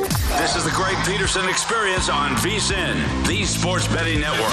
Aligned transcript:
This 0.00 0.56
is 0.56 0.64
the 0.64 0.70
Greg 0.70 0.96
Peterson 1.04 1.46
experience 1.46 2.08
on 2.08 2.30
VSIN, 2.36 3.26
the 3.26 3.44
Sports 3.44 3.86
Betting 3.88 4.20
Network. 4.20 4.50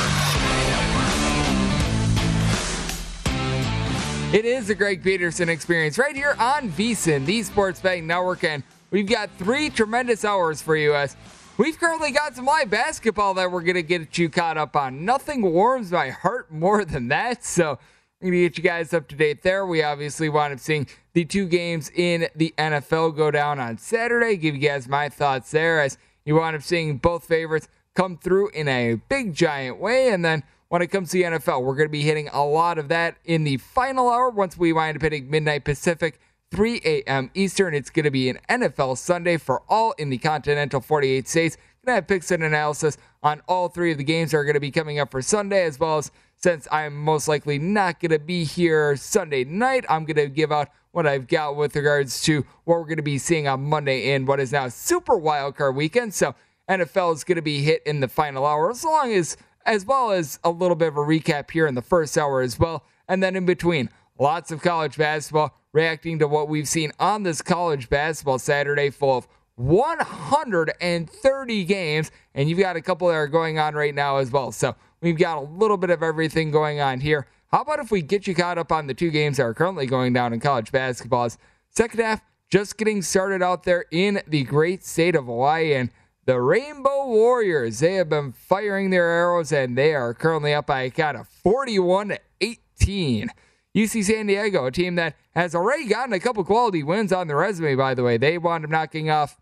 It 4.33 4.43
is 4.43 4.67
the 4.67 4.75
Greg 4.75 5.01
Peterson 5.01 5.47
experience 5.47 5.97
right 5.97 6.15
here 6.15 6.35
on 6.37 6.69
VSIN, 6.71 7.25
the 7.25 7.43
Sports 7.43 7.79
Betting 7.79 8.05
Network, 8.05 8.43
and 8.43 8.61
we've 8.91 9.07
got 9.07 9.29
three 9.37 9.69
tremendous 9.69 10.25
hours 10.25 10.61
for 10.61 10.75
you 10.75 10.93
as 10.93 11.15
we've 11.57 11.79
currently 11.79 12.11
got 12.11 12.35
some 12.35 12.45
live 12.45 12.69
basketball 12.69 13.33
that 13.35 13.49
we're 13.49 13.61
going 13.61 13.75
to 13.75 13.83
get 13.83 14.17
you 14.17 14.27
caught 14.27 14.57
up 14.57 14.75
on. 14.75 15.05
Nothing 15.05 15.41
warms 15.53 15.93
my 15.93 16.09
heart 16.09 16.51
more 16.51 16.83
than 16.83 17.07
that, 17.07 17.45
so 17.45 17.79
going 18.21 18.33
to 18.33 18.39
get 18.39 18.57
you 18.57 18.63
guys 18.63 18.93
up 18.93 19.07
to 19.09 19.15
date 19.15 19.43
there. 19.43 19.65
We 19.65 19.83
obviously 19.83 20.27
wound 20.29 20.53
up 20.53 20.59
seeing 20.59 20.87
the 21.13 21.23
two 21.23 21.47
games 21.47 21.91
in 21.93 22.27
the 22.35 22.53
NFL 22.57 23.15
go 23.15 23.29
down 23.29 23.59
on 23.59 23.77
Saturday. 23.77 24.37
Give 24.37 24.55
you 24.55 24.61
guys 24.61 24.87
my 24.87 25.09
thoughts 25.09 25.51
there 25.51 25.81
as 25.81 25.97
you 26.25 26.35
wound 26.35 26.55
up 26.55 26.63
seeing 26.63 26.97
both 26.97 27.25
favorites 27.25 27.67
come 27.95 28.17
through 28.17 28.49
in 28.49 28.67
a 28.67 28.95
big, 29.07 29.33
giant 29.33 29.79
way. 29.79 30.09
And 30.09 30.25
then 30.25 30.43
when 30.69 30.81
it 30.81 30.87
comes 30.87 31.11
to 31.11 31.17
the 31.17 31.23
NFL, 31.23 31.63
we're 31.63 31.75
going 31.75 31.87
to 31.87 31.91
be 31.91 32.01
hitting 32.01 32.29
a 32.29 32.43
lot 32.43 32.77
of 32.77 32.89
that 32.89 33.17
in 33.23 33.43
the 33.43 33.57
final 33.57 34.09
hour 34.09 34.29
once 34.29 34.57
we 34.57 34.73
wind 34.73 34.97
up 34.97 35.03
hitting 35.03 35.29
midnight 35.29 35.63
Pacific. 35.63 36.19
3 36.51 36.81
a.m. 36.85 37.29
Eastern. 37.33 37.73
It's 37.73 37.89
going 37.89 38.05
to 38.05 38.11
be 38.11 38.29
an 38.29 38.39
NFL 38.49 38.97
Sunday 38.97 39.37
for 39.37 39.63
all 39.67 39.91
in 39.97 40.09
the 40.09 40.17
continental 40.17 40.79
48 40.79 41.27
states. 41.27 41.57
Going 41.87 41.93
to 41.93 42.01
have 42.01 42.07
picks 42.07 42.31
and 42.31 42.43
analysis 42.43 42.97
on 43.23 43.41
all 43.47 43.69
three 43.69 43.93
of 43.93 43.97
the 43.97 44.03
games 44.03 44.31
that 44.31 44.37
are 44.39 44.43
going 44.43 44.55
to 44.55 44.59
be 44.59 44.71
coming 44.71 44.99
up 44.99 45.09
for 45.09 45.21
Sunday, 45.21 45.63
as 45.63 45.79
well 45.79 45.99
as 45.99 46.11
since 46.35 46.67
I'm 46.69 46.93
most 46.93 47.29
likely 47.29 47.59
not 47.59 48.01
going 48.01 48.11
to 48.11 48.19
be 48.19 48.43
here 48.43 48.97
Sunday 48.97 49.45
night, 49.45 49.85
I'm 49.87 50.03
going 50.03 50.17
to 50.17 50.27
give 50.27 50.51
out 50.51 50.67
what 50.91 51.07
I've 51.07 51.29
got 51.29 51.55
with 51.55 51.77
regards 51.77 52.21
to 52.23 52.45
what 52.65 52.79
we're 52.79 52.87
going 52.87 52.97
to 52.97 53.03
be 53.03 53.17
seeing 53.17 53.47
on 53.47 53.63
Monday 53.63 54.11
in 54.11 54.25
what 54.25 54.41
is 54.41 54.51
now 54.51 54.67
Super 54.67 55.17
Wildcard 55.17 55.75
Weekend. 55.75 56.13
So 56.13 56.35
NFL 56.69 57.13
is 57.13 57.23
going 57.23 57.37
to 57.37 57.41
be 57.41 57.61
hit 57.61 57.83
in 57.85 58.01
the 58.01 58.09
final 58.09 58.45
hour, 58.45 58.69
as 58.69 58.83
long 58.83 59.13
as 59.13 59.37
as 59.65 59.85
well 59.85 60.11
as 60.11 60.39
a 60.43 60.49
little 60.49 60.75
bit 60.75 60.89
of 60.89 60.97
a 60.97 60.99
recap 60.99 61.49
here 61.51 61.67
in 61.67 61.75
the 61.75 61.81
first 61.81 62.17
hour 62.17 62.41
as 62.41 62.59
well, 62.59 62.83
and 63.07 63.23
then 63.23 63.37
in 63.37 63.45
between, 63.45 63.89
lots 64.19 64.51
of 64.51 64.61
college 64.61 64.97
basketball. 64.97 65.55
Reacting 65.71 66.19
to 66.19 66.27
what 66.27 66.49
we've 66.49 66.67
seen 66.67 66.91
on 66.99 67.23
this 67.23 67.41
college 67.41 67.87
basketball 67.87 68.39
Saturday, 68.39 68.89
full 68.89 69.19
of 69.19 69.27
130 69.57 71.65
games, 71.65 72.11
and 72.33 72.49
you've 72.49 72.59
got 72.59 72.75
a 72.75 72.81
couple 72.81 73.09
that 73.09 73.15
are 73.15 73.27
going 73.27 73.59
on 73.59 73.75
right 73.75 73.93
now 73.93 74.17
as 74.17 74.31
well. 74.31 74.51
So 74.51 74.75
we've 75.01 75.17
got 75.17 75.37
a 75.37 75.41
little 75.41 75.77
bit 75.77 75.89
of 75.89 76.01
everything 76.01 76.51
going 76.51 76.79
on 76.79 77.01
here. 77.01 77.27
How 77.51 77.61
about 77.61 77.79
if 77.79 77.91
we 77.91 78.01
get 78.01 78.27
you 78.27 78.35
caught 78.35 78.57
up 78.57 78.71
on 78.71 78.87
the 78.87 78.93
two 78.93 79.09
games 79.09 79.37
that 79.37 79.43
are 79.43 79.53
currently 79.53 79.85
going 79.85 80.13
down 80.13 80.33
in 80.33 80.39
college 80.39 80.71
basketball's 80.71 81.37
Second 81.77 81.99
half, 81.99 82.21
just 82.49 82.75
getting 82.77 83.03
started 83.03 83.43
out 83.43 83.61
there 83.61 83.85
in 83.91 84.19
the 84.27 84.41
great 84.45 84.83
state 84.83 85.15
of 85.15 85.25
Hawaii, 85.25 85.75
and 85.75 85.91
the 86.25 86.41
Rainbow 86.41 87.05
Warriors, 87.05 87.77
they 87.77 87.93
have 87.93 88.09
been 88.09 88.31
firing 88.31 88.89
their 88.89 89.07
arrows, 89.07 89.51
and 89.51 89.77
they 89.77 89.93
are 89.93 90.15
currently 90.15 90.55
up 90.55 90.65
by 90.65 90.81
a 90.81 90.89
count 90.89 91.17
of 91.17 91.27
41 91.27 92.09
to 92.09 92.19
18. 92.41 93.29
UC 93.75 94.05
San 94.05 94.25
Diego, 94.25 94.65
a 94.65 94.71
team 94.71 94.95
that 94.95 95.15
has 95.35 95.53
already 95.53 95.85
gotten 95.85 96.13
a 96.13 96.19
couple 96.19 96.43
quality 96.43 96.81
wins 96.81 97.13
on 97.13 97.27
their 97.27 97.37
resume, 97.37 97.75
by 97.75 97.93
the 97.93 98.01
way. 98.01 98.17
They 98.17 98.39
wound 98.39 98.65
up 98.65 98.71
knocking 98.71 99.11
off 99.11 99.39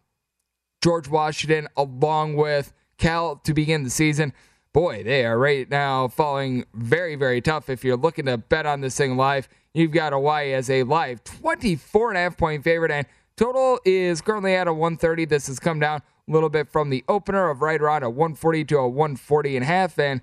George 0.86 1.08
Washington 1.08 1.68
along 1.76 2.36
with 2.36 2.72
Cal 3.00 3.38
to 3.38 3.56
begin 3.56 3.82
the 3.82 3.90
season. 3.90 4.34
Boy, 4.72 5.02
they 5.02 5.26
are 5.26 5.36
right 5.36 5.68
now 5.68 6.08
falling 6.08 6.66
very, 6.76 7.16
very 7.16 7.42
tough. 7.42 7.72
If 7.72 7.84
you're 7.84 7.98
looking 7.98 8.26
to 8.26 8.38
bet 8.38 8.68
on 8.68 8.82
this 8.82 8.96
thing 8.96 9.18
live, 9.18 9.50
you've 9.74 9.90
got 9.90 10.14
Hawaii 10.14 10.54
as 10.54 10.70
a 10.70 10.84
live 10.84 11.24
24 11.24 12.10
and 12.10 12.18
a 12.20 12.22
half 12.22 12.38
point 12.38 12.64
favorite, 12.64 12.92
and 12.92 13.08
total 13.36 13.80
is 13.84 14.22
currently 14.22 14.54
at 14.54 14.68
a 14.68 14.74
130. 14.74 15.26
This 15.26 15.48
has 15.48 15.58
come 15.58 15.80
down 15.80 16.04
a 16.28 16.32
little 16.32 16.50
bit 16.50 16.70
from 16.70 16.92
the 16.92 17.04
opener 17.10 17.50
of 17.50 17.64
right 17.64 17.82
around 17.82 18.04
a 18.04 18.10
140 18.12 18.66
to 18.66 18.78
a 18.78 18.88
140 18.88 19.58
and 19.58 19.64
a 19.64 19.68
half, 19.68 19.98
and 19.98 20.22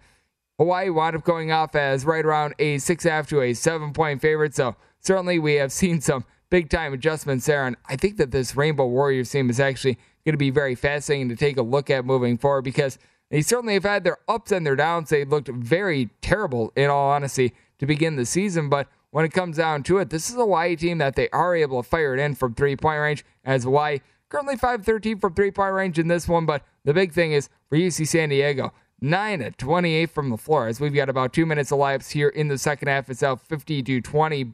Hawaii 0.59 0.91
wound 0.91 1.17
up 1.17 1.25
going 1.25 1.51
off 1.51 1.75
as 1.75 2.05
right 2.05 2.25
around 2.25 2.55
a 2.61 2.79
six 2.79 3.03
half 3.03 3.27
to 3.31 3.41
a 3.41 3.53
seven 3.53 3.93
point 3.93 4.23
favorite. 4.23 4.55
So 4.55 4.77
certainly 5.01 5.41
we 5.41 5.55
have 5.55 5.73
seen 5.73 6.01
some 6.01 6.25
big 6.51 6.71
time 6.71 6.93
adjustments 6.93 7.47
there, 7.47 7.67
and 7.67 7.75
I 7.89 7.97
think 7.97 8.17
that 8.19 8.31
this 8.31 8.55
Rainbow 8.55 8.87
Warriors 8.87 9.29
team 9.29 9.51
is 9.51 9.59
actually 9.59 9.99
going 10.25 10.35
to 10.35 10.39
be 10.39 10.51
very 10.51 10.75
fascinating 10.75 11.29
to 11.29 11.37
take 11.37 11.57
a 11.57 11.63
look 11.63 11.91
at 11.91 12.05
moving 12.05 12.39
forward 12.39 12.63
because 12.63 12.99
they 13.31 13.43
certainly 13.43 13.75
have 13.75 13.85
had 13.85 14.05
their 14.05 14.19
ups 14.29 14.53
and 14.53 14.67
their 14.67 14.77
downs. 14.77 15.09
They 15.09 15.25
looked 15.25 15.49
very 15.49 16.11
terrible, 16.21 16.73
in 16.77 16.91
all 16.91 17.11
honesty, 17.11 17.55
to 17.79 17.87
begin 17.87 18.17
the 18.17 18.27
season. 18.27 18.69
But 18.69 18.89
when 19.11 19.25
it 19.25 19.33
comes 19.33 19.57
down 19.57 19.83
to 19.85 19.99
it, 19.99 20.11
this 20.11 20.29
is 20.29 20.37
a 20.37 20.41
Hawaii 20.41 20.77
team 20.77 20.99
that 20.99 21.17
they 21.17 21.29
are 21.31 21.55
able 21.55 21.83
to 21.83 21.89
fire 21.89 22.15
it 22.15 22.21
in 22.21 22.35
from 22.35 22.55
three 22.55 22.77
point 22.77 23.01
range. 23.01 23.25
As 23.45 23.65
Hawaii 23.65 24.01
currently 24.33 24.57
5 24.57 24.85
13 24.85 25.19
from 25.19 25.35
three 25.35 25.51
point 25.51 25.75
range 25.75 25.99
in 25.99 26.09
this 26.09 26.27
one. 26.27 26.47
But 26.47 26.65
the 26.85 26.95
big 26.95 27.13
thing 27.13 27.33
is 27.33 27.49
for 27.69 27.77
UC 27.77 28.09
San 28.09 28.31
Diego, 28.31 28.73
9 29.01 29.39
to 29.41 29.51
28 29.53 30.11
from 30.11 30.31
the 30.31 30.39
floor. 30.39 30.67
As 30.67 30.81
we've 30.81 30.95
got 30.95 31.11
about 31.11 31.33
two 31.33 31.47
minutes 31.47 31.71
of 31.71 31.79
elapsed 31.79 32.13
here 32.13 32.29
in 32.29 32.49
the 32.49 32.59
second 32.59 32.89
half, 32.89 33.11
it's 33.11 33.23
out 33.23 33.41
50 33.43 33.83
to 33.83 34.01
20. 34.01 34.53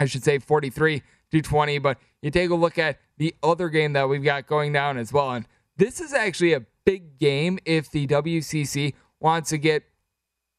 I 0.00 0.06
should 0.06 0.22
say 0.22 0.38
43 0.38 1.02
to 1.32 1.42
20. 1.42 1.78
But 1.78 1.98
you 2.22 2.30
take 2.30 2.50
a 2.50 2.54
look 2.54 2.78
at 2.78 2.98
the 3.18 3.34
other 3.42 3.68
game 3.68 3.92
that 3.92 4.08
we've 4.08 4.24
got 4.24 4.46
going 4.46 4.72
down 4.72 4.96
as 4.96 5.12
well. 5.12 5.32
And 5.32 5.46
this 5.76 6.00
is 6.00 6.12
actually 6.12 6.54
a 6.54 6.64
big 6.84 7.18
game 7.18 7.58
if 7.64 7.90
the 7.90 8.06
WCC 8.06 8.94
wants 9.20 9.50
to 9.50 9.58
get, 9.58 9.84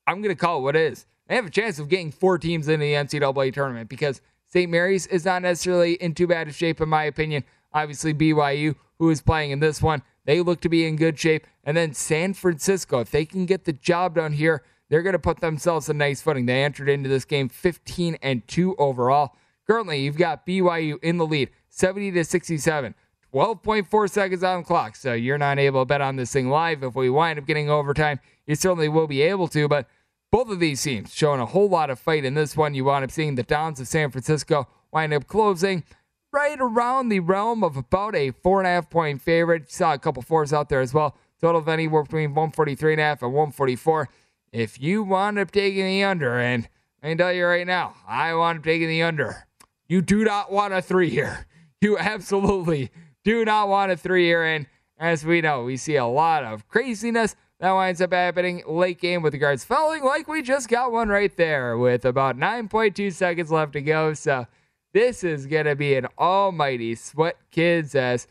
I'm 0.05 0.21
going 0.21 0.35
to 0.35 0.39
call 0.39 0.59
it 0.59 0.61
what 0.61 0.75
it 0.75 0.91
is. 0.91 1.05
They 1.27 1.35
have 1.35 1.45
a 1.45 1.51
chance 1.51 1.79
of 1.79 1.89
getting 1.89 2.11
four 2.11 2.37
teams 2.37 2.67
in 2.67 2.79
the 2.79 2.93
NCAA 2.93 3.53
tournament 3.53 3.89
because 3.89 4.21
St. 4.47 4.69
Mary's 4.69 5.05
is 5.07 5.25
not 5.25 5.41
necessarily 5.41 5.93
in 5.93 6.13
too 6.13 6.27
bad 6.27 6.47
of 6.47 6.55
shape, 6.55 6.81
in 6.81 6.89
my 6.89 7.03
opinion. 7.03 7.43
Obviously, 7.71 8.13
BYU, 8.13 8.75
who 8.97 9.09
is 9.09 9.21
playing 9.21 9.51
in 9.51 9.59
this 9.59 9.81
one, 9.81 10.01
they 10.25 10.41
look 10.41 10.61
to 10.61 10.69
be 10.69 10.87
in 10.87 10.95
good 10.95 11.19
shape. 11.19 11.45
And 11.63 11.77
then 11.77 11.93
San 11.93 12.33
Francisco, 12.33 12.99
if 12.99 13.11
they 13.11 13.25
can 13.25 13.45
get 13.45 13.65
the 13.65 13.73
job 13.73 14.15
done 14.15 14.33
here, 14.33 14.63
they're 14.89 15.03
going 15.03 15.13
to 15.13 15.19
put 15.19 15.39
themselves 15.39 15.87
a 15.87 15.93
nice 15.93 16.21
footing. 16.21 16.47
They 16.47 16.63
entered 16.63 16.89
into 16.89 17.09
this 17.09 17.25
game 17.25 17.47
15 17.47 18.17
and 18.23 18.47
2 18.47 18.75
overall. 18.77 19.35
Currently, 19.69 19.99
you've 19.99 20.17
got 20.17 20.47
BYU 20.47 20.97
in 21.03 21.17
the 21.17 21.27
lead, 21.27 21.51
70 21.69 22.11
to 22.13 22.23
67. 22.25 22.95
12.4 23.31 24.09
seconds 24.09 24.43
on 24.43 24.61
the 24.61 24.65
clock. 24.65 24.95
So 24.95 25.13
you're 25.13 25.37
not 25.37 25.59
able 25.59 25.81
to 25.81 25.85
bet 25.85 26.01
on 26.01 26.15
this 26.15 26.33
thing 26.33 26.49
live. 26.49 26.81
If 26.81 26.95
we 26.95 27.11
wind 27.11 27.37
up 27.37 27.45
getting 27.45 27.69
overtime, 27.69 28.19
you 28.47 28.55
certainly 28.55 28.89
will 28.89 29.05
be 29.05 29.21
able 29.21 29.47
to. 29.49 29.67
But 29.67 29.87
both 30.31 30.49
of 30.49 30.59
these 30.59 30.81
teams 30.81 31.13
showing 31.13 31.39
a 31.39 31.45
whole 31.45 31.69
lot 31.69 31.91
of 31.91 31.99
fight 31.99 32.25
in 32.25 32.33
this 32.33 32.57
one. 32.57 32.73
You 32.73 32.85
wind 32.85 33.03
up 33.03 33.11
seeing 33.11 33.35
the 33.35 33.43
Dons 33.43 33.79
of 33.79 33.87
San 33.87 34.09
Francisco 34.09 34.67
wind 34.91 35.13
up 35.13 35.27
closing 35.27 35.83
right 36.31 36.57
around 36.59 37.09
the 37.09 37.19
realm 37.19 37.63
of 37.63 37.77
about 37.77 38.15
a 38.15 38.31
four 38.31 38.59
and 38.59 38.67
a 38.67 38.71
half 38.71 38.89
point 38.89 39.21
favorite. 39.21 39.71
Saw 39.71 39.93
a 39.93 39.99
couple 39.99 40.23
fours 40.23 40.51
out 40.51 40.69
there 40.69 40.81
as 40.81 40.95
well. 40.95 41.15
Total 41.39 41.61
of 41.61 41.67
anywhere 41.67 42.01
between 42.01 42.31
143 42.31 42.93
and 42.93 43.01
a 43.01 43.03
half 43.03 43.21
and 43.21 43.33
144. 43.33 44.09
If 44.51 44.81
you 44.81 45.03
wind 45.03 45.37
up 45.37 45.51
taking 45.51 45.85
the 45.85 46.03
under, 46.03 46.39
and 46.39 46.67
I 47.03 47.09
can 47.09 47.19
tell 47.19 47.31
you 47.31 47.45
right 47.45 47.67
now, 47.67 47.93
I 48.07 48.33
wind 48.33 48.57
up 48.57 48.63
taking 48.63 48.87
the 48.87 49.03
under. 49.03 49.45
You 49.89 50.01
do 50.03 50.23
not 50.23 50.51
want 50.51 50.73
a 50.73 50.81
three 50.81 51.09
here. 51.09 51.45
You 51.81 51.97
absolutely 51.97 52.91
do 53.23 53.45
not 53.45 53.69
want 53.69 53.93
a 53.93 53.95
three 53.95 54.25
here. 54.25 54.43
And 54.43 54.67
as 54.97 55.23
we 55.23 55.39
know, 55.39 55.63
we 55.63 55.77
see 55.77 55.95
a 55.95 56.05
lot 56.05 56.43
of 56.43 56.67
craziness 56.67 57.37
that 57.61 57.71
winds 57.71 58.01
up 58.01 58.11
happening 58.11 58.63
late 58.67 58.99
game 58.99 59.21
with 59.21 59.31
the 59.31 59.39
guards 59.39 59.63
fouling, 59.63 60.03
like 60.03 60.27
we 60.27 60.41
just 60.41 60.67
got 60.67 60.91
one 60.91 61.07
right 61.07 61.33
there 61.37 61.77
with 61.77 62.03
about 62.03 62.37
9.2 62.37 63.13
seconds 63.13 63.49
left 63.49 63.71
to 63.71 63.81
go. 63.81 64.13
So 64.13 64.45
this 64.93 65.23
is 65.23 65.45
going 65.45 65.67
to 65.67 65.75
be 65.77 65.95
an 65.95 66.07
almighty 66.17 66.95
sweat, 66.95 67.37
kids, 67.49 67.95
as 67.95 68.27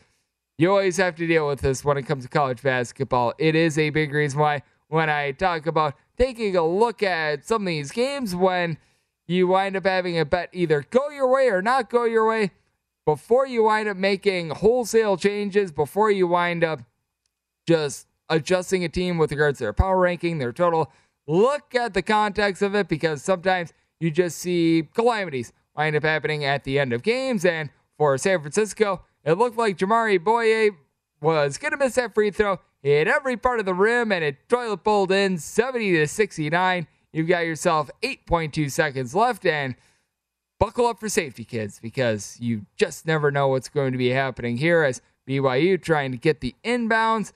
you 0.59 0.69
always 0.69 0.97
have 0.97 1.15
to 1.15 1.25
deal 1.25 1.47
with 1.47 1.61
this 1.61 1.83
when 1.83 1.97
it 1.97 2.03
comes 2.03 2.23
to 2.25 2.29
college 2.29 2.61
basketball. 2.61 3.33
It 3.39 3.55
is 3.55 3.79
a 3.79 3.89
big 3.89 4.13
reason 4.13 4.39
why 4.39 4.61
when 4.89 5.09
I 5.09 5.31
talk 5.31 5.65
about 5.65 5.95
taking 6.19 6.55
a 6.55 6.63
look 6.63 7.01
at 7.01 7.47
some 7.47 7.63
of 7.63 7.67
these 7.67 7.91
games 7.91 8.35
when 8.35 8.77
you 9.29 9.47
wind 9.47 9.75
up 9.75 9.85
having 9.85 10.17
a 10.19 10.25
bet 10.25 10.49
either 10.53 10.85
go 10.89 11.09
your 11.09 11.31
way 11.31 11.49
or 11.49 11.61
not 11.61 11.89
go 11.89 12.03
your 12.05 12.27
way 12.27 12.51
before 13.05 13.47
you 13.47 13.63
wind 13.63 13.89
up 13.89 13.97
making 13.97 14.49
wholesale 14.49 15.17
changes, 15.17 15.71
before 15.71 16.11
you 16.11 16.27
wind 16.27 16.63
up 16.63 16.81
just 17.67 18.07
adjusting 18.29 18.83
a 18.83 18.89
team 18.89 19.17
with 19.17 19.31
regards 19.31 19.57
to 19.57 19.63
their 19.63 19.73
power 19.73 19.99
ranking, 19.99 20.37
their 20.37 20.53
total. 20.53 20.91
Look 21.27 21.75
at 21.75 21.93
the 21.93 22.01
context 22.01 22.61
of 22.61 22.75
it 22.75 22.87
because 22.87 23.23
sometimes 23.23 23.73
you 23.99 24.11
just 24.11 24.37
see 24.37 24.87
calamities 24.93 25.51
wind 25.75 25.95
up 25.95 26.03
happening 26.03 26.45
at 26.45 26.63
the 26.63 26.79
end 26.79 26.93
of 26.93 27.03
games. 27.03 27.45
And 27.45 27.69
for 27.97 28.17
San 28.17 28.41
Francisco, 28.41 29.03
it 29.23 29.37
looked 29.37 29.57
like 29.57 29.77
Jamaree 29.77 30.19
Bouyea 30.19 30.75
was 31.21 31.57
going 31.57 31.71
to 31.71 31.77
miss 31.77 31.95
that 31.95 32.13
free 32.13 32.31
throw. 32.31 32.59
He 32.81 32.89
hit 32.89 33.07
every 33.07 33.37
part 33.37 33.59
of 33.59 33.65
the 33.65 33.73
rim 33.73 34.11
and 34.11 34.23
it 34.23 34.47
toilet 34.47 34.83
bowled 34.83 35.11
in 35.11 35.37
70 35.37 35.93
to 35.93 36.07
69. 36.07 36.87
You've 37.11 37.27
got 37.27 37.45
yourself 37.45 37.89
8.2 38.03 38.71
seconds 38.71 39.15
left 39.15 39.45
and 39.45 39.75
buckle 40.59 40.85
up 40.85 40.99
for 40.99 41.09
safety, 41.09 41.43
kids, 41.43 41.79
because 41.81 42.37
you 42.39 42.65
just 42.75 43.07
never 43.07 43.31
know 43.31 43.47
what's 43.47 43.69
going 43.69 43.91
to 43.93 43.97
be 43.97 44.09
happening 44.09 44.57
here 44.57 44.83
as 44.83 45.01
BYU 45.27 45.81
trying 45.81 46.11
to 46.11 46.17
get 46.17 46.41
the 46.41 46.55
inbounds. 46.63 47.31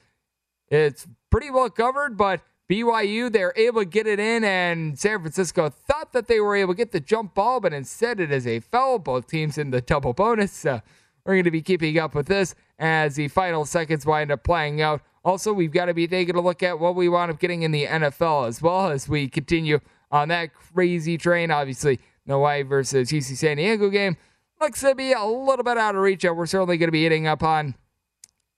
It's 0.70 1.08
pretty 1.32 1.50
well 1.50 1.70
covered, 1.70 2.18
but 2.18 2.42
BYU, 2.70 3.32
they're 3.32 3.54
able 3.56 3.82
to 3.82 3.86
get 3.86 4.08
it 4.08 4.20
in, 4.20 4.44
and 4.44 4.98
San 4.98 5.20
Francisco 5.20 5.70
thought 5.70 6.14
that 6.14 6.28
they 6.28 6.40
were 6.40 6.56
able 6.56 6.74
to 6.74 6.78
get 6.78 6.92
the 6.92 7.00
jump 7.00 7.34
ball, 7.34 7.60
but 7.60 7.74
instead 7.74 8.20
it 8.20 8.32
is 8.32 8.48
a 8.48 8.60
foul. 8.60 9.00
Both 9.00 9.28
teams 9.28 9.58
in 9.58 9.72
the 9.72 9.82
double 9.82 10.14
bonus. 10.14 10.66
Uh, 10.66 10.80
we're 11.26 11.34
going 11.36 11.44
to 11.46 11.52
be 11.52 11.62
keeping 11.62 11.98
up 11.98 12.16
with 12.16 12.28
this 12.28 12.56
as 12.80 13.16
the 13.16 13.28
final 13.30 13.66
seconds 13.66 14.06
wind 14.06 14.32
up 14.32 14.44
playing 14.44 14.82
out. 14.82 15.02
Also, 15.24 15.54
we've 15.54 15.72
got 15.72 15.86
to 15.86 15.94
be 15.94 16.08
taking 16.08 16.36
a 16.36 16.42
look 16.42 16.62
at 16.64 16.80
what 16.80 16.96
we 16.96 17.08
wind 17.08 17.32
up 17.32 17.40
getting 17.40 17.64
in 17.64 17.72
the 17.72 17.86
NFL 17.86 18.48
as 18.48 18.62
well 18.62 18.90
as 18.90 19.08
we 19.08 19.28
continue 19.28 19.80
on 20.12 20.28
that 20.28 20.54
crazy 20.54 21.18
train. 21.18 21.50
Obviously, 21.50 22.00
the 22.26 22.34
Hawaii 22.34 22.64
versus 22.64 23.12
UC 23.12 23.38
San 23.38 23.58
Diego 23.58 23.90
game 23.90 24.18
looks 24.60 24.82
to 24.82 24.96
be 24.96 25.14
a 25.14 25.24
little 25.24 25.64
bit 25.64 25.78
out 25.78 25.96
of 25.96 26.02
reach, 26.02 26.24
and 26.24 26.38
we're 26.38 26.46
certainly 26.46 26.78
going 26.78 26.88
to 26.88 26.92
be 26.92 27.04
hitting 27.04 27.28
up 27.28 27.42
on 27.42 27.76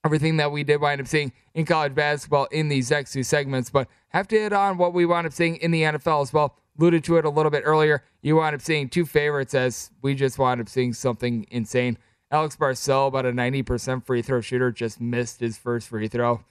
everything 0.04 0.38
that 0.38 0.52
we 0.52 0.64
did 0.64 0.80
wind 0.80 1.02
up 1.02 1.08
seeing 1.08 1.32
in 1.54 1.66
college 1.66 1.96
basketball 1.96 2.46
in 2.46 2.70
these 2.70 2.92
next 2.92 3.12
two 3.12 3.24
segments, 3.24 3.70
but 3.70 3.88
have 4.10 4.28
to 4.28 4.38
hit 4.38 4.54
on 4.54 4.78
what 4.78 4.94
we 4.94 5.06
wound 5.06 5.26
up 5.26 5.34
seeing 5.34 5.56
in 5.58 5.72
the 5.72 5.82
NFL 5.82 6.22
as 6.22 6.32
well. 6.32 6.56
Alluded 6.78 7.04
to 7.06 7.18
it 7.18 7.26
a 7.26 7.30
little 7.30 7.50
bit 7.50 7.64
earlier. 7.66 8.04
You 8.22 8.36
wound 8.36 8.54
up 8.54 8.62
seeing 8.62 8.90
two 8.90 9.06
favorites 9.06 9.54
as 9.54 9.92
we 10.02 10.14
just 10.14 10.38
wound 10.38 10.62
up 10.62 10.70
seeing 10.70 10.94
something 10.94 11.48
insane. 11.50 11.98
Alex 12.32 12.56
Barcello, 12.56 13.08
about 13.08 13.26
a 13.26 13.32
90% 13.32 14.06
free 14.06 14.22
throw 14.22 14.42
shooter, 14.42 14.72
just 14.72 15.00
missed 15.00 15.40
his 15.40 15.58
first 15.58 15.88
free 15.88 16.08
throw. 16.08 16.44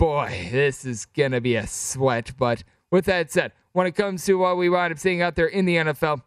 Boy, 0.00 0.48
this 0.50 0.86
is 0.86 1.04
going 1.04 1.32
to 1.32 1.42
be 1.42 1.56
a 1.56 1.66
sweat. 1.66 2.32
But 2.38 2.64
with 2.90 3.04
that 3.04 3.30
said, 3.30 3.52
when 3.72 3.86
it 3.86 3.92
comes 3.92 4.24
to 4.24 4.38
what 4.38 4.56
we 4.56 4.70
wind 4.70 4.94
up 4.94 4.98
seeing 4.98 5.20
out 5.20 5.36
there 5.36 5.46
in 5.46 5.66
the 5.66 5.76
NFL, 5.76 6.22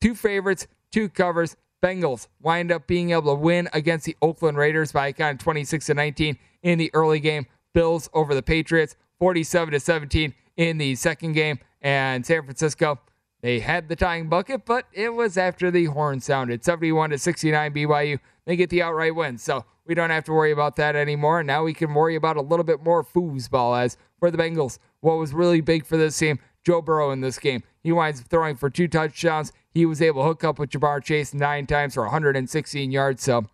two 0.00 0.14
favorites, 0.14 0.66
two 0.90 1.10
covers. 1.10 1.54
Bengals 1.82 2.28
wind 2.40 2.72
up 2.72 2.86
being 2.86 3.10
able 3.10 3.34
to 3.34 3.38
win 3.38 3.68
against 3.74 4.06
the 4.06 4.16
Oakland 4.22 4.56
Raiders 4.56 4.92
by 4.92 5.08
a 5.08 5.12
kind 5.12 5.38
of 5.38 5.44
26 5.44 5.84
to 5.84 5.94
19 5.94 6.38
in 6.62 6.78
the 6.78 6.90
early 6.94 7.20
game. 7.20 7.44
Bills 7.74 8.08
over 8.14 8.34
the 8.34 8.42
Patriots, 8.42 8.96
47 9.18 9.72
to 9.72 9.80
17 9.80 10.32
in 10.56 10.78
the 10.78 10.94
second 10.94 11.34
game. 11.34 11.58
And 11.82 12.24
San 12.24 12.42
Francisco 12.44 12.98
they 13.42 13.60
had 13.60 13.88
the 13.88 13.96
tying 13.96 14.28
bucket, 14.28 14.64
but 14.64 14.86
it 14.92 15.14
was 15.14 15.38
after 15.38 15.70
the 15.70 15.86
horn 15.86 16.20
sounded. 16.20 16.64
71 16.64 17.10
to 17.10 17.18
69 17.18 17.72
BYU. 17.72 18.18
They 18.44 18.56
get 18.56 18.70
the 18.70 18.82
outright 18.82 19.14
win. 19.14 19.38
So 19.38 19.64
we 19.90 19.96
don't 19.96 20.10
have 20.10 20.22
to 20.22 20.32
worry 20.32 20.52
about 20.52 20.76
that 20.76 20.94
anymore. 20.94 21.40
And 21.40 21.48
now 21.48 21.64
we 21.64 21.74
can 21.74 21.92
worry 21.94 22.14
about 22.14 22.36
a 22.36 22.40
little 22.40 22.62
bit 22.62 22.80
more 22.80 23.02
foosball 23.02 23.76
as 23.76 23.96
for 24.20 24.30
the 24.30 24.38
Bengals. 24.38 24.78
What 25.00 25.18
was 25.18 25.34
really 25.34 25.60
big 25.60 25.84
for 25.84 25.96
this 25.96 26.16
team, 26.16 26.38
Joe 26.64 26.80
Burrow 26.80 27.10
in 27.10 27.22
this 27.22 27.40
game. 27.40 27.64
He 27.82 27.90
winds 27.90 28.20
up 28.20 28.28
throwing 28.28 28.54
for 28.54 28.70
two 28.70 28.86
touchdowns. 28.86 29.50
He 29.74 29.84
was 29.84 30.00
able 30.00 30.22
to 30.22 30.28
hook 30.28 30.44
up 30.44 30.60
with 30.60 30.70
Ja'Marr 30.70 31.02
Chase 31.02 31.34
nine 31.34 31.66
times 31.66 31.94
for 31.94 32.04
116 32.04 32.92
yards. 32.92 33.24
So 33.24 33.46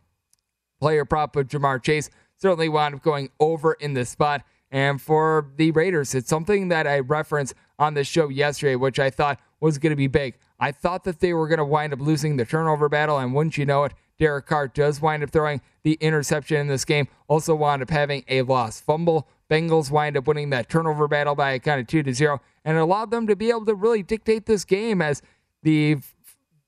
player 0.78 1.06
prop 1.06 1.34
of 1.36 1.48
Ja'Marr 1.48 1.82
Chase 1.82 2.10
certainly 2.36 2.68
wound 2.68 2.96
up 2.96 3.02
going 3.02 3.30
over 3.40 3.72
in 3.72 3.94
this 3.94 4.10
spot. 4.10 4.44
And 4.70 5.00
for 5.00 5.50
the 5.56 5.70
Raiders, 5.70 6.14
it's 6.14 6.28
something 6.28 6.68
that 6.68 6.86
I 6.86 6.98
referenced 6.98 7.54
on 7.78 7.94
the 7.94 8.04
show 8.04 8.28
yesterday, 8.28 8.76
which 8.76 8.98
I 8.98 9.08
thought 9.08 9.40
was 9.58 9.78
going 9.78 9.92
to 9.92 9.96
be 9.96 10.06
big. 10.06 10.36
I 10.60 10.70
thought 10.70 11.04
that 11.04 11.20
they 11.20 11.32
were 11.32 11.48
going 11.48 11.60
to 11.60 11.64
wind 11.64 11.94
up 11.94 12.00
losing 12.00 12.36
the 12.36 12.44
turnover 12.44 12.90
battle, 12.90 13.16
and 13.16 13.32
wouldn't 13.32 13.56
you 13.56 13.64
know 13.64 13.84
it, 13.84 13.94
Derek 14.18 14.46
Carr 14.46 14.68
does 14.68 15.00
wind 15.00 15.22
up 15.22 15.30
throwing 15.30 15.60
the 15.82 15.94
interception 16.00 16.58
in 16.58 16.66
this 16.66 16.84
game. 16.84 17.08
Also 17.28 17.54
wound 17.54 17.82
up 17.82 17.90
having 17.90 18.24
a 18.28 18.42
lost 18.42 18.84
fumble. 18.84 19.28
Bengals 19.50 19.90
wind 19.90 20.16
up 20.16 20.26
winning 20.26 20.50
that 20.50 20.68
turnover 20.68 21.06
battle 21.06 21.34
by 21.34 21.52
a 21.52 21.58
kind 21.58 21.80
of 21.80 21.86
two 21.86 22.02
to 22.02 22.12
zero, 22.12 22.40
and 22.64 22.76
allowed 22.76 23.10
them 23.10 23.26
to 23.28 23.36
be 23.36 23.50
able 23.50 23.64
to 23.66 23.74
really 23.74 24.02
dictate 24.02 24.46
this 24.46 24.64
game 24.64 25.00
as 25.00 25.22
the 25.62 25.98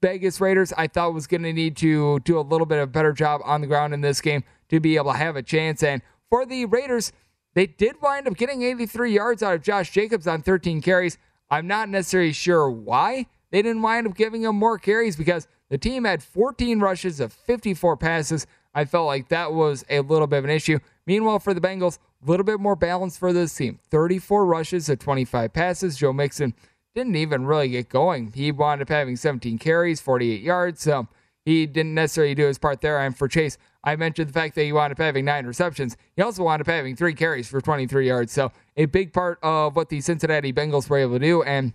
Vegas 0.00 0.40
Raiders 0.40 0.72
I 0.76 0.86
thought 0.86 1.12
was 1.12 1.26
going 1.26 1.42
to 1.42 1.52
need 1.52 1.76
to 1.78 2.20
do 2.20 2.38
a 2.38 2.42
little 2.42 2.66
bit 2.66 2.78
of 2.78 2.84
a 2.84 2.92
better 2.92 3.12
job 3.12 3.40
on 3.44 3.60
the 3.60 3.66
ground 3.66 3.94
in 3.94 4.00
this 4.00 4.20
game 4.20 4.44
to 4.68 4.78
be 4.78 4.96
able 4.96 5.12
to 5.12 5.18
have 5.18 5.34
a 5.34 5.42
chance. 5.42 5.82
And 5.82 6.02
for 6.30 6.46
the 6.46 6.66
Raiders, 6.66 7.12
they 7.54 7.66
did 7.66 8.00
wind 8.00 8.28
up 8.28 8.36
getting 8.36 8.62
83 8.62 9.12
yards 9.12 9.42
out 9.42 9.54
of 9.54 9.62
Josh 9.62 9.90
Jacobs 9.90 10.28
on 10.28 10.42
13 10.42 10.80
carries. 10.80 11.18
I'm 11.50 11.66
not 11.66 11.88
necessarily 11.88 12.32
sure 12.32 12.70
why 12.70 13.26
they 13.50 13.62
didn't 13.62 13.82
wind 13.82 14.06
up 14.06 14.14
giving 14.14 14.42
him 14.42 14.54
more 14.54 14.78
carries 14.78 15.16
because 15.16 15.48
the 15.70 15.78
team 15.78 16.04
had 16.04 16.22
14 16.22 16.80
rushes 16.80 17.20
of 17.20 17.32
54 17.32 17.96
passes. 17.96 18.46
I 18.74 18.84
felt 18.84 19.06
like 19.06 19.28
that 19.28 19.52
was 19.52 19.84
a 19.90 20.00
little 20.00 20.26
bit 20.26 20.38
of 20.38 20.44
an 20.44 20.50
issue. 20.50 20.78
Meanwhile, 21.06 21.40
for 21.40 21.54
the 21.54 21.60
Bengals, 21.60 21.98
a 22.22 22.30
little 22.30 22.44
bit 22.44 22.60
more 22.60 22.76
balance 22.76 23.16
for 23.16 23.32
this 23.32 23.54
team 23.54 23.78
34 23.90 24.44
rushes 24.44 24.88
of 24.88 24.98
25 24.98 25.52
passes. 25.52 25.96
Joe 25.96 26.12
Mixon 26.12 26.54
didn't 26.94 27.16
even 27.16 27.46
really 27.46 27.68
get 27.68 27.88
going. 27.88 28.32
He 28.32 28.50
wound 28.50 28.82
up 28.82 28.88
having 28.88 29.16
17 29.16 29.58
carries, 29.58 30.00
48 30.00 30.40
yards. 30.40 30.82
So 30.82 31.08
he 31.44 31.66
didn't 31.66 31.94
necessarily 31.94 32.34
do 32.34 32.46
his 32.46 32.58
part 32.58 32.80
there. 32.80 32.98
And 32.98 33.16
for 33.16 33.28
Chase, 33.28 33.56
I 33.84 33.96
mentioned 33.96 34.28
the 34.28 34.32
fact 34.32 34.54
that 34.56 34.64
he 34.64 34.72
wound 34.72 34.92
up 34.92 34.98
having 34.98 35.24
nine 35.24 35.46
receptions. 35.46 35.96
He 36.16 36.22
also 36.22 36.42
wound 36.42 36.60
up 36.60 36.66
having 36.66 36.96
three 36.96 37.14
carries 37.14 37.48
for 37.48 37.60
23 37.60 38.06
yards. 38.06 38.32
So 38.32 38.52
a 38.76 38.86
big 38.86 39.12
part 39.12 39.38
of 39.42 39.76
what 39.76 39.88
the 39.88 40.00
Cincinnati 40.00 40.52
Bengals 40.52 40.90
were 40.90 40.98
able 40.98 41.14
to 41.14 41.18
do. 41.20 41.42
And 41.42 41.72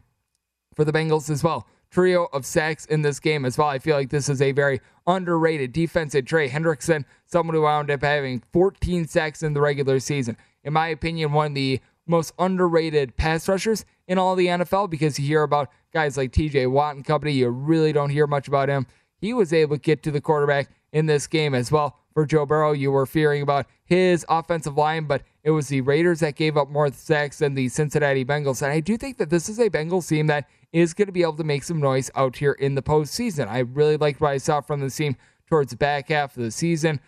for 0.75 0.83
the 0.83 0.91
Bengals 0.91 1.29
as 1.29 1.43
well, 1.43 1.67
trio 1.93 2.27
of 2.33 2.45
sacks 2.45 2.85
in 2.85 3.03
this 3.03 3.19
game 3.19 3.45
as 3.45 3.57
well. 3.57 3.67
I 3.67 3.77
feel 3.77 3.95
like 3.95 4.09
this 4.09 4.27
is 4.27 4.41
a 4.41 4.51
very 4.51 4.81
underrated 5.05 5.71
defensive 5.71 6.25
Trey 6.25 6.49
Hendrickson, 6.49 7.05
someone 7.27 7.55
who 7.55 7.61
wound 7.61 7.91
up 7.91 8.01
having 8.01 8.41
14 8.51 9.07
sacks 9.07 9.43
in 9.43 9.53
the 9.53 9.61
regular 9.61 9.99
season. 9.99 10.35
In 10.63 10.73
my 10.73 10.87
opinion, 10.87 11.33
one 11.33 11.47
of 11.47 11.55
the 11.55 11.79
most 12.07 12.33
underrated 12.39 13.15
pass 13.15 13.47
rushers 13.47 13.85
in 14.07 14.17
all 14.17 14.35
the 14.35 14.47
NFL 14.47 14.89
because 14.89 15.19
you 15.19 15.27
hear 15.27 15.43
about 15.43 15.69
guys 15.93 16.17
like 16.17 16.31
TJ 16.31 16.69
Watt 16.71 16.95
and 16.95 17.05
company. 17.05 17.33
You 17.33 17.49
really 17.49 17.93
don't 17.93 18.09
hear 18.09 18.27
much 18.27 18.47
about 18.47 18.69
him. 18.69 18.87
He 19.21 19.33
was 19.33 19.53
able 19.53 19.75
to 19.75 19.81
get 19.81 20.03
to 20.03 20.11
the 20.11 20.19
quarterback 20.19 20.69
in 20.93 21.07
this 21.07 21.27
game 21.27 21.53
as 21.53 21.71
well. 21.71 21.97
For 22.13 22.25
Joe 22.25 22.45
Burrow, 22.45 22.71
you 22.71 22.91
were 22.91 23.07
fearing 23.07 23.41
about 23.41 23.65
his 23.83 24.25
offensive 24.29 24.77
line, 24.77 25.05
but 25.05 25.23
it 25.43 25.49
was 25.49 25.67
the 25.67 25.81
Raiders 25.81 26.19
that 26.21 26.35
gave 26.35 26.55
up 26.55 26.69
more 26.69 26.91
sacks 26.93 27.39
than 27.39 27.55
the 27.55 27.67
Cincinnati 27.67 28.23
Bengals. 28.23 28.61
And 28.61 28.71
I 28.71 28.79
do 28.79 28.95
think 28.95 29.17
that 29.17 29.31
this 29.31 29.49
is 29.49 29.59
a 29.59 29.69
Bengals 29.69 30.07
team 30.07 30.27
that 30.27 30.47
is 30.71 30.93
going 30.93 31.07
to 31.07 31.11
be 31.11 31.23
able 31.23 31.33
to 31.33 31.43
make 31.43 31.63
some 31.63 31.81
noise 31.81 32.11
out 32.15 32.37
here 32.37 32.53
in 32.53 32.75
the 32.75 32.83
postseason. 32.83 33.47
I 33.47 33.59
really 33.59 33.97
liked 33.97 34.21
what 34.21 34.29
I 34.31 34.37
saw 34.37 34.61
from 34.61 34.79
the 34.79 34.91
team 34.91 35.17
towards 35.49 35.71
the 35.71 35.77
back 35.77 36.09
half 36.09 36.37
of 36.37 36.43
the 36.43 36.51
season. 36.51 36.99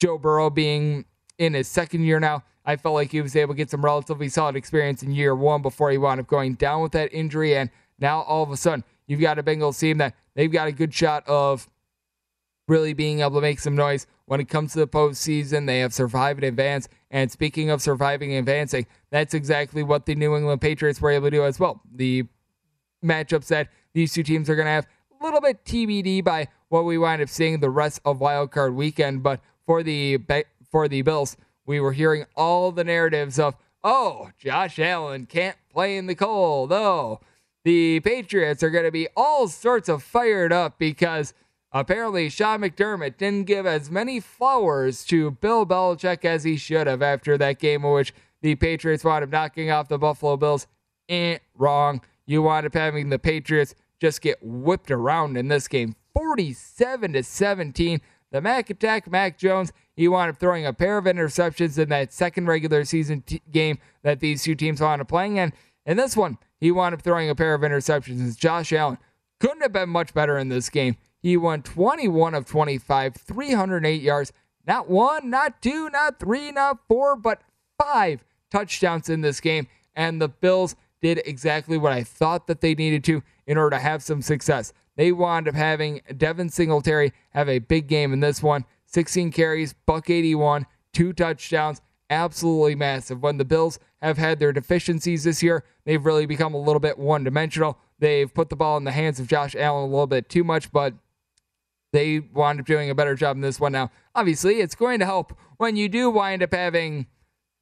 Joe 0.00 0.18
Burrow 0.18 0.50
being 0.50 1.04
in 1.38 1.54
his 1.54 1.68
second 1.68 2.04
year 2.04 2.18
now, 2.18 2.42
I 2.64 2.76
felt 2.76 2.94
like 2.94 3.12
he 3.12 3.20
was 3.20 3.36
able 3.36 3.54
to 3.54 3.58
get 3.58 3.70
some 3.70 3.84
relatively 3.84 4.28
solid 4.28 4.56
experience 4.56 5.02
in 5.02 5.10
year 5.12 5.34
one 5.34 5.62
before 5.62 5.90
he 5.90 5.98
wound 5.98 6.20
up 6.20 6.26
going 6.26 6.54
down 6.54 6.82
with 6.82 6.92
that 6.92 7.12
injury. 7.12 7.56
And 7.56 7.70
now 7.98 8.22
all 8.22 8.42
of 8.42 8.50
a 8.50 8.56
sudden, 8.56 8.84
you've 9.06 9.20
got 9.20 9.38
a 9.38 9.42
Bengals 9.42 9.78
team 9.78 9.98
that 9.98 10.14
they've 10.34 10.50
got 10.50 10.68
a 10.68 10.72
good 10.72 10.94
shot 10.94 11.26
of 11.28 11.68
really 12.68 12.92
being 12.94 13.20
able 13.20 13.36
to 13.36 13.40
make 13.40 13.58
some 13.58 13.74
noise 13.74 14.06
when 14.26 14.40
it 14.40 14.48
comes 14.48 14.72
to 14.72 14.78
the 14.78 14.86
postseason. 14.86 15.66
They 15.66 15.80
have 15.80 15.92
survived 15.92 16.40
and 16.40 16.48
advanced. 16.48 16.88
And 17.10 17.30
speaking 17.30 17.70
of 17.70 17.82
surviving 17.82 18.30
and 18.32 18.40
advancing, 18.40 18.86
that's 19.10 19.34
exactly 19.34 19.82
what 19.82 20.06
the 20.06 20.14
New 20.14 20.36
England 20.36 20.60
Patriots 20.60 21.00
were 21.00 21.10
able 21.10 21.26
to 21.26 21.30
do 21.30 21.44
as 21.44 21.58
well. 21.58 21.82
The 21.94 22.24
matchups 23.04 23.48
that 23.48 23.68
these 23.94 24.12
two 24.12 24.22
teams 24.22 24.48
are 24.48 24.56
going 24.56 24.66
to 24.66 24.72
have 24.72 24.86
a 25.20 25.24
little 25.24 25.40
bit 25.40 25.64
TBD 25.64 26.24
by 26.24 26.48
what 26.68 26.84
we 26.84 26.96
wind 26.98 27.20
up 27.20 27.28
seeing 27.28 27.60
the 27.60 27.70
rest 27.70 28.00
of 28.04 28.20
Wild 28.20 28.50
Card 28.50 28.74
Weekend. 28.74 29.22
But 29.22 29.40
for 29.66 29.82
the 29.82 30.18
for 30.70 30.88
the 30.88 31.02
Bills, 31.02 31.36
we 31.66 31.80
were 31.80 31.92
hearing 31.92 32.24
all 32.34 32.72
the 32.72 32.84
narratives 32.84 33.38
of, 33.38 33.56
oh, 33.84 34.30
Josh 34.38 34.78
Allen 34.78 35.26
can't 35.26 35.56
play 35.70 35.96
in 35.96 36.06
the 36.06 36.14
cold. 36.14 36.72
Oh, 36.72 37.20
the 37.64 38.00
Patriots 38.00 38.62
are 38.62 38.70
going 38.70 38.84
to 38.84 38.90
be 38.90 39.08
all 39.16 39.48
sorts 39.48 39.88
of 39.88 40.02
fired 40.02 40.52
up 40.52 40.78
because 40.78 41.34
apparently 41.72 42.28
Sean 42.28 42.60
McDermott 42.60 43.16
didn't 43.16 43.46
give 43.46 43.66
as 43.66 43.90
many 43.90 44.20
flowers 44.20 45.04
to 45.04 45.32
Bill 45.32 45.66
Belichick 45.66 46.24
as 46.24 46.44
he 46.44 46.56
should 46.56 46.86
have 46.86 47.02
after 47.02 47.38
that 47.38 47.58
game 47.58 47.84
in 47.84 47.92
which 47.92 48.14
the 48.42 48.54
Patriots 48.54 49.04
wound 49.04 49.24
up 49.24 49.30
knocking 49.30 49.70
off 49.70 49.88
the 49.88 49.98
Buffalo 49.98 50.36
Bills. 50.36 50.66
Eh, 51.08 51.38
wrong. 51.56 52.00
You 52.26 52.42
wound 52.42 52.66
up 52.66 52.74
having 52.74 53.08
the 53.08 53.18
Patriots 53.18 53.74
just 54.00 54.20
get 54.20 54.38
whipped 54.42 54.90
around 54.90 55.36
in 55.36 55.48
this 55.48 55.68
game. 55.68 55.94
47 56.14 57.14
to 57.14 57.22
17. 57.22 58.00
The 58.30 58.40
Mac 58.40 58.70
attack, 58.70 59.10
Mac 59.10 59.38
Jones, 59.38 59.72
he 59.94 60.08
wound 60.08 60.30
up 60.30 60.38
throwing 60.38 60.66
a 60.66 60.72
pair 60.72 60.98
of 60.98 61.04
interceptions 61.04 61.78
in 61.78 61.90
that 61.90 62.12
second 62.12 62.46
regular 62.46 62.84
season 62.84 63.22
t- 63.22 63.42
game 63.50 63.78
that 64.02 64.20
these 64.20 64.42
two 64.42 64.54
teams 64.54 64.80
wound 64.80 65.02
up 65.02 65.08
playing. 65.08 65.38
And 65.38 65.52
in 65.84 65.98
this 65.98 66.16
one, 66.16 66.38
he 66.58 66.70
wound 66.70 66.94
up 66.94 67.02
throwing 67.02 67.28
a 67.28 67.34
pair 67.34 67.54
of 67.54 67.60
interceptions. 67.60 68.36
Josh 68.36 68.72
Allen 68.72 68.98
couldn't 69.38 69.60
have 69.60 69.72
been 69.72 69.90
much 69.90 70.14
better 70.14 70.38
in 70.38 70.48
this 70.48 70.70
game. 70.70 70.96
He 71.22 71.36
won 71.36 71.62
21 71.62 72.34
of 72.34 72.44
25, 72.46 73.14
308 73.14 74.02
yards. 74.02 74.32
Not 74.66 74.88
one, 74.88 75.30
not 75.30 75.62
two, 75.62 75.88
not 75.90 76.18
three, 76.18 76.50
not 76.50 76.78
four, 76.88 77.16
but 77.16 77.42
five 77.80 78.24
touchdowns 78.50 79.08
in 79.08 79.20
this 79.20 79.40
game. 79.40 79.68
And 79.94 80.20
the 80.20 80.28
Bills 80.28 80.74
did 81.00 81.22
exactly 81.24 81.78
what 81.78 81.92
I 81.92 82.02
thought 82.02 82.46
that 82.46 82.60
they 82.60 82.74
needed 82.74 83.04
to 83.04 83.22
in 83.46 83.56
order 83.56 83.76
to 83.76 83.82
have 83.82 84.02
some 84.02 84.22
success. 84.22 84.72
They 84.96 85.12
wound 85.12 85.48
up 85.48 85.54
having 85.54 86.00
Devin 86.16 86.50
Singletary 86.50 87.12
have 87.30 87.48
a 87.48 87.58
big 87.60 87.86
game 87.86 88.12
in 88.12 88.20
this 88.20 88.42
one 88.42 88.64
16 88.86 89.32
carries, 89.32 89.72
buck 89.72 90.10
81, 90.10 90.66
two 90.92 91.12
touchdowns. 91.12 91.80
Absolutely 92.10 92.74
massive. 92.74 93.22
When 93.22 93.38
the 93.38 93.44
Bills 93.44 93.78
have 94.02 94.18
had 94.18 94.38
their 94.38 94.52
deficiencies 94.52 95.24
this 95.24 95.42
year, 95.42 95.64
they've 95.84 96.04
really 96.04 96.26
become 96.26 96.52
a 96.52 96.60
little 96.60 96.80
bit 96.80 96.98
one 96.98 97.24
dimensional. 97.24 97.78
They've 97.98 98.32
put 98.32 98.50
the 98.50 98.56
ball 98.56 98.76
in 98.76 98.84
the 98.84 98.92
hands 98.92 99.18
of 99.18 99.28
Josh 99.28 99.56
Allen 99.56 99.84
a 99.84 99.86
little 99.86 100.06
bit 100.06 100.28
too 100.28 100.44
much, 100.44 100.70
but 100.70 100.92
they 101.92 102.20
wound 102.20 102.60
up 102.60 102.66
doing 102.66 102.90
a 102.90 102.94
better 102.94 103.14
job 103.14 103.36
in 103.36 103.42
this 103.42 103.60
one. 103.60 103.72
Now, 103.72 103.90
obviously, 104.14 104.60
it's 104.60 104.74
going 104.74 104.98
to 104.98 105.04
help 105.04 105.38
when 105.58 105.76
you 105.76 105.88
do 105.88 106.10
wind 106.10 106.42
up 106.42 106.52
having 106.52 107.06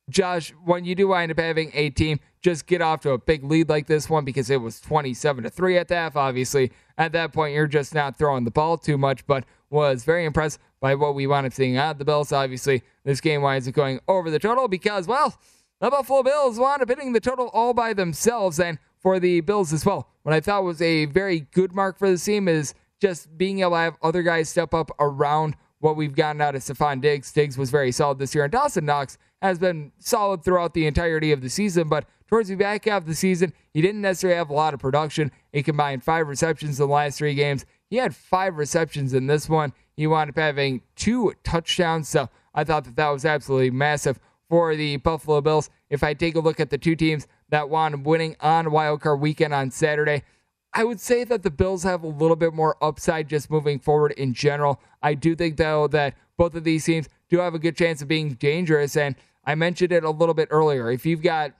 Josh, 0.08 0.52
when 0.64 0.84
you 0.84 0.94
do 0.94 1.08
wind 1.08 1.30
up 1.30 1.38
having 1.38 1.70
a 1.74 1.90
team 1.90 2.20
just 2.42 2.66
get 2.66 2.80
off 2.80 3.00
to 3.00 3.10
a 3.10 3.18
big 3.18 3.44
lead 3.44 3.68
like 3.68 3.86
this 3.86 4.08
one 4.08 4.24
because 4.24 4.48
it 4.50 4.60
was 4.60 4.80
27 4.80 5.44
to 5.44 5.50
3 5.50 5.78
at 5.78 5.88
the 5.88 5.94
half. 5.94 6.16
Obviously, 6.16 6.72
at 6.96 7.12
that 7.12 7.32
point, 7.32 7.54
you're 7.54 7.66
just 7.66 7.94
not 7.94 8.16
throwing 8.16 8.44
the 8.44 8.50
ball 8.50 8.78
too 8.78 8.96
much, 8.96 9.26
but 9.26 9.44
was 9.68 10.04
very 10.04 10.24
impressed 10.24 10.58
by 10.80 10.94
what 10.94 11.14
we 11.14 11.26
wound 11.26 11.46
up 11.46 11.52
seeing 11.52 11.76
out 11.76 11.98
the 11.98 12.04
Bills. 12.04 12.32
Obviously, 12.32 12.82
this 13.04 13.20
game 13.20 13.42
winds 13.42 13.68
up 13.68 13.74
going 13.74 14.00
over 14.08 14.30
the 14.30 14.38
total 14.38 14.68
because, 14.68 15.06
well, 15.06 15.38
the 15.80 15.90
Buffalo 15.90 16.22
Bills 16.22 16.58
wound 16.58 16.82
up 16.82 16.88
hitting 16.88 17.12
the 17.12 17.20
total 17.20 17.48
all 17.48 17.74
by 17.74 17.92
themselves. 17.92 18.58
And 18.58 18.78
for 18.98 19.20
the 19.20 19.40
Bills 19.40 19.72
as 19.72 19.84
well, 19.84 20.08
what 20.22 20.34
I 20.34 20.40
thought 20.40 20.64
was 20.64 20.80
a 20.82 21.06
very 21.06 21.40
good 21.40 21.72
mark 21.72 21.98
for 21.98 22.10
the 22.10 22.18
team 22.18 22.48
is 22.48 22.74
just 23.00 23.36
being 23.36 23.60
able 23.60 23.72
to 23.72 23.76
have 23.76 23.96
other 24.02 24.22
guys 24.22 24.48
step 24.48 24.74
up 24.74 24.90
around 25.00 25.56
what 25.78 25.96
we've 25.96 26.14
gotten 26.14 26.40
out 26.40 26.54
of 26.54 26.62
Stefon 26.62 27.00
Diggs. 27.00 27.32
Diggs 27.32 27.56
was 27.56 27.70
very 27.70 27.90
solid 27.90 28.18
this 28.18 28.34
year, 28.34 28.44
and 28.44 28.52
Dawson 28.52 28.84
Knox 28.84 29.18
has 29.40 29.58
been 29.58 29.92
solid 29.98 30.44
throughout 30.44 30.74
the 30.74 30.86
entirety 30.86 31.32
of 31.32 31.40
the 31.40 31.48
season, 31.48 31.88
but 31.88 32.04
towards 32.28 32.48
the 32.48 32.54
back 32.54 32.84
half 32.84 33.02
of 33.02 33.08
the 33.08 33.14
season, 33.14 33.52
he 33.72 33.80
didn't 33.80 34.02
necessarily 34.02 34.36
have 34.36 34.50
a 34.50 34.54
lot 34.54 34.74
of 34.74 34.80
production. 34.80 35.32
He 35.52 35.62
combined 35.62 36.04
five 36.04 36.28
receptions 36.28 36.78
in 36.78 36.86
the 36.86 36.92
last 36.92 37.18
three 37.18 37.34
games. 37.34 37.64
He 37.88 37.96
had 37.96 38.14
five 38.14 38.56
receptions 38.56 39.14
in 39.14 39.26
this 39.26 39.48
one. 39.48 39.72
He 39.96 40.06
wound 40.06 40.30
up 40.30 40.36
having 40.36 40.82
two 40.94 41.32
touchdowns, 41.42 42.08
so 42.08 42.28
I 42.54 42.64
thought 42.64 42.84
that 42.84 42.96
that 42.96 43.08
was 43.08 43.24
absolutely 43.24 43.70
massive 43.70 44.20
for 44.48 44.76
the 44.76 44.96
Buffalo 44.98 45.40
Bills. 45.40 45.70
If 45.88 46.02
I 46.02 46.12
take 46.12 46.34
a 46.34 46.40
look 46.40 46.60
at 46.60 46.70
the 46.70 46.78
two 46.78 46.96
teams 46.96 47.26
that 47.48 47.70
wound 47.70 47.94
up 47.94 48.02
winning 48.02 48.36
on 48.40 48.66
wildcard 48.66 49.20
weekend 49.20 49.54
on 49.54 49.70
Saturday, 49.70 50.22
I 50.72 50.84
would 50.84 51.00
say 51.00 51.24
that 51.24 51.42
the 51.42 51.50
Bills 51.50 51.82
have 51.82 52.04
a 52.04 52.08
little 52.08 52.36
bit 52.36 52.54
more 52.54 52.76
upside 52.82 53.28
just 53.28 53.50
moving 53.50 53.80
forward 53.80 54.12
in 54.12 54.34
general. 54.34 54.80
I 55.02 55.14
do 55.14 55.34
think, 55.34 55.56
though, 55.56 55.88
that 55.88 56.14
both 56.36 56.54
of 56.54 56.64
these 56.64 56.84
teams 56.84 57.08
do 57.28 57.38
have 57.38 57.54
a 57.54 57.58
good 57.58 57.76
chance 57.76 58.00
of 58.02 58.08
being 58.08 58.34
dangerous. 58.34 58.96
And 58.96 59.16
I 59.44 59.56
mentioned 59.56 59.92
it 59.92 60.04
a 60.04 60.10
little 60.10 60.34
bit 60.34 60.48
earlier. 60.50 60.90
If 60.90 61.04
you've 61.04 61.22
got 61.22 61.52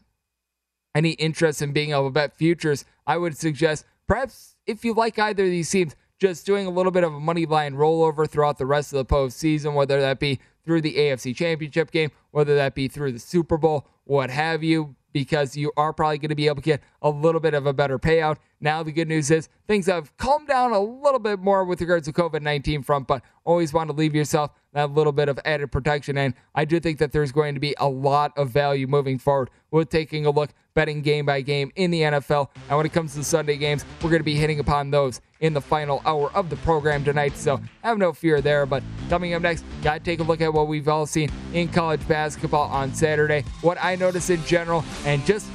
any 0.95 1.11
interest 1.13 1.61
in 1.61 1.73
being 1.73 1.91
able 1.91 2.07
to 2.07 2.11
bet 2.11 2.37
futures, 2.37 2.85
I 3.07 3.17
would 3.17 3.37
suggest 3.37 3.85
perhaps 4.07 4.55
if 4.67 4.85
you 4.85 4.95
like 4.95 5.19
either 5.19 5.45
of 5.45 5.51
these 5.51 5.71
teams, 5.71 5.97
just 6.21 6.45
doing 6.45 6.67
a 6.67 6.71
little 6.71 6.93
bit 6.93 7.03
of 7.03 7.15
a 7.15 7.21
money 7.21 7.47
line 7.47 7.75
rollover 7.75 8.29
throughout 8.29 8.59
the 8.59 8.67
rest 8.67 8.93
of 8.93 8.99
the 8.99 9.15
postseason, 9.15 9.75
whether 9.75 10.01
that 10.01 10.21
be 10.21 10.39
through 10.65 10.83
the 10.83 10.95
AFC 10.97 11.35
Championship 11.35 11.91
game, 11.91 12.11
whether 12.31 12.55
that 12.55 12.75
be 12.75 12.89
through 12.89 13.13
the 13.13 13.19
Super 13.19 13.57
Bowl, 13.57 13.87
what 14.05 14.29
have 14.29 14.63
you 14.63 14.97
because 15.13 15.57
you 15.57 15.73
are 15.77 15.93
probably 15.93 16.19
going 16.19 16.29
to 16.29 16.35
be 16.35 16.47
able 16.47 16.57
to 16.57 16.63
get 16.63 16.83
a 17.03 17.11
little 17.11 17.41
bit 17.41 17.55
of 17.55 17.67
a 17.67 17.73
better 17.73 17.99
payout. 17.99 18.37
Now, 18.61 18.83
the 18.83 18.93
good 18.93 19.09
news 19.09 19.31
is 19.31 19.49
things 19.67 19.87
have 19.87 20.15
calmed 20.19 20.49
down 20.49 20.73
a 20.73 20.81
little 20.81 21.19
bit 21.19 21.41
more 21.41 21.65
with 21.65 21.81
regards 21.81 22.07
to 22.07 22.13
COVID 22.13 22.43
19 22.43 22.83
front, 22.83 23.07
but 23.07 23.23
always 23.45 23.73
want 23.73 23.89
to 23.89 23.97
leave 23.97 24.15
yourself 24.15 24.51
that 24.73 24.91
little 24.91 25.13
bit 25.13 25.29
of 25.29 25.41
added 25.45 25.73
protection. 25.73 26.19
And 26.19 26.35
I 26.55 26.65
do 26.65 26.79
think 26.79 26.99
that 26.99 27.13
there's 27.13 27.33
going 27.33 27.55
to 27.55 27.61
be 27.61 27.75
a 27.79 27.89
lot 27.89 28.37
of 28.37 28.51
value 28.51 28.87
moving 28.87 29.19
forward 29.19 29.51
with 29.71 29.89
taking 29.89 30.27
a 30.27 30.31
look, 30.31 30.51
betting 30.75 31.01
game 31.01 31.27
by 31.27 31.41
game 31.41 31.73
in 31.75 31.91
the 31.91 32.03
NFL. 32.03 32.49
And 32.69 32.77
when 32.77 32.87
it 32.87 32.93
comes 32.93 33.13
to 33.13 33.19
the 33.19 33.25
Sunday 33.25 33.57
games, 33.57 33.85
we're 34.03 34.11
going 34.11 34.21
to 34.21 34.25
be 34.25 34.37
hitting 34.37 34.61
upon 34.61 34.91
those 34.91 35.21
in 35.41 35.55
the 35.55 35.61
final 35.61 36.03
hour 36.05 36.31
of 36.33 36.51
the 36.51 36.57
program 36.57 37.03
tonight. 37.03 37.37
So 37.37 37.61
have 37.83 37.99
no 37.99 38.13
fear 38.13 38.41
there. 38.41 38.67
But 38.67 38.83
coming 39.09 39.33
up 39.35 39.43
next, 39.43 39.65
got 39.83 39.95
to 39.95 40.01
take 40.01 40.21
a 40.21 40.23
look 40.23 40.41
at 40.41 40.53
what 40.53 40.69
we've 40.69 40.89
all 40.89 41.07
seen 41.07 41.31
in 41.55 41.69
college 41.69 42.07
basketball 42.07 42.69
on 42.69 42.93
Saturday, 42.93 43.45
what 43.63 43.79
I 43.81 43.97
noticed 43.97 44.31
in 44.31 44.45
general, 44.45 44.85
and 45.05 45.25
just 45.25 45.49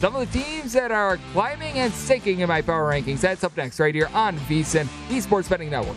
some 0.00 0.16
of 0.16 0.32
the 0.32 0.38
teams 0.38 0.72
that 0.72 0.90
are 0.90 1.18
climbing 1.32 1.74
and 1.74 1.92
sinking 1.92 2.40
in 2.40 2.48
my 2.48 2.62
power 2.62 2.90
rankings. 2.90 3.20
That's 3.20 3.44
up 3.44 3.54
next, 3.56 3.78
right 3.78 3.94
here 3.94 4.08
on 4.14 4.38
VSIN, 4.38 4.88
the 5.10 5.20
Sports 5.20 5.48
Betting 5.48 5.68
Network. 5.68 5.96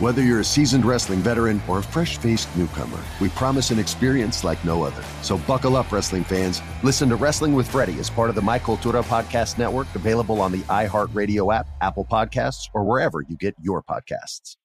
Whether 0.00 0.22
you're 0.22 0.40
a 0.40 0.44
seasoned 0.44 0.86
wrestling 0.86 1.18
veteran 1.18 1.60
or 1.68 1.80
a 1.80 1.82
fresh 1.82 2.16
faced 2.16 2.48
newcomer, 2.56 2.98
we 3.20 3.28
promise 3.28 3.70
an 3.70 3.78
experience 3.78 4.44
like 4.44 4.64
no 4.64 4.82
other. 4.82 5.04
So 5.20 5.36
buckle 5.36 5.76
up, 5.76 5.92
wrestling 5.92 6.24
fans. 6.24 6.62
Listen 6.82 7.10
to 7.10 7.16
Wrestling 7.16 7.52
with 7.52 7.68
Freddie 7.68 7.98
as 7.98 8.08
part 8.08 8.30
of 8.30 8.34
the 8.34 8.40
My 8.40 8.58
Cultura 8.58 9.02
Podcast 9.02 9.58
Network, 9.58 9.94
available 9.94 10.40
on 10.40 10.52
the 10.52 10.60
iHeartRadio 10.60 11.54
app, 11.54 11.68
Apple 11.82 12.06
Podcasts, 12.10 12.70
or 12.72 12.82
wherever 12.82 13.20
you 13.20 13.36
get 13.36 13.54
your 13.60 13.82
podcasts. 13.82 14.56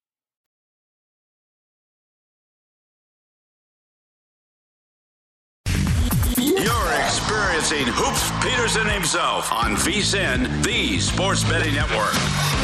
You're 6.38 6.94
experiencing 7.04 7.88
Hoops 7.88 8.32
Peterson 8.42 8.88
himself 8.88 9.52
on 9.52 9.76
VSIN, 9.76 10.64
the 10.64 10.98
Sports 11.02 11.44
Betting 11.44 11.76
Network. 11.76 12.55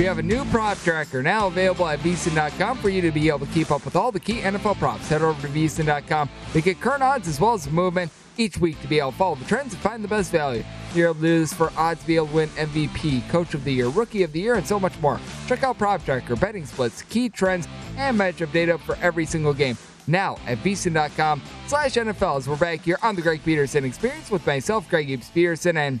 We 0.00 0.06
have 0.06 0.18
a 0.18 0.22
new 0.22 0.46
prop 0.46 0.78
tracker 0.78 1.22
now 1.22 1.48
available 1.48 1.86
at 1.86 1.98
VSIN.com 1.98 2.78
for 2.78 2.88
you 2.88 3.02
to 3.02 3.10
be 3.10 3.28
able 3.28 3.40
to 3.40 3.52
keep 3.52 3.70
up 3.70 3.84
with 3.84 3.96
all 3.96 4.10
the 4.10 4.18
key 4.18 4.40
NFL 4.40 4.78
props. 4.78 5.06
Head 5.10 5.20
over 5.20 5.46
to 5.46 5.52
VSIN.com 5.52 6.30
to 6.54 6.62
get 6.62 6.80
current 6.80 7.02
odds 7.02 7.28
as 7.28 7.38
well 7.38 7.52
as 7.52 7.70
movement 7.70 8.10
each 8.38 8.56
week 8.56 8.80
to 8.80 8.88
be 8.88 8.98
able 8.98 9.12
to 9.12 9.18
follow 9.18 9.34
the 9.34 9.44
trends 9.44 9.74
and 9.74 9.82
find 9.82 10.02
the 10.02 10.08
best 10.08 10.32
value. 10.32 10.64
You're 10.94 11.08
able 11.08 11.16
to 11.16 11.20
do 11.20 11.40
this 11.40 11.52
for 11.52 11.70
odds 11.76 12.00
to 12.00 12.06
be 12.06 12.16
able 12.16 12.28
to 12.28 12.34
win 12.34 12.48
MVP, 12.48 13.28
Coach 13.28 13.52
of 13.52 13.62
the 13.62 13.74
Year, 13.74 13.88
Rookie 13.88 14.22
of 14.22 14.32
the 14.32 14.40
Year, 14.40 14.54
and 14.54 14.66
so 14.66 14.80
much 14.80 14.98
more. 15.02 15.20
Check 15.46 15.64
out 15.64 15.76
Prop 15.76 16.02
Tracker, 16.02 16.34
betting 16.34 16.64
splits, 16.64 17.02
key 17.02 17.28
trends, 17.28 17.68
and 17.98 18.18
matchup 18.18 18.50
data 18.52 18.78
for 18.78 18.96
every 19.02 19.26
single 19.26 19.52
game. 19.52 19.76
Now 20.06 20.38
at 20.46 20.56
VSiN.com 20.60 21.42
slash 21.66 21.92
NFL 21.96 22.38
as 22.38 22.48
we're 22.48 22.56
back 22.56 22.80
here 22.80 22.96
on 23.02 23.16
the 23.16 23.20
Greg 23.20 23.44
Peterson 23.44 23.84
Experience 23.84 24.30
with 24.30 24.46
myself, 24.46 24.88
Greg 24.88 25.08
Gibbs 25.08 25.28
Peterson. 25.28 25.76
And 25.76 26.00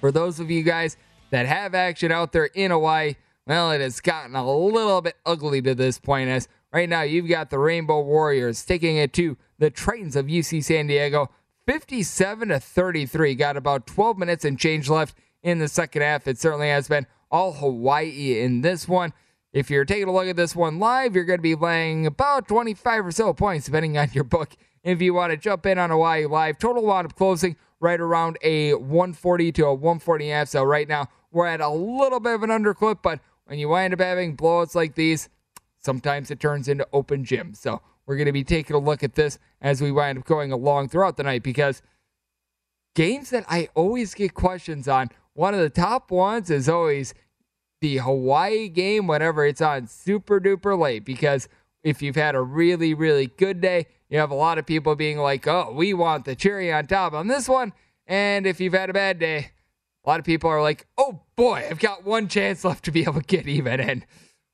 for 0.00 0.12
those 0.12 0.38
of 0.38 0.52
you 0.52 0.62
guys 0.62 0.96
that 1.30 1.46
have 1.46 1.74
action 1.74 2.12
out 2.12 2.32
there 2.32 2.46
in 2.46 2.70
Hawaii, 2.70 3.14
well, 3.46 3.70
it 3.70 3.80
has 3.80 4.00
gotten 4.00 4.34
a 4.36 4.50
little 4.50 5.00
bit 5.00 5.16
ugly 5.24 5.62
to 5.62 5.74
this 5.74 5.98
point 5.98 6.28
as 6.28 6.48
right 6.72 6.88
now 6.88 7.02
you've 7.02 7.28
got 7.28 7.50
the 7.50 7.58
Rainbow 7.58 8.02
Warriors 8.02 8.64
taking 8.64 8.96
it 8.96 9.12
to 9.14 9.36
the 9.58 9.70
Tritons 9.70 10.16
of 10.16 10.26
UC 10.26 10.62
San 10.64 10.86
Diego 10.86 11.30
57 11.66 12.48
to 12.48 12.60
33. 12.60 13.34
Got 13.34 13.56
about 13.56 13.86
12 13.86 14.18
minutes 14.18 14.44
and 14.44 14.58
change 14.58 14.88
left 14.88 15.14
in 15.42 15.58
the 15.58 15.68
second 15.68 16.02
half. 16.02 16.26
It 16.26 16.38
certainly 16.38 16.68
has 16.68 16.88
been 16.88 17.06
all 17.30 17.52
Hawaii 17.52 18.40
in 18.40 18.62
this 18.62 18.88
one. 18.88 19.12
If 19.52 19.70
you're 19.70 19.84
taking 19.84 20.08
a 20.08 20.12
look 20.12 20.26
at 20.26 20.36
this 20.36 20.54
one 20.54 20.78
live, 20.78 21.14
you're 21.14 21.24
going 21.24 21.38
to 21.38 21.42
be 21.42 21.54
laying 21.54 22.06
about 22.06 22.48
25 22.48 23.06
or 23.06 23.12
so 23.12 23.32
points, 23.32 23.66
depending 23.66 23.96
on 23.96 24.10
your 24.12 24.24
book. 24.24 24.50
If 24.82 25.02
you 25.02 25.14
want 25.14 25.32
to 25.32 25.36
jump 25.36 25.66
in 25.66 25.78
on 25.78 25.90
Hawaii 25.90 26.26
live, 26.26 26.58
total 26.58 26.84
wound 26.84 27.06
up 27.06 27.14
closing 27.14 27.56
right 27.80 28.00
around 28.00 28.38
a 28.42 28.74
140 28.74 29.52
to 29.52 29.66
a 29.66 29.74
140 29.74 30.28
half. 30.28 30.48
So 30.48 30.62
right 30.62 30.88
now 30.88 31.08
we're 31.30 31.46
at 31.46 31.60
a 31.60 31.68
little 31.68 32.20
bit 32.20 32.34
of 32.34 32.42
an 32.42 32.50
underclip, 32.50 32.98
but 33.02 33.20
when 33.44 33.58
you 33.58 33.68
wind 33.68 33.94
up 33.94 34.00
having 34.00 34.36
blowouts 34.36 34.74
like 34.74 34.94
these, 34.94 35.28
sometimes 35.78 36.30
it 36.30 36.40
turns 36.40 36.68
into 36.68 36.86
open 36.92 37.24
gym. 37.24 37.54
So 37.54 37.80
we're 38.06 38.16
going 38.16 38.26
to 38.26 38.32
be 38.32 38.44
taking 38.44 38.74
a 38.76 38.78
look 38.78 39.02
at 39.02 39.14
this 39.14 39.38
as 39.60 39.80
we 39.82 39.92
wind 39.92 40.18
up 40.18 40.24
going 40.24 40.52
along 40.52 40.88
throughout 40.88 41.16
the 41.16 41.22
night 41.22 41.42
because 41.42 41.82
games 42.94 43.30
that 43.30 43.44
I 43.48 43.68
always 43.74 44.14
get 44.14 44.34
questions 44.34 44.88
on, 44.88 45.10
one 45.34 45.54
of 45.54 45.60
the 45.60 45.70
top 45.70 46.10
ones 46.10 46.50
is 46.50 46.68
always 46.68 47.14
the 47.80 47.98
Hawaii 47.98 48.68
game 48.68 49.06
whenever 49.06 49.46
it's 49.46 49.60
on 49.60 49.86
super 49.86 50.40
duper 50.40 50.78
late 50.78 51.04
because 51.04 51.48
if 51.82 52.02
you've 52.02 52.16
had 52.16 52.34
a 52.34 52.40
really, 52.40 52.94
really 52.94 53.26
good 53.26 53.60
day, 53.60 53.86
you 54.08 54.18
have 54.18 54.30
a 54.30 54.34
lot 54.34 54.58
of 54.58 54.66
people 54.66 54.94
being 54.96 55.18
like, 55.18 55.46
oh, 55.46 55.72
we 55.72 55.94
want 55.94 56.24
the 56.24 56.34
cherry 56.34 56.72
on 56.72 56.86
top 56.86 57.12
on 57.12 57.28
this 57.28 57.48
one. 57.48 57.72
And 58.06 58.46
if 58.46 58.60
you've 58.60 58.72
had 58.72 58.90
a 58.90 58.94
bad 58.94 59.18
day, 59.18 59.52
a 60.08 60.10
lot 60.10 60.20
of 60.20 60.24
people 60.24 60.48
are 60.48 60.62
like, 60.62 60.86
oh 60.96 61.20
boy, 61.36 61.66
I've 61.70 61.80
got 61.80 62.02
one 62.02 62.28
chance 62.28 62.64
left 62.64 62.86
to 62.86 62.90
be 62.90 63.02
able 63.02 63.20
to 63.20 63.26
get 63.26 63.46
even. 63.46 63.78
And 63.78 64.06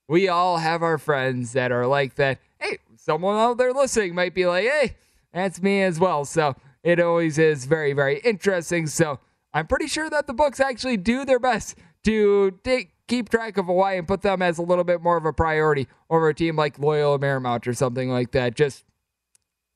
we 0.09 0.27
all 0.27 0.57
have 0.57 0.83
our 0.83 0.97
friends 0.97 1.53
that 1.53 1.71
are 1.71 1.87
like 1.87 2.15
that. 2.15 2.39
Hey, 2.59 2.79
someone 2.97 3.37
out 3.37 3.57
there 3.57 3.71
listening 3.71 4.15
might 4.15 4.33
be 4.33 4.45
like, 4.45 4.65
hey, 4.65 4.97
that's 5.31 5.61
me 5.61 5.81
as 5.81 5.97
well. 5.97 6.25
So 6.25 6.57
it 6.83 6.99
always 6.99 7.37
is 7.37 7.63
very, 7.63 7.93
very 7.93 8.19
interesting. 8.19 8.85
So 8.87 9.21
I'm 9.53 9.65
pretty 9.65 9.87
sure 9.87 10.09
that 10.09 10.27
the 10.27 10.33
books 10.33 10.59
actually 10.59 10.97
do 10.97 11.23
their 11.23 11.39
best 11.39 11.77
to 12.03 12.59
take, 12.65 12.91
keep 13.07 13.29
track 13.29 13.55
of 13.55 13.67
Hawaii 13.67 13.97
and 13.97 14.05
put 14.05 14.23
them 14.23 14.41
as 14.41 14.57
a 14.57 14.61
little 14.61 14.83
bit 14.83 15.01
more 15.01 15.15
of 15.15 15.23
a 15.23 15.31
priority 15.31 15.87
over 16.09 16.27
a 16.27 16.35
team 16.35 16.57
like 16.57 16.79
Loyola 16.79 17.17
Marymount 17.17 17.65
or 17.65 17.73
something 17.73 18.09
like 18.09 18.31
that. 18.31 18.55
Just 18.55 18.83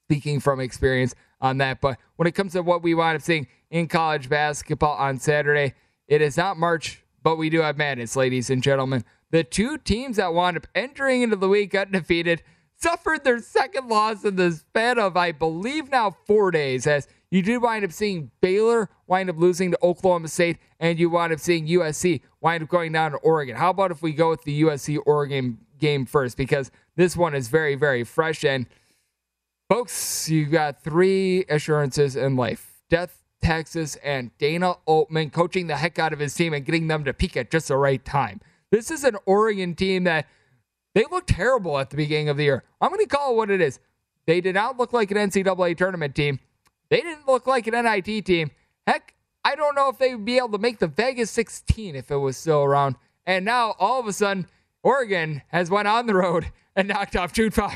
speaking 0.07 0.41
from 0.41 0.59
experience 0.59 1.15
on 1.41 1.57
that. 1.59 1.81
But 1.81 1.97
when 2.15 2.27
it 2.27 2.33
comes 2.33 2.53
to 2.53 2.61
what 2.61 2.83
we 2.83 2.93
wind 2.93 3.15
up 3.15 3.21
seeing 3.21 3.47
in 3.69 3.87
college 3.87 4.29
basketball 4.29 4.95
on 4.97 5.19
Saturday, 5.19 5.73
it 6.07 6.21
is 6.21 6.37
not 6.37 6.57
March, 6.57 7.03
but 7.23 7.37
we 7.37 7.49
do 7.49 7.61
have 7.61 7.77
madness, 7.77 8.15
ladies 8.15 8.49
and 8.49 8.63
gentlemen. 8.63 9.03
The 9.31 9.43
two 9.43 9.77
teams 9.77 10.17
that 10.17 10.33
wound 10.33 10.57
up 10.57 10.67
entering 10.73 11.21
into 11.21 11.35
the 11.35 11.49
week 11.49 11.75
undefeated 11.75 12.41
suffered 12.75 13.23
their 13.23 13.39
second 13.39 13.87
loss 13.87 14.23
in 14.23 14.35
the 14.37 14.51
span 14.51 14.97
of, 14.97 15.17
I 15.17 15.31
believe, 15.31 15.91
now 15.91 16.15
four 16.25 16.49
days. 16.49 16.87
As 16.87 17.07
you 17.29 17.41
did 17.41 17.61
wind 17.61 17.85
up 17.85 17.91
seeing 17.91 18.31
Baylor 18.41 18.89
wind 19.05 19.29
up 19.29 19.37
losing 19.37 19.71
to 19.71 19.77
Oklahoma 19.83 20.29
State, 20.29 20.57
and 20.79 20.97
you 20.97 21.09
wind 21.09 21.33
up 21.33 21.39
seeing 21.39 21.67
USC 21.67 22.21
wind 22.41 22.63
up 22.63 22.69
going 22.69 22.91
down 22.91 23.11
to 23.11 23.17
Oregon. 23.17 23.55
How 23.55 23.69
about 23.69 23.91
if 23.91 24.01
we 24.01 24.13
go 24.13 24.29
with 24.29 24.43
the 24.43 24.63
USC 24.63 24.97
Oregon 25.05 25.59
game 25.77 26.05
first? 26.05 26.37
Because 26.37 26.71
this 26.95 27.15
one 27.15 27.35
is 27.35 27.49
very, 27.49 27.75
very 27.75 28.03
fresh. 28.03 28.43
And 28.43 28.65
folks, 29.69 30.27
you 30.27 30.47
got 30.47 30.83
three 30.83 31.45
assurances 31.47 32.15
in 32.15 32.35
life 32.35 32.81
death, 32.89 33.21
Texas, 33.41 33.95
and 34.03 34.35
Dana 34.39 34.73
Altman 34.85 35.29
coaching 35.29 35.67
the 35.67 35.77
heck 35.77 35.99
out 35.99 36.11
of 36.11 36.19
his 36.19 36.33
team 36.33 36.53
and 36.53 36.65
getting 36.65 36.87
them 36.87 37.03
to 37.03 37.13
peak 37.13 37.37
at 37.37 37.51
just 37.51 37.67
the 37.67 37.77
right 37.77 38.03
time. 38.03 38.41
This 38.71 38.89
is 38.89 39.03
an 39.03 39.15
Oregon 39.25 39.75
team 39.75 40.03
that 40.05 40.27
they 40.95 41.05
looked 41.11 41.29
terrible 41.29 41.77
at 41.77 41.91
the 41.91 41.97
beginning 41.97 42.29
of 42.29 42.37
the 42.37 42.43
year. 42.43 42.63
I'm 42.81 42.89
going 42.89 42.99
to 42.99 43.07
call 43.07 43.33
it 43.33 43.37
what 43.37 43.51
it 43.51 43.61
is. 43.61 43.79
They 44.25 44.41
did 44.41 44.55
not 44.55 44.77
look 44.77 44.91
like 44.91 45.11
an 45.11 45.17
NCAA 45.17 45.77
tournament 45.77 46.15
team. 46.15 46.39
They 46.89 47.01
didn't 47.01 47.27
look 47.27 47.45
like 47.45 47.67
an 47.67 47.83
NIT 47.83 48.25
team. 48.25 48.49
Heck, 48.87 49.13
I 49.45 49.55
don't 49.55 49.75
know 49.75 49.89
if 49.89 49.99
they 49.99 50.15
would 50.15 50.25
be 50.25 50.37
able 50.37 50.49
to 50.49 50.57
make 50.57 50.79
the 50.79 50.87
Vegas 50.87 51.29
16 51.31 51.95
if 51.95 52.09
it 52.09 52.17
was 52.17 52.37
still 52.37 52.63
around. 52.63 52.95
And 53.25 53.45
now 53.45 53.75
all 53.77 53.99
of 53.99 54.07
a 54.07 54.13
sudden, 54.13 54.47
Oregon 54.81 55.43
has 55.49 55.69
went 55.69 55.87
on 55.87 56.07
the 56.07 56.15
road 56.15 56.51
and 56.79 56.87
knocked 56.87 57.17
off 57.17 57.33
two 57.33 57.49
top, 57.49 57.73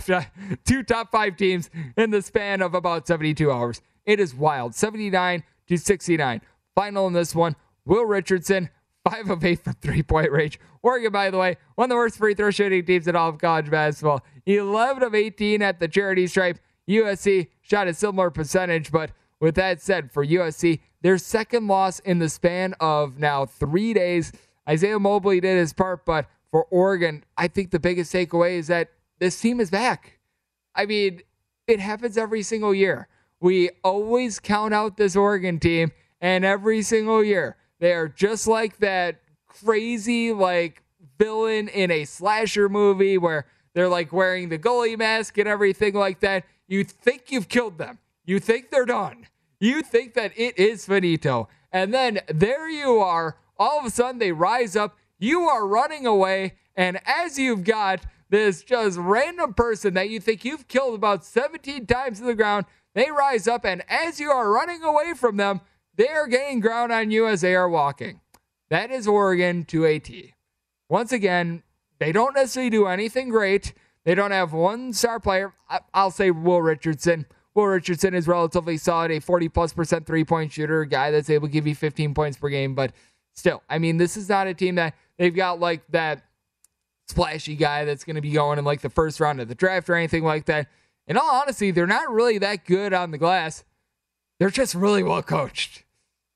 two 0.65 0.81
top 0.81 1.11
five 1.11 1.35
teams 1.35 1.69
in 1.97 2.09
the 2.09 2.21
span 2.21 2.61
of 2.61 2.73
about 2.73 3.05
72 3.05 3.51
hours. 3.51 3.81
It 4.05 4.17
is 4.17 4.33
wild. 4.33 4.75
79 4.75 5.43
to 5.67 5.77
69. 5.77 6.41
Final 6.73 7.07
in 7.07 7.13
this 7.13 7.35
one, 7.35 7.57
Will 7.85 8.05
Richardson, 8.05 8.69
5 9.03 9.29
of 9.29 9.43
8 9.43 9.61
from 9.61 9.73
three 9.73 10.03
point 10.03 10.31
range. 10.31 10.57
Oregon, 10.81 11.11
by 11.11 11.29
the 11.29 11.37
way, 11.37 11.57
one 11.75 11.87
of 11.87 11.89
the 11.89 11.95
worst 11.95 12.17
free 12.17 12.33
throw 12.33 12.49
shooting 12.49 12.85
teams 12.85 13.05
in 13.05 13.15
all 13.17 13.27
of 13.27 13.39
college 13.39 13.69
basketball. 13.69 14.21
11 14.45 15.03
of 15.03 15.13
18 15.13 15.61
at 15.61 15.81
the 15.81 15.89
charity 15.89 16.25
stripe. 16.25 16.59
USC 16.87 17.47
shot 17.61 17.89
a 17.89 17.93
similar 17.93 18.29
percentage, 18.29 18.89
but 18.89 19.11
with 19.41 19.55
that 19.55 19.81
said, 19.81 20.13
for 20.13 20.25
USC, 20.25 20.79
their 21.01 21.17
second 21.17 21.67
loss 21.67 21.99
in 21.99 22.19
the 22.19 22.29
span 22.29 22.73
of 22.79 23.19
now 23.19 23.45
three 23.45 23.93
days. 23.93 24.31
Isaiah 24.67 24.99
Mobley 24.99 25.41
did 25.41 25.57
his 25.57 25.73
part, 25.73 26.05
but 26.05 26.29
for 26.53 26.65
Oregon, 26.69 27.23
I 27.35 27.47
think 27.47 27.71
the 27.71 27.79
biggest 27.79 28.13
takeaway 28.13 28.59
is 28.59 28.67
that 28.67 28.91
this 29.17 29.41
team 29.41 29.59
is 29.59 29.71
back. 29.71 30.19
I 30.75 30.85
mean, 30.85 31.21
it 31.65 31.79
happens 31.79 32.15
every 32.15 32.43
single 32.43 32.75
year. 32.75 33.07
We 33.39 33.71
always 33.83 34.39
count 34.39 34.71
out 34.71 34.95
this 34.95 35.15
Oregon 35.15 35.59
team, 35.59 35.93
and 36.21 36.45
every 36.45 36.83
single 36.83 37.23
year 37.23 37.57
they 37.79 37.93
are 37.93 38.07
just 38.07 38.45
like 38.45 38.77
that 38.77 39.19
crazy, 39.47 40.31
like 40.31 40.83
villain 41.17 41.69
in 41.69 41.89
a 41.89 42.05
slasher 42.05 42.69
movie 42.69 43.17
where 43.17 43.47
they're 43.73 43.89
like 43.89 44.13
wearing 44.13 44.49
the 44.49 44.59
goalie 44.59 44.95
mask 44.95 45.39
and 45.39 45.47
everything 45.47 45.95
like 45.95 46.19
that. 46.19 46.45
You 46.67 46.83
think 46.83 47.31
you've 47.31 47.49
killed 47.49 47.79
them, 47.79 47.97
you 48.25 48.39
think 48.39 48.69
they're 48.69 48.85
done, 48.85 49.25
you 49.59 49.81
think 49.81 50.13
that 50.13 50.33
it 50.37 50.59
is 50.59 50.85
finito. 50.85 51.49
And 51.71 51.91
then 51.91 52.19
there 52.27 52.69
you 52.69 52.99
are. 52.99 53.37
All 53.57 53.79
of 53.79 53.85
a 53.85 53.89
sudden, 53.89 54.19
they 54.19 54.31
rise 54.31 54.75
up. 54.75 54.99
You 55.23 55.47
are 55.47 55.65
running 55.65 56.05
away. 56.05 56.55
And 56.75 56.99
as 57.05 57.39
you've 57.39 57.63
got 57.63 58.03
this 58.29 58.61
just 58.61 58.97
random 58.97 59.53
person 59.53 59.93
that 59.93 60.09
you 60.09 60.19
think 60.19 60.43
you've 60.43 60.67
killed 60.67 60.95
about 60.95 61.23
17 61.23 61.85
times 61.85 62.19
to 62.19 62.25
the 62.25 62.35
ground, 62.35 62.65
they 62.93 63.09
rise 63.09 63.47
up. 63.47 63.63
And 63.63 63.83
as 63.87 64.19
you 64.19 64.31
are 64.31 64.51
running 64.51 64.83
away 64.83 65.13
from 65.13 65.37
them, 65.37 65.61
they 65.95 66.09
are 66.09 66.27
gaining 66.27 66.59
ground 66.59 66.91
on 66.91 67.09
you 67.09 67.25
as 67.25 67.39
they 67.39 67.55
are 67.55 67.69
walking. 67.69 68.19
That 68.69 68.91
is 68.91 69.07
Oregon 69.07 69.63
to 69.65 69.85
AT. 69.85 70.09
Once 70.89 71.13
again, 71.13 71.63
they 71.99 72.11
don't 72.11 72.35
necessarily 72.35 72.69
do 72.69 72.87
anything 72.87 73.29
great. 73.29 73.73
They 74.03 74.15
don't 74.15 74.31
have 74.31 74.51
one 74.51 74.91
star 74.91 75.21
player. 75.21 75.53
I'll 75.93 76.11
say 76.11 76.31
Will 76.31 76.61
Richardson. 76.61 77.27
Will 77.55 77.67
Richardson 77.67 78.13
is 78.13 78.27
relatively 78.27 78.75
solid, 78.75 79.11
a 79.11 79.21
40 79.21 79.47
plus 79.47 79.71
percent 79.71 80.05
three 80.05 80.25
point 80.25 80.51
shooter, 80.51 80.83
guy 80.83 81.11
that's 81.11 81.29
able 81.29 81.47
to 81.47 81.53
give 81.53 81.65
you 81.65 81.75
15 81.75 82.13
points 82.13 82.37
per 82.37 82.49
game. 82.49 82.75
But 82.75 82.91
still, 83.31 83.63
I 83.69 83.79
mean, 83.79 83.95
this 83.95 84.17
is 84.17 84.27
not 84.27 84.47
a 84.47 84.53
team 84.53 84.75
that 84.75 84.95
they've 85.17 85.35
got 85.35 85.59
like 85.59 85.81
that 85.89 86.23
splashy 87.07 87.55
guy 87.55 87.85
that's 87.85 88.03
going 88.03 88.15
to 88.15 88.21
be 88.21 88.31
going 88.31 88.59
in 88.59 88.65
like 88.65 88.81
the 88.81 88.89
first 88.89 89.19
round 89.19 89.39
of 89.39 89.47
the 89.47 89.55
draft 89.55 89.89
or 89.89 89.95
anything 89.95 90.23
like 90.23 90.45
that. 90.45 90.67
In 91.07 91.17
all 91.17 91.41
honesty, 91.41 91.71
they're 91.71 91.85
not 91.85 92.11
really 92.11 92.37
that 92.37 92.65
good 92.65 92.93
on 92.93 93.11
the 93.11 93.17
glass. 93.17 93.63
They're 94.39 94.49
just 94.49 94.73
really 94.73 95.03
well 95.03 95.21
coached 95.21 95.83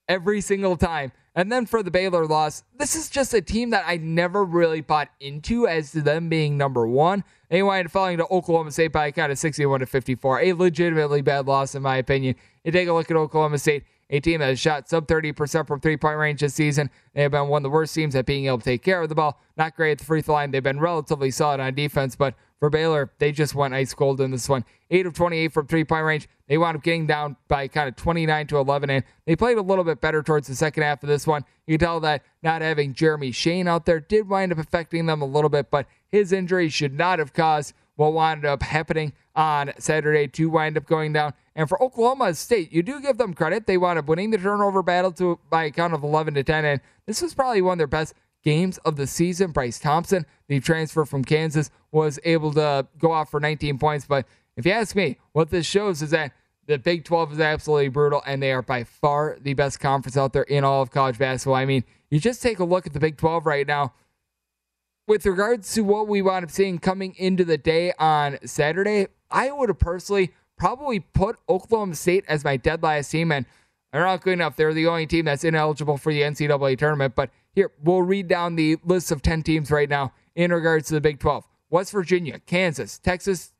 every 0.07 0.41
single 0.41 0.77
time. 0.77 1.11
And 1.35 1.51
then 1.51 1.67
for 1.67 1.83
the 1.83 1.91
Baylor 1.91 2.25
loss, 2.25 2.63
this 2.77 2.95
is 2.95 3.09
just 3.09 3.31
a 3.33 3.41
team 3.41 3.69
that 3.69 3.83
I 3.85 3.97
never 3.97 4.43
really 4.43 4.81
bought 4.81 5.09
into 5.19 5.67
as 5.67 5.91
to 5.91 6.01
them 6.01 6.29
being 6.29 6.57
number 6.57 6.87
one. 6.87 7.23
They 7.49 7.61
up 7.61 7.91
falling 7.91 8.17
to 8.17 8.25
Oklahoma 8.25 8.71
State 8.71 8.91
by 8.91 9.05
a 9.05 9.11
count 9.11 9.31
of 9.31 9.37
61 9.37 9.81
to 9.81 9.85
54. 9.85 10.41
A 10.41 10.53
legitimately 10.53 11.21
bad 11.21 11.45
loss, 11.45 11.75
in 11.75 11.83
my 11.83 11.97
opinion. 11.97 12.35
You 12.63 12.71
take 12.71 12.87
a 12.87 12.93
look 12.93 13.11
at 13.11 13.17
Oklahoma 13.17 13.59
State, 13.59 13.83
a 14.09 14.19
team 14.19 14.39
that 14.39 14.47
has 14.47 14.59
shot 14.59 14.89
sub 14.89 15.07
30% 15.07 15.67
from 15.67 15.79
three 15.79 15.97
point 15.97 16.17
range 16.17 16.41
this 16.41 16.53
season. 16.53 16.89
They 17.13 17.23
have 17.23 17.31
been 17.31 17.47
one 17.47 17.59
of 17.59 17.63
the 17.63 17.69
worst 17.69 17.93
teams 17.93 18.15
at 18.15 18.25
being 18.25 18.45
able 18.45 18.59
to 18.59 18.63
take 18.63 18.83
care 18.83 19.01
of 19.01 19.09
the 19.09 19.15
ball. 19.15 19.39
Not 19.57 19.75
great 19.75 19.91
at 19.91 19.97
the 19.99 20.05
free 20.05 20.21
throw 20.21 20.35
line. 20.35 20.51
They've 20.51 20.63
been 20.63 20.79
relatively 20.79 21.31
solid 21.31 21.59
on 21.59 21.73
defense, 21.73 22.15
but 22.15 22.35
for 22.59 22.69
Baylor, 22.69 23.11
they 23.19 23.31
just 23.31 23.53
went 23.53 23.73
ice 23.73 23.93
cold 23.93 24.19
in 24.19 24.31
this 24.31 24.49
one. 24.49 24.65
8 24.89 25.05
of 25.05 25.13
28 25.13 25.53
from 25.53 25.67
three 25.67 25.83
point 25.83 26.05
range. 26.05 26.29
They 26.47 26.57
wound 26.57 26.77
up 26.77 26.83
getting 26.83 27.05
down 27.05 27.35
by 27.47 27.67
kind 27.67 27.89
of 27.89 27.95
29 27.95 28.47
to 28.47 28.57
11, 28.57 28.89
and 28.89 29.03
they 29.25 29.35
played 29.35 29.57
a 29.57 29.61
little 29.61 29.83
bit 29.83 30.01
better 30.01 30.23
towards 30.23 30.47
the 30.47 30.55
second 30.55 30.83
half 30.83 31.03
of 31.03 31.09
this 31.09 31.27
one. 31.27 31.43
You 31.67 31.77
can 31.77 31.85
tell 31.85 31.99
that 31.99 32.23
not 32.41 32.61
having 32.61 32.93
Jeremy 32.93 33.31
Sochan 33.31 33.67
out 33.67 33.85
there 33.85 33.99
did 33.99 34.29
wind 34.29 34.51
up 34.51 34.57
affecting 34.57 35.05
them 35.05 35.21
a 35.21 35.25
little 35.25 35.49
bit, 35.49 35.69
but 35.69 35.87
his 36.07 36.31
injury 36.31 36.69
should 36.69 36.93
not 36.93 37.19
have 37.19 37.33
caused 37.33 37.73
what 37.95 38.13
wound 38.13 38.45
up 38.45 38.63
happening 38.63 39.11
on 39.35 39.71
Saturday 39.77 40.27
to 40.27 40.49
wind 40.49 40.77
up 40.77 40.85
going 40.85 41.13
down. 41.13 41.33
And 41.57 41.67
for 41.67 41.81
Oklahoma 41.81 42.35
State, 42.35 42.71
you 42.71 42.83
do 42.83 43.01
give 43.01 43.17
them 43.17 43.33
credit. 43.33 43.65
They 43.65 43.77
wound 43.77 43.97
up 43.97 44.05
winning 44.05 44.29
the 44.29 44.37
turnover 44.37 44.83
battle 44.83 45.11
to 45.13 45.39
by 45.49 45.65
a 45.65 45.71
count 45.71 45.95
of 45.95 46.03
11 46.03 46.35
to 46.35 46.43
10. 46.43 46.63
And 46.63 46.81
this 47.07 47.19
was 47.19 47.33
probably 47.33 47.63
one 47.63 47.73
of 47.73 47.77
their 47.79 47.87
best 47.87 48.13
games 48.43 48.77
of 48.85 48.95
the 48.95 49.07
season. 49.07 49.51
Bryce 49.51 49.79
Thompson, 49.79 50.27
the 50.47 50.59
transfer 50.59 51.03
from 51.03 51.25
Kansas, 51.25 51.71
was 51.91 52.19
able 52.23 52.53
to 52.53 52.85
go 52.99 53.11
off 53.11 53.31
for 53.31 53.39
19 53.39 53.79
points. 53.79 54.05
But 54.05 54.27
if 54.55 54.67
you 54.67 54.71
ask 54.71 54.95
me, 54.95 55.17
what 55.31 55.49
this 55.49 55.65
shows 55.65 56.03
is 56.03 56.11
that 56.11 56.31
the 56.67 56.77
Big 56.77 57.03
12 57.03 57.33
is 57.33 57.39
absolutely 57.39 57.87
brutal, 57.87 58.21
and 58.27 58.43
they 58.43 58.51
are 58.51 58.61
by 58.61 58.83
far 58.83 59.37
the 59.41 59.55
best 59.55 59.79
conference 59.79 60.15
out 60.15 60.33
there 60.33 60.43
in 60.43 60.63
all 60.63 60.83
of 60.83 60.91
college 60.91 61.17
basketball. 61.17 61.55
I 61.55 61.65
mean, 61.65 61.85
you 62.11 62.19
just 62.19 62.43
take 62.43 62.59
a 62.59 62.65
look 62.65 62.85
at 62.85 62.93
the 62.93 62.99
Big 62.99 63.17
12 63.17 63.47
right 63.47 63.65
now. 63.65 63.93
With 65.07 65.25
regards 65.25 65.73
to 65.73 65.81
what 65.81 66.07
we 66.07 66.21
wound 66.21 66.45
up 66.45 66.51
seeing 66.51 66.77
coming 66.77 67.15
into 67.17 67.43
the 67.43 67.57
day 67.57 67.93
on 67.97 68.37
Saturday, 68.45 69.07
I 69.31 69.51
would 69.51 69.69
have 69.69 69.79
personally 69.79 70.33
probably 70.57 70.99
put 70.99 71.37
Oklahoma 71.47 71.95
State 71.95 72.25
as 72.27 72.43
my 72.43 72.57
dead 72.57 72.83
last 72.83 73.09
team, 73.09 73.31
and 73.31 73.45
good 73.93 74.33
enough. 74.33 74.55
They're 74.55 74.73
the 74.73 74.87
only 74.87 75.07
team 75.07 75.25
that's 75.25 75.43
ineligible 75.43 75.97
for 75.97 76.11
the 76.11 76.21
NCAA 76.21 76.77
tournament. 76.77 77.15
But 77.15 77.29
here, 77.53 77.71
we'll 77.83 78.01
read 78.01 78.27
down 78.27 78.55
the 78.55 78.77
list 78.83 79.11
of 79.11 79.21
10 79.21 79.43
teams 79.43 79.71
right 79.71 79.89
now 79.89 80.13
in 80.35 80.51
regards 80.51 80.87
to 80.89 80.93
the 80.93 81.01
Big 81.01 81.19
12 81.19 81.47
West 81.69 81.91
Virginia, 81.91 82.39
Kansas, 82.39 82.97
Texas, 82.97 83.53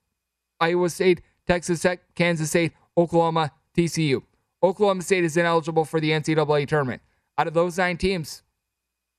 Iowa 0.59 0.89
State, 0.89 1.21
Texas 1.45 1.81
Tech, 1.81 2.01
Kansas 2.15 2.49
State, 2.49 2.73
Oklahoma, 2.97 3.51
TCU. 3.75 4.23
Oklahoma 4.63 5.01
State 5.01 5.23
is 5.23 5.37
ineligible 5.37 5.85
for 5.85 5.99
the 5.99 6.11
NCAA 6.11 6.67
tournament. 6.67 7.01
Out 7.37 7.47
of 7.47 7.53
those 7.53 7.77
nine 7.77 7.97
teams, 7.97 8.43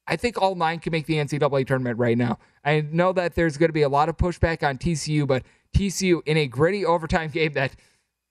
I 0.06 0.16
think 0.16 0.40
all 0.40 0.54
nine 0.54 0.78
can 0.78 0.90
make 0.90 1.06
the 1.06 1.14
NCAA 1.14 1.66
tournament 1.66 1.98
right 1.98 2.16
now. 2.16 2.38
I 2.64 2.80
know 2.80 3.12
that 3.12 3.34
there's 3.34 3.56
going 3.56 3.68
to 3.68 3.74
be 3.74 3.82
a 3.82 3.88
lot 3.88 4.08
of 4.08 4.16
pushback 4.16 4.66
on 4.66 4.78
TCU, 4.78 5.26
but 5.26 5.42
TCU 5.74 6.20
in 6.26 6.36
a 6.36 6.46
gritty 6.46 6.84
overtime 6.84 7.30
game 7.32 7.52
that 7.52 7.76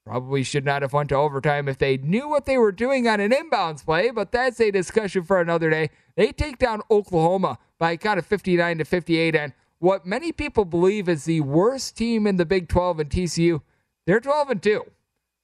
probably 0.06 0.44
should 0.44 0.64
not 0.64 0.82
have 0.82 0.94
went 0.94 1.10
to 1.10 1.16
overtime 1.16 1.68
if 1.68 1.78
they 1.78 1.98
knew 1.98 2.30
what 2.30 2.46
they 2.46 2.58
were 2.58 2.72
doing 2.72 3.08
on 3.08 3.20
an 3.20 3.32
inbounds 3.32 3.84
play, 3.84 4.10
but 4.10 4.32
that's 4.32 4.60
a 4.62 4.72
discussion 4.72 5.24
for 5.24 5.42
another 5.42 5.70
day. 5.70 5.90
They 6.16 6.32
take 6.32 6.58
down 6.58 6.82
Oklahoma 6.90 7.58
by 7.78 7.92
a 7.92 7.98
kind 7.98 8.18
of 8.18 8.26
59 8.26 8.78
to 8.78 8.86
58 8.86 9.36
and 9.36 9.54
what 9.80 10.06
many 10.06 10.32
people 10.32 10.66
believe 10.66 11.08
is 11.08 11.26
the 11.26 11.42
worst 11.42 11.98
team 11.98 12.26
in 12.26 12.38
the 12.38 12.46
Big 12.46 12.68
12 12.68 13.02
in 13.02 13.10
TCU. 13.10 13.62
They're 14.06 14.20
12 14.20 14.50
and 14.50 14.64
2. 14.64 14.84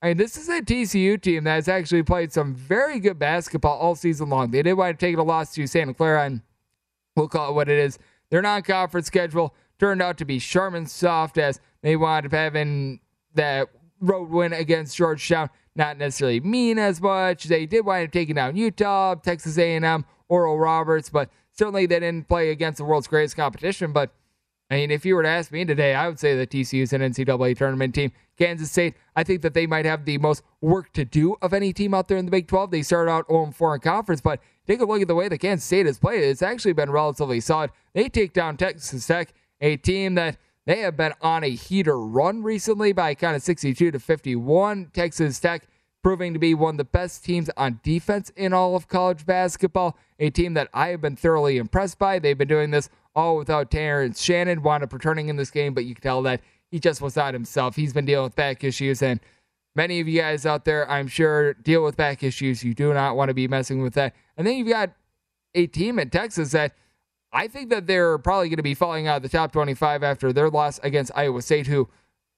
I 0.01 0.07
mean, 0.07 0.17
this 0.17 0.35
is 0.35 0.49
a 0.49 0.61
TCU 0.61 1.21
team 1.21 1.43
that 1.45 1.55
has 1.55 1.67
actually 1.67 2.03
played 2.03 2.33
some 2.33 2.55
very 2.55 2.99
good 2.99 3.19
basketball 3.19 3.77
all 3.77 3.95
season 3.95 4.29
long. 4.29 4.51
They 4.51 4.61
did 4.61 4.73
wind 4.73 4.95
up 4.95 4.99
taking 4.99 5.19
a 5.19 5.23
loss 5.23 5.53
to 5.53 5.67
Santa 5.67 5.93
Clara, 5.93 6.25
and 6.25 6.41
we'll 7.15 7.29
call 7.29 7.51
it 7.51 7.53
what 7.53 7.69
it 7.69 7.79
is. 7.79 7.99
Their 8.29 8.41
non 8.41 8.63
conference 8.63 9.07
schedule 9.07 9.53
turned 9.79 10.01
out 10.01 10.17
to 10.17 10.25
be 10.25 10.39
Charmin 10.39 10.87
soft 10.87 11.37
as 11.37 11.59
they 11.83 11.95
wound 11.95 12.25
up 12.25 12.31
having 12.31 12.99
that 13.35 13.69
road 13.99 14.29
win 14.29 14.53
against 14.53 14.97
Georgetown. 14.97 15.49
Not 15.75 15.97
necessarily 15.97 16.39
mean 16.39 16.79
as 16.79 16.99
much. 17.01 17.45
They 17.45 17.65
did 17.65 17.85
wind 17.85 18.07
up 18.07 18.11
taking 18.11 18.35
down 18.35 18.55
Utah, 18.55 19.15
Texas 19.15 19.57
A&M, 19.57 20.05
Oral 20.29 20.57
Roberts, 20.57 21.09
but 21.09 21.29
certainly 21.51 21.85
they 21.85 21.99
didn't 21.99 22.27
play 22.27 22.49
against 22.49 22.77
the 22.77 22.83
world's 22.83 23.07
greatest 23.07 23.35
competition. 23.35 23.91
But 23.91 24.11
I 24.69 24.75
mean, 24.75 24.91
if 24.91 25.05
you 25.05 25.15
were 25.15 25.23
to 25.23 25.29
ask 25.29 25.51
me 25.51 25.65
today, 25.65 25.93
I 25.93 26.07
would 26.07 26.19
say 26.19 26.35
that 26.35 26.49
TCU 26.49 26.81
is 26.81 26.93
an 26.93 27.01
NCAA 27.01 27.57
tournament 27.57 27.93
team. 27.93 28.11
Kansas 28.37 28.71
State, 28.71 28.95
I 29.15 29.23
think 29.23 29.41
that 29.41 29.53
they 29.53 29.67
might 29.67 29.85
have 29.85 30.05
the 30.05 30.17
most 30.17 30.41
work 30.61 30.91
to 30.93 31.05
do 31.05 31.35
of 31.41 31.53
any 31.53 31.73
team 31.73 31.93
out 31.93 32.07
there 32.07 32.17
in 32.17 32.25
the 32.25 32.31
Big 32.31 32.47
12. 32.47 32.71
They 32.71 32.81
started 32.81 33.11
out 33.11 33.27
0-4 33.27 33.75
in 33.75 33.81
conference, 33.81 34.21
but 34.21 34.39
take 34.65 34.79
a 34.79 34.85
look 34.85 35.01
at 35.01 35.07
the 35.07 35.15
way 35.15 35.27
that 35.27 35.37
Kansas 35.37 35.65
State 35.65 35.85
has 35.85 35.99
played. 35.99 36.23
It's 36.23 36.41
actually 36.41 36.73
been 36.73 36.89
relatively 36.89 37.39
solid. 37.39 37.71
They 37.93 38.09
take 38.09 38.33
down 38.33 38.57
Texas 38.57 39.05
Tech, 39.05 39.33
a 39.61 39.77
team 39.77 40.15
that 40.15 40.37
they 40.65 40.79
have 40.79 40.95
been 40.95 41.13
on 41.21 41.43
a 41.43 41.49
heater 41.49 41.99
run 41.99 42.43
recently 42.43 42.93
by 42.93 43.15
kind 43.15 43.35
of 43.35 43.41
62 43.41 43.91
to 43.91 43.99
51. 43.99 44.91
Texas 44.93 45.39
Tech 45.39 45.67
proving 46.01 46.33
to 46.33 46.39
be 46.39 46.53
one 46.53 46.75
of 46.75 46.77
the 46.77 46.83
best 46.83 47.23
teams 47.23 47.49
on 47.55 47.79
defense 47.81 48.29
in 48.35 48.53
all 48.53 48.75
of 48.75 48.87
college 48.87 49.25
basketball. 49.25 49.97
A 50.19 50.29
team 50.29 50.53
that 50.53 50.69
I 50.73 50.89
have 50.89 51.01
been 51.01 51.15
thoroughly 51.15 51.57
impressed 51.57 51.97
by. 51.97 52.19
They've 52.19 52.37
been 52.37 52.47
doing 52.47 52.71
this 52.71 52.89
all 53.15 53.37
without 53.37 53.71
Terrence 53.71 54.21
Shannon. 54.21 54.61
Wound 54.61 54.83
up 54.83 54.93
returning 54.93 55.29
in 55.29 55.37
this 55.37 55.51
game, 55.51 55.73
but 55.73 55.85
you 55.85 55.95
can 55.95 56.03
tell 56.03 56.21
that 56.23 56.41
he 56.71 56.79
just 56.79 57.01
was 57.01 57.15
not 57.15 57.33
himself. 57.33 57.75
He's 57.75 57.93
been 57.93 58.05
dealing 58.05 58.25
with 58.25 58.35
back 58.35 58.63
issues, 58.63 59.01
and 59.01 59.19
many 59.75 59.99
of 59.99 60.07
you 60.07 60.21
guys 60.21 60.45
out 60.45 60.65
there, 60.65 60.89
I'm 60.89 61.07
sure, 61.07 61.53
deal 61.53 61.83
with 61.83 61.95
back 61.95 62.23
issues. 62.23 62.63
You 62.63 62.73
do 62.73 62.93
not 62.93 63.15
want 63.15 63.29
to 63.29 63.33
be 63.33 63.47
messing 63.47 63.81
with 63.81 63.93
that. 63.93 64.15
And 64.37 64.45
then 64.45 64.55
you've 64.57 64.69
got 64.69 64.91
a 65.55 65.67
team 65.67 65.99
in 65.99 66.09
Texas 66.09 66.51
that 66.51 66.73
I 67.33 67.47
think 67.47 67.71
that 67.71 67.87
they're 67.87 68.17
probably 68.19 68.47
going 68.49 68.57
to 68.57 68.63
be 68.63 68.75
falling 68.75 69.07
out 69.07 69.17
of 69.17 69.23
the 69.23 69.29
top 69.29 69.51
25 69.51 70.03
after 70.03 70.31
their 70.31 70.49
loss 70.49 70.79
against 70.83 71.11
Iowa 71.15 71.41
State, 71.41 71.67
who 71.67 71.89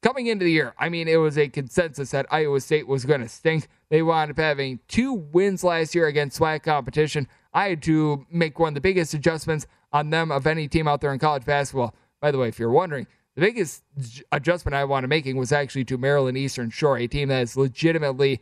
coming 0.02 0.28
into 0.28 0.46
the 0.46 0.52
year, 0.52 0.74
I 0.80 0.88
mean, 0.88 1.08
it 1.08 1.18
was 1.18 1.38
a 1.38 1.50
consensus 1.50 2.12
that 2.12 2.26
Iowa 2.32 2.62
State 2.62 2.88
was 2.88 3.06
going 3.06 3.22
to 3.22 3.28
stink. 3.28 3.68
They 3.90 4.02
wound 4.02 4.32
up 4.32 4.38
having 4.38 4.80
two 4.88 5.14
wins 5.14 5.64
last 5.64 5.94
year 5.94 6.08
against 6.08 6.40
SWAC 6.40 6.64
competition. 6.64 7.28
I 7.54 7.70
had 7.70 7.82
to 7.84 8.26
make 8.32 8.58
one 8.58 8.70
of 8.70 8.74
the 8.76 8.82
biggest 8.82 9.14
adjustments 9.14 9.68
on 9.92 10.12
them 10.12 10.32
of 10.32 10.48
any 10.48 10.68
team 10.68 10.88
out 10.88 11.02
there 11.02 11.12
in 11.12 11.20
college 11.20 11.46
basketball. 11.46 11.94
By 12.22 12.32
the 12.32 12.38
way, 12.38 12.48
if 12.48 12.58
you're 12.58 12.72
wondering, 12.72 13.08
the 13.36 13.42
biggest 13.42 13.84
adjustment 14.32 14.76
I 14.76 14.86
wanted 14.86 15.08
making 15.08 15.36
was 15.36 15.52
actually 15.52 15.86
to 15.86 15.98
Maryland 15.98 16.38
Eastern 16.38 16.70
Shore, 16.70 16.98
a 16.98 17.08
team 17.08 17.28
that 17.30 17.42
is 17.42 17.58
legitimately 17.58 18.42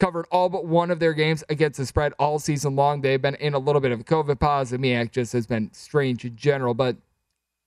covered 0.00 0.26
all 0.30 0.48
but 0.48 0.64
one 0.64 0.90
of 0.90 0.98
their 0.98 1.12
games 1.12 1.44
against 1.48 1.78
the 1.78 1.86
spread 1.86 2.12
all 2.18 2.38
season 2.38 2.74
long. 2.74 3.02
They've 3.02 3.20
been 3.20 3.36
in 3.36 3.54
a 3.54 3.58
little 3.58 3.80
bit 3.80 3.92
of 3.92 4.00
a 4.00 4.04
COVID 4.04 4.40
pause. 4.40 4.72
and 4.72 4.82
MEAC 4.82 5.12
just 5.12 5.32
has 5.34 5.46
been 5.46 5.70
strange 5.72 6.24
in 6.24 6.34
general. 6.34 6.74
But 6.74 6.96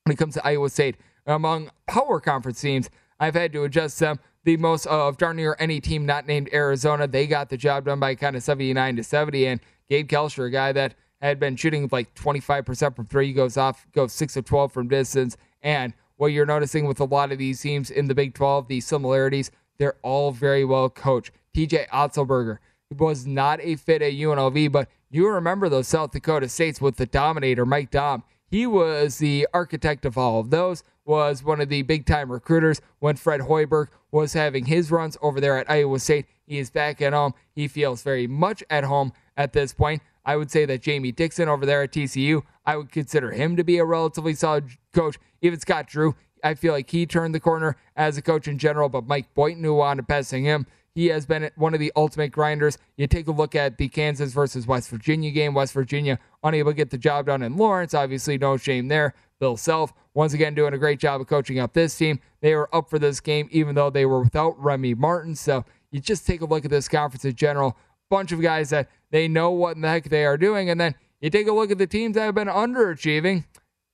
when 0.03 0.13
it 0.13 0.17
comes 0.17 0.33
to 0.33 0.45
Iowa 0.45 0.69
State, 0.69 0.97
among 1.25 1.69
power 1.87 2.19
conference 2.19 2.59
teams, 2.59 2.89
I've 3.19 3.35
had 3.35 3.53
to 3.53 3.63
adjust 3.63 3.99
them. 3.99 4.19
The 4.43 4.57
most 4.57 4.85
of 4.87 5.17
darn 5.17 5.37
near 5.37 5.55
any 5.59 5.79
team 5.79 6.05
not 6.05 6.27
named 6.27 6.49
Arizona, 6.51 7.07
they 7.07 7.27
got 7.27 7.49
the 7.49 7.55
job 7.55 7.85
done 7.85 7.99
by 8.01 8.15
kind 8.15 8.35
of 8.35 8.43
79 8.43 8.97
to 8.97 9.03
70. 9.03 9.47
And 9.47 9.61
Gabe 9.89 10.09
Kalscheur, 10.09 10.47
a 10.47 10.51
guy 10.51 10.73
that 10.73 10.95
had 11.21 11.39
been 11.39 11.55
shooting 11.55 11.87
like 11.91 12.13
25% 12.15 12.95
from 12.95 13.05
three, 13.05 13.31
goes 13.31 13.55
off, 13.55 13.87
goes 13.93 14.11
6 14.11 14.35
of 14.35 14.43
12 14.43 14.73
from 14.73 14.89
distance. 14.89 15.37
And 15.61 15.93
what 16.17 16.27
you're 16.27 16.45
noticing 16.45 16.85
with 16.85 16.99
a 16.99 17.05
lot 17.05 17.31
of 17.31 17.37
these 17.37 17.61
teams 17.61 17.89
in 17.89 18.07
the 18.07 18.15
Big 18.15 18.33
12, 18.33 18.67
the 18.67 18.81
similarities, 18.81 19.51
they're 19.77 19.95
all 20.01 20.31
very 20.31 20.65
well 20.65 20.89
coached. 20.89 21.31
TJ 21.55 21.87
Otzelberger 21.89 22.59
was 22.97 23.25
not 23.25 23.59
a 23.61 23.75
fit 23.75 24.01
at 24.01 24.13
UNLV, 24.13 24.71
but 24.71 24.89
you 25.09 25.27
remember 25.27 25.69
those 25.69 25.87
South 25.87 26.11
Dakota 26.11 26.49
States 26.49 26.81
with 26.81 26.97
the 26.97 27.05
Dominator, 27.05 27.65
Mike 27.65 27.91
Daum. 27.91 28.23
He 28.49 28.67
was 28.67 29.17
the 29.17 29.47
architect 29.53 30.05
of 30.05 30.17
all 30.17 30.39
of 30.39 30.49
those, 30.49 30.83
was 31.05 31.43
one 31.43 31.59
of 31.59 31.69
the 31.69 31.81
big 31.81 32.05
time 32.05 32.31
recruiters 32.31 32.81
when 32.99 33.15
Fred 33.15 33.41
Hoiberg 33.41 33.87
was 34.11 34.33
having 34.33 34.65
his 34.65 34.91
runs 34.91 35.17
over 35.21 35.41
there 35.41 35.57
at 35.57 35.69
Iowa 35.69 35.99
State. 35.99 36.25
He 36.45 36.59
is 36.59 36.69
back 36.69 37.01
at 37.01 37.13
home. 37.13 37.33
He 37.51 37.67
feels 37.67 38.03
very 38.03 38.27
much 38.27 38.63
at 38.69 38.83
home 38.83 39.13
at 39.35 39.53
this 39.53 39.73
point. 39.73 40.01
I 40.25 40.35
would 40.35 40.51
say 40.51 40.65
that 40.65 40.81
Jamie 40.81 41.11
Dixon 41.11 41.49
over 41.49 41.65
there 41.65 41.83
at 41.83 41.91
TCU, 41.91 42.43
I 42.65 42.77
would 42.77 42.91
consider 42.91 43.31
him 43.31 43.55
to 43.57 43.63
be 43.63 43.77
a 43.77 43.85
relatively 43.85 44.33
solid 44.33 44.69
coach. 44.93 45.17
Even 45.41 45.59
Scott 45.59 45.87
Drew, 45.87 46.15
I 46.43 46.53
feel 46.53 46.73
like 46.73 46.89
he 46.89 47.05
turned 47.05 47.35
the 47.35 47.39
corner 47.39 47.75
as 47.95 48.17
a 48.17 48.21
coach 48.21 48.47
in 48.47 48.57
general, 48.57 48.87
but 48.89 49.07
Mike 49.07 49.33
Boynton, 49.33 49.63
who 49.63 49.75
wound 49.75 49.99
up 49.99 50.07
passing 50.07 50.43
him, 50.43 50.65
he 50.95 51.07
has 51.07 51.25
been 51.25 51.49
one 51.55 51.73
of 51.73 51.79
the 51.79 51.91
ultimate 51.95 52.31
grinders. 52.31 52.77
You 52.97 53.07
take 53.07 53.27
a 53.27 53.31
look 53.31 53.55
at 53.55 53.77
the 53.77 53.87
Kansas 53.87 54.31
versus 54.31 54.67
West 54.67 54.89
Virginia 54.89 55.31
game. 55.31 55.53
West 55.53 55.73
Virginia 55.73 56.19
unable 56.43 56.71
to 56.71 56.75
get 56.75 56.91
the 56.91 56.97
job 56.97 57.25
done 57.25 57.41
in 57.41 57.57
Lawrence. 57.57 57.93
Obviously, 57.93 58.37
no 58.37 58.57
shame 58.57 58.87
there. 58.87 59.15
Bill 59.39 59.57
Self, 59.57 59.91
once 60.13 60.33
again, 60.33 60.53
doing 60.53 60.73
a 60.73 60.77
great 60.77 60.99
job 60.99 61.19
of 61.19 61.27
coaching 61.27 61.59
up 61.59 61.73
this 61.73 61.97
team. 61.97 62.19
They 62.41 62.55
were 62.55 62.73
up 62.73 62.89
for 62.89 62.99
this 62.99 63.19
game, 63.19 63.49
even 63.51 63.75
though 63.75 63.89
they 63.89 64.05
were 64.05 64.21
without 64.21 64.61
Remy 64.61 64.93
Martin. 64.93 65.35
So 65.35 65.65
you 65.91 65.99
just 65.99 66.27
take 66.27 66.41
a 66.41 66.45
look 66.45 66.63
at 66.63 66.71
this 66.71 66.87
conference 66.87 67.25
in 67.25 67.35
general. 67.35 67.75
Bunch 68.09 68.31
of 68.31 68.41
guys 68.41 68.69
that 68.69 68.89
they 69.09 69.27
know 69.27 69.51
what 69.51 69.75
in 69.75 69.81
the 69.81 69.89
heck 69.89 70.05
they 70.05 70.25
are 70.25 70.37
doing. 70.37 70.69
And 70.69 70.79
then 70.79 70.95
you 71.19 71.29
take 71.29 71.47
a 71.47 71.51
look 71.51 71.71
at 71.71 71.77
the 71.77 71.87
teams 71.87 72.15
that 72.15 72.21
have 72.21 72.35
been 72.35 72.47
underachieving. 72.47 73.45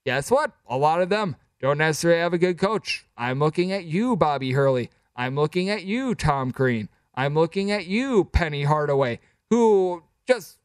Guess 0.05 0.29
what? 0.29 0.51
A 0.67 0.77
lot 0.77 1.01
of 1.01 1.09
them 1.09 1.35
don't 1.61 1.77
necessarily 1.77 2.19
have 2.19 2.33
a 2.33 2.37
good 2.37 2.57
coach. 2.57 3.05
I'm 3.17 3.39
looking 3.39 3.71
at 3.71 3.85
you, 3.85 4.15
Bobby 4.15 4.51
Hurley. 4.51 4.89
I'm 5.19 5.35
looking 5.35 5.69
at 5.69 5.83
you, 5.83 6.15
Tom 6.15 6.51
Crean. 6.51 6.87
I'm 7.13 7.35
looking 7.35 7.71
at 7.71 7.85
you, 7.85 8.23
Penny 8.23 8.63
Hardaway, 8.63 9.19
who 9.49 10.01
just 10.25 10.59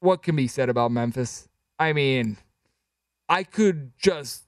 what 0.00 0.22
can 0.22 0.34
be 0.34 0.48
said 0.48 0.70
about 0.70 0.90
Memphis? 0.90 1.46
I 1.78 1.92
mean, 1.92 2.38
I 3.28 3.42
could 3.42 3.92
just 3.98 4.44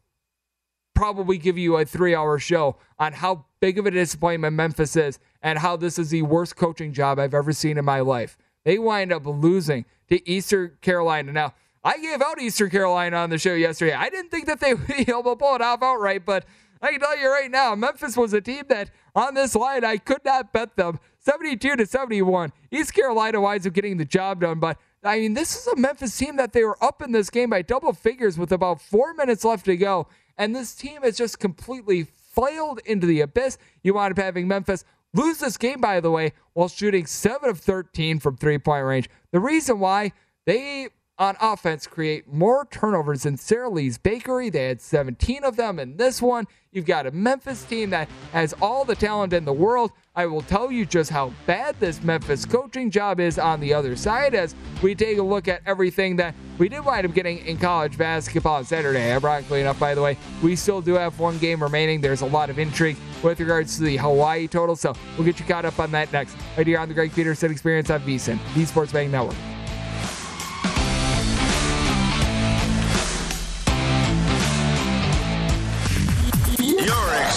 probably 0.94 1.36
give 1.36 1.58
you 1.58 1.76
a 1.76 1.84
three 1.84 2.14
hour 2.14 2.38
show 2.38 2.78
on 2.98 3.12
how 3.12 3.44
big 3.60 3.78
of 3.78 3.84
a 3.84 3.90
disappointment 3.90 4.56
Memphis 4.56 4.96
is 4.96 5.18
and 5.42 5.58
how 5.58 5.76
this 5.76 5.98
is 5.98 6.08
the 6.08 6.22
worst 6.22 6.56
coaching 6.56 6.94
job 6.94 7.18
I've 7.18 7.34
ever 7.34 7.52
seen 7.52 7.76
in 7.76 7.84
my 7.84 8.00
life. 8.00 8.38
They 8.64 8.78
wind 8.78 9.12
up 9.12 9.26
losing 9.26 9.84
to 10.08 10.26
Eastern 10.26 10.78
Carolina. 10.80 11.32
Now, 11.32 11.52
I 11.84 11.98
gave 11.98 12.22
out 12.22 12.40
Eastern 12.40 12.70
Carolina 12.70 13.18
on 13.18 13.28
the 13.28 13.36
show 13.36 13.52
yesterday. 13.52 13.92
I 13.92 14.08
didn't 14.08 14.30
think 14.30 14.46
that 14.46 14.60
they 14.60 14.72
would 14.72 14.86
be 14.96 15.02
able 15.02 15.24
to 15.24 15.36
pull 15.36 15.54
it 15.54 15.60
off 15.60 15.82
outright, 15.82 16.24
but 16.24 16.46
I 16.82 16.90
can 16.90 17.00
tell 17.00 17.16
you 17.16 17.30
right 17.30 17.50
now, 17.50 17.74
Memphis 17.76 18.16
was 18.16 18.32
a 18.32 18.40
team 18.40 18.64
that 18.68 18.90
on 19.14 19.34
this 19.34 19.54
line 19.54 19.84
I 19.84 19.98
could 19.98 20.24
not 20.24 20.52
bet 20.52 20.76
them 20.76 20.98
72 21.20 21.76
to 21.76 21.86
71. 21.86 22.52
East 22.72 22.92
Carolina 22.92 23.40
winds 23.40 23.66
up 23.66 23.72
getting 23.72 23.96
the 23.96 24.04
job 24.04 24.40
done, 24.40 24.58
but 24.58 24.78
I 25.04 25.20
mean, 25.20 25.34
this 25.34 25.56
is 25.56 25.66
a 25.68 25.76
Memphis 25.76 26.16
team 26.16 26.36
that 26.36 26.52
they 26.52 26.64
were 26.64 26.82
up 26.82 27.00
in 27.00 27.12
this 27.12 27.30
game 27.30 27.50
by 27.50 27.62
double 27.62 27.92
figures 27.92 28.36
with 28.36 28.50
about 28.50 28.80
four 28.80 29.14
minutes 29.14 29.44
left 29.44 29.64
to 29.66 29.76
go, 29.76 30.08
and 30.36 30.54
this 30.54 30.74
team 30.74 31.02
has 31.02 31.16
just 31.16 31.38
completely 31.38 32.04
flailed 32.32 32.80
into 32.84 33.06
the 33.06 33.20
abyss. 33.20 33.58
You 33.82 33.94
wind 33.94 34.12
up 34.12 34.24
having 34.24 34.48
Memphis 34.48 34.84
lose 35.14 35.38
this 35.38 35.56
game, 35.56 35.80
by 35.80 36.00
the 36.00 36.10
way, 36.10 36.32
while 36.52 36.68
shooting 36.68 37.06
7 37.06 37.48
of 37.48 37.60
13 37.60 38.18
from 38.18 38.36
three 38.36 38.58
point 38.58 38.84
range. 38.84 39.10
The 39.30 39.40
reason 39.40 39.78
why 39.78 40.12
they 40.46 40.88
on 41.22 41.36
offense 41.40 41.86
create 41.86 42.26
more 42.32 42.66
turnovers 42.68 43.22
than 43.22 43.36
Sara 43.36 43.70
Lee's 43.70 43.96
Bakery. 43.96 44.50
They 44.50 44.66
had 44.66 44.80
17 44.80 45.44
of 45.44 45.54
them 45.54 45.78
in 45.78 45.96
this 45.96 46.20
one. 46.20 46.48
You've 46.72 46.84
got 46.86 47.06
a 47.06 47.12
Memphis 47.12 47.62
team 47.62 47.90
that 47.90 48.08
has 48.32 48.54
all 48.60 48.84
the 48.84 48.96
talent 48.96 49.32
in 49.32 49.44
the 49.44 49.52
world. 49.52 49.92
I 50.16 50.26
will 50.26 50.42
tell 50.42 50.72
you 50.72 50.84
just 50.84 51.10
how 51.10 51.32
bad 51.46 51.78
this 51.78 52.02
Memphis 52.02 52.44
coaching 52.44 52.90
job 52.90 53.20
is 53.20 53.38
on 53.38 53.60
the 53.60 53.72
other 53.72 53.94
side 53.94 54.34
as 54.34 54.56
we 54.82 54.96
take 54.96 55.18
a 55.18 55.22
look 55.22 55.46
at 55.46 55.62
everything 55.64 56.16
that 56.16 56.34
we 56.58 56.68
did 56.68 56.84
wind 56.84 57.06
up 57.06 57.14
getting 57.14 57.38
in 57.46 57.56
college 57.56 57.96
basketball 57.96 58.56
on 58.56 58.64
Saturday. 58.64 59.12
Ironically 59.12 59.60
enough, 59.60 59.78
by 59.78 59.94
the 59.94 60.02
way, 60.02 60.18
we 60.42 60.56
still 60.56 60.80
do 60.80 60.94
have 60.94 61.20
one 61.20 61.38
game 61.38 61.62
remaining. 61.62 62.00
There's 62.00 62.22
a 62.22 62.26
lot 62.26 62.50
of 62.50 62.58
intrigue 62.58 62.96
with 63.22 63.38
regards 63.38 63.76
to 63.76 63.84
the 63.84 63.96
Hawaii 63.96 64.48
total, 64.48 64.74
so 64.74 64.92
we'll 65.16 65.24
get 65.24 65.38
you 65.38 65.46
caught 65.46 65.64
up 65.64 65.78
on 65.78 65.92
that 65.92 66.12
next. 66.12 66.36
Right 66.56 66.66
here 66.66 66.80
on 66.80 66.88
the 66.88 66.94
Greg 66.94 67.12
Peterson 67.12 67.52
Experience 67.52 67.90
on 67.90 68.00
VSIN, 68.00 68.40
the 68.54 68.64
Sports 68.64 68.90
Betting 68.90 69.12
Network. 69.12 69.36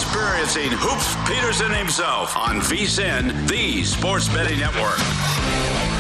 Experiencing 0.06 0.70
Hoops 0.78 1.16
Peterson 1.28 1.74
himself 1.74 2.38
on 2.38 2.60
VSIN, 2.60 3.48
the 3.48 3.84
Sports 3.84 4.28
Betting 4.30 4.60
Network. 4.60 5.95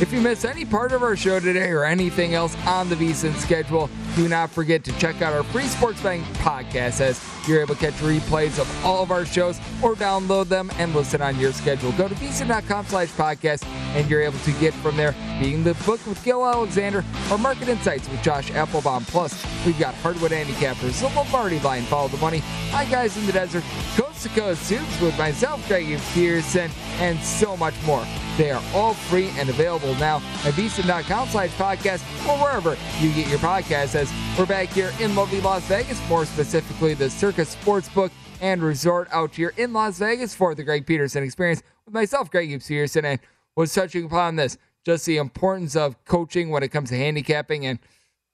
If 0.00 0.12
you 0.12 0.20
miss 0.20 0.44
any 0.44 0.64
part 0.64 0.90
of 0.90 1.04
our 1.04 1.14
show 1.14 1.38
today 1.38 1.70
or 1.70 1.84
anything 1.84 2.34
else 2.34 2.56
on 2.66 2.88
the 2.88 2.96
VSIN 2.96 3.32
schedule, 3.36 3.88
do 4.16 4.28
not 4.28 4.50
forget 4.50 4.82
to 4.84 4.92
check 4.98 5.22
out 5.22 5.32
our 5.32 5.44
free 5.44 5.66
sports 5.66 6.02
betting 6.02 6.24
podcast 6.34 7.00
as 7.00 7.24
you're 7.46 7.60
able 7.60 7.76
to 7.76 7.80
catch 7.80 7.94
replays 7.94 8.58
of 8.58 8.84
all 8.84 9.04
of 9.04 9.12
our 9.12 9.24
shows 9.24 9.58
or 9.82 9.94
download 9.94 10.48
them 10.48 10.70
and 10.78 10.94
listen 10.94 11.22
on 11.22 11.38
your 11.38 11.52
schedule. 11.52 11.92
Go 11.92 12.08
to 12.08 12.14
vsin.com 12.16 12.86
slash 12.86 13.08
podcast 13.10 13.64
and 13.94 14.10
you're 14.10 14.22
able 14.22 14.38
to 14.40 14.52
get 14.54 14.74
from 14.74 14.96
there 14.96 15.14
being 15.40 15.62
the 15.62 15.74
book 15.86 16.04
with 16.06 16.22
Gill 16.24 16.44
Alexander 16.44 17.04
or 17.30 17.38
market 17.38 17.68
insights 17.68 18.08
with 18.08 18.20
Josh 18.22 18.50
Appelbaum. 18.50 19.06
Plus, 19.06 19.44
we've 19.64 19.78
got 19.78 19.94
hardwood 19.96 20.32
handicappers, 20.32 21.00
the 21.00 21.14
Lombardi 21.16 21.60
line, 21.60 21.82
follow 21.82 22.08
the 22.08 22.16
money, 22.16 22.38
hi 22.70 22.84
guys 22.86 23.16
in 23.16 23.26
the 23.26 23.32
desert, 23.32 23.62
coast 23.96 24.22
to 24.24 24.28
coast 24.30 24.62
soups 24.62 25.00
with 25.00 25.16
myself, 25.18 25.66
Greg 25.68 26.00
Peterson, 26.12 26.70
and 26.98 27.18
so 27.20 27.56
much 27.56 27.74
more. 27.84 28.04
They 28.36 28.50
are 28.50 28.62
all 28.74 28.94
free 28.94 29.28
and 29.36 29.48
available 29.48 29.83
now 29.94 30.16
at 30.44 30.54
vsin.com 30.54 31.28
slash 31.28 31.50
podcast 31.50 32.02
or 32.26 32.38
wherever 32.42 32.76
you 33.00 33.12
get 33.12 33.28
your 33.28 33.38
podcasts 33.38 33.94
as 33.94 34.12
we're 34.38 34.46
back 34.46 34.68
here 34.70 34.92
in 35.00 35.14
lovely 35.14 35.40
Las 35.40 35.62
Vegas, 35.66 36.00
more 36.08 36.24
specifically 36.24 36.94
the 36.94 37.10
Circa 37.10 37.42
Sportsbook 37.42 38.10
and 38.40 38.62
Resort 38.62 39.08
out 39.12 39.34
here 39.34 39.52
in 39.56 39.72
Las 39.72 39.98
Vegas 39.98 40.34
for 40.34 40.54
the 40.54 40.64
Greg 40.64 40.86
Peterson 40.86 41.22
experience 41.22 41.62
with 41.84 41.94
myself, 41.94 42.30
Greg 42.30 42.48
Peterson, 42.66 43.04
and 43.04 43.20
was 43.56 43.72
touching 43.72 44.04
upon 44.04 44.36
this, 44.36 44.58
just 44.84 45.06
the 45.06 45.18
importance 45.18 45.76
of 45.76 46.02
coaching 46.04 46.50
when 46.50 46.62
it 46.62 46.68
comes 46.68 46.88
to 46.90 46.96
handicapping 46.96 47.66
and 47.66 47.78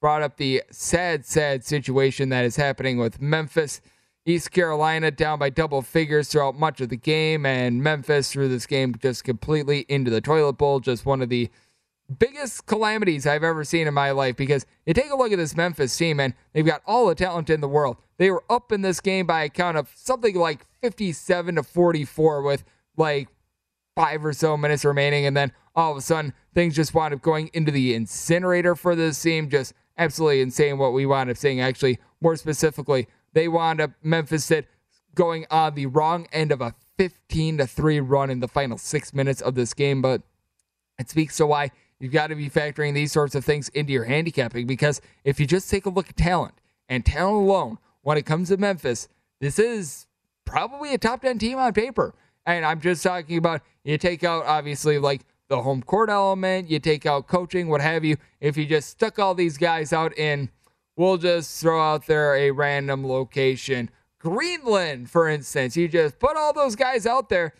brought 0.00 0.22
up 0.22 0.36
the 0.36 0.62
sad, 0.70 1.26
sad 1.26 1.64
situation 1.64 2.30
that 2.30 2.44
is 2.44 2.56
happening 2.56 2.96
with 2.96 3.20
Memphis. 3.20 3.80
East 4.26 4.50
Carolina 4.50 5.10
down 5.10 5.38
by 5.38 5.50
double 5.50 5.82
figures 5.82 6.28
throughout 6.28 6.58
much 6.58 6.80
of 6.80 6.88
the 6.88 6.96
game, 6.96 7.46
and 7.46 7.82
Memphis 7.82 8.30
through 8.30 8.48
this 8.48 8.66
game 8.66 8.94
just 9.00 9.24
completely 9.24 9.86
into 9.88 10.10
the 10.10 10.20
toilet 10.20 10.54
bowl. 10.54 10.80
Just 10.80 11.06
one 11.06 11.22
of 11.22 11.28
the 11.28 11.50
biggest 12.18 12.66
calamities 12.66 13.26
I've 13.26 13.44
ever 13.44 13.64
seen 13.64 13.86
in 13.86 13.94
my 13.94 14.10
life 14.10 14.36
because 14.36 14.66
you 14.84 14.92
take 14.92 15.10
a 15.10 15.16
look 15.16 15.32
at 15.32 15.38
this 15.38 15.56
Memphis 15.56 15.96
team, 15.96 16.20
and 16.20 16.34
they've 16.52 16.66
got 16.66 16.82
all 16.86 17.06
the 17.06 17.14
talent 17.14 17.48
in 17.48 17.60
the 17.60 17.68
world. 17.68 17.96
They 18.18 18.30
were 18.30 18.44
up 18.50 18.72
in 18.72 18.82
this 18.82 19.00
game 19.00 19.26
by 19.26 19.44
a 19.44 19.48
count 19.48 19.78
of 19.78 19.90
something 19.94 20.36
like 20.36 20.66
57 20.82 21.54
to 21.54 21.62
44 21.62 22.42
with 22.42 22.64
like 22.96 23.28
five 23.96 24.24
or 24.24 24.34
so 24.34 24.56
minutes 24.56 24.84
remaining, 24.84 25.24
and 25.24 25.36
then 25.36 25.52
all 25.74 25.92
of 25.92 25.96
a 25.96 26.02
sudden 26.02 26.34
things 26.54 26.76
just 26.76 26.92
wound 26.92 27.14
up 27.14 27.22
going 27.22 27.48
into 27.54 27.70
the 27.70 27.94
incinerator 27.94 28.74
for 28.74 28.94
this 28.94 29.20
team. 29.20 29.48
Just 29.48 29.72
absolutely 29.96 30.42
insane 30.42 30.76
what 30.76 30.92
we 30.92 31.06
wound 31.06 31.30
up 31.30 31.36
seeing. 31.38 31.60
Actually, 31.60 31.98
more 32.20 32.36
specifically, 32.36 33.08
they 33.32 33.48
wound 33.48 33.80
up 33.80 33.92
Memphis 34.02 34.46
did 34.46 34.66
going 35.14 35.46
on 35.50 35.74
the 35.74 35.86
wrong 35.86 36.26
end 36.32 36.52
of 36.52 36.60
a 36.60 36.74
15 36.98 37.58
to 37.58 37.66
3 37.66 38.00
run 38.00 38.30
in 38.30 38.40
the 38.40 38.48
final 38.48 38.78
six 38.78 39.12
minutes 39.12 39.40
of 39.40 39.54
this 39.54 39.74
game. 39.74 40.02
But 40.02 40.22
it 40.98 41.08
speaks 41.08 41.36
to 41.38 41.46
why 41.46 41.70
you've 41.98 42.12
got 42.12 42.28
to 42.28 42.34
be 42.34 42.50
factoring 42.50 42.94
these 42.94 43.12
sorts 43.12 43.34
of 43.34 43.44
things 43.44 43.68
into 43.70 43.92
your 43.92 44.04
handicapping 44.04 44.66
because 44.66 45.00
if 45.24 45.40
you 45.40 45.46
just 45.46 45.70
take 45.70 45.86
a 45.86 45.90
look 45.90 46.08
at 46.10 46.16
talent 46.16 46.54
and 46.88 47.04
talent 47.04 47.36
alone, 47.36 47.78
when 48.02 48.16
it 48.16 48.26
comes 48.26 48.48
to 48.48 48.56
Memphis, 48.56 49.08
this 49.40 49.58
is 49.58 50.06
probably 50.44 50.94
a 50.94 50.98
top 50.98 51.22
10 51.22 51.38
team 51.38 51.58
on 51.58 51.72
paper. 51.72 52.14
And 52.46 52.64
I'm 52.64 52.80
just 52.80 53.02
talking 53.02 53.38
about 53.38 53.62
you 53.84 53.98
take 53.98 54.24
out 54.24 54.44
obviously 54.46 54.98
like 54.98 55.22
the 55.48 55.62
home 55.62 55.82
court 55.82 56.08
element, 56.08 56.70
you 56.70 56.78
take 56.78 57.06
out 57.06 57.26
coaching, 57.26 57.68
what 57.68 57.80
have 57.80 58.04
you. 58.04 58.16
If 58.40 58.56
you 58.56 58.66
just 58.66 58.88
stuck 58.88 59.18
all 59.18 59.34
these 59.34 59.58
guys 59.58 59.92
out 59.92 60.16
in 60.16 60.48
we'll 61.00 61.16
just 61.16 61.58
throw 61.62 61.80
out 61.80 62.06
there 62.06 62.34
a 62.36 62.50
random 62.50 63.06
location. 63.06 63.88
Greenland, 64.18 65.08
for 65.10 65.28
instance, 65.28 65.74
you 65.74 65.88
just 65.88 66.18
put 66.18 66.36
all 66.36 66.52
those 66.52 66.76
guys 66.76 67.06
out 67.06 67.30
there. 67.30 67.54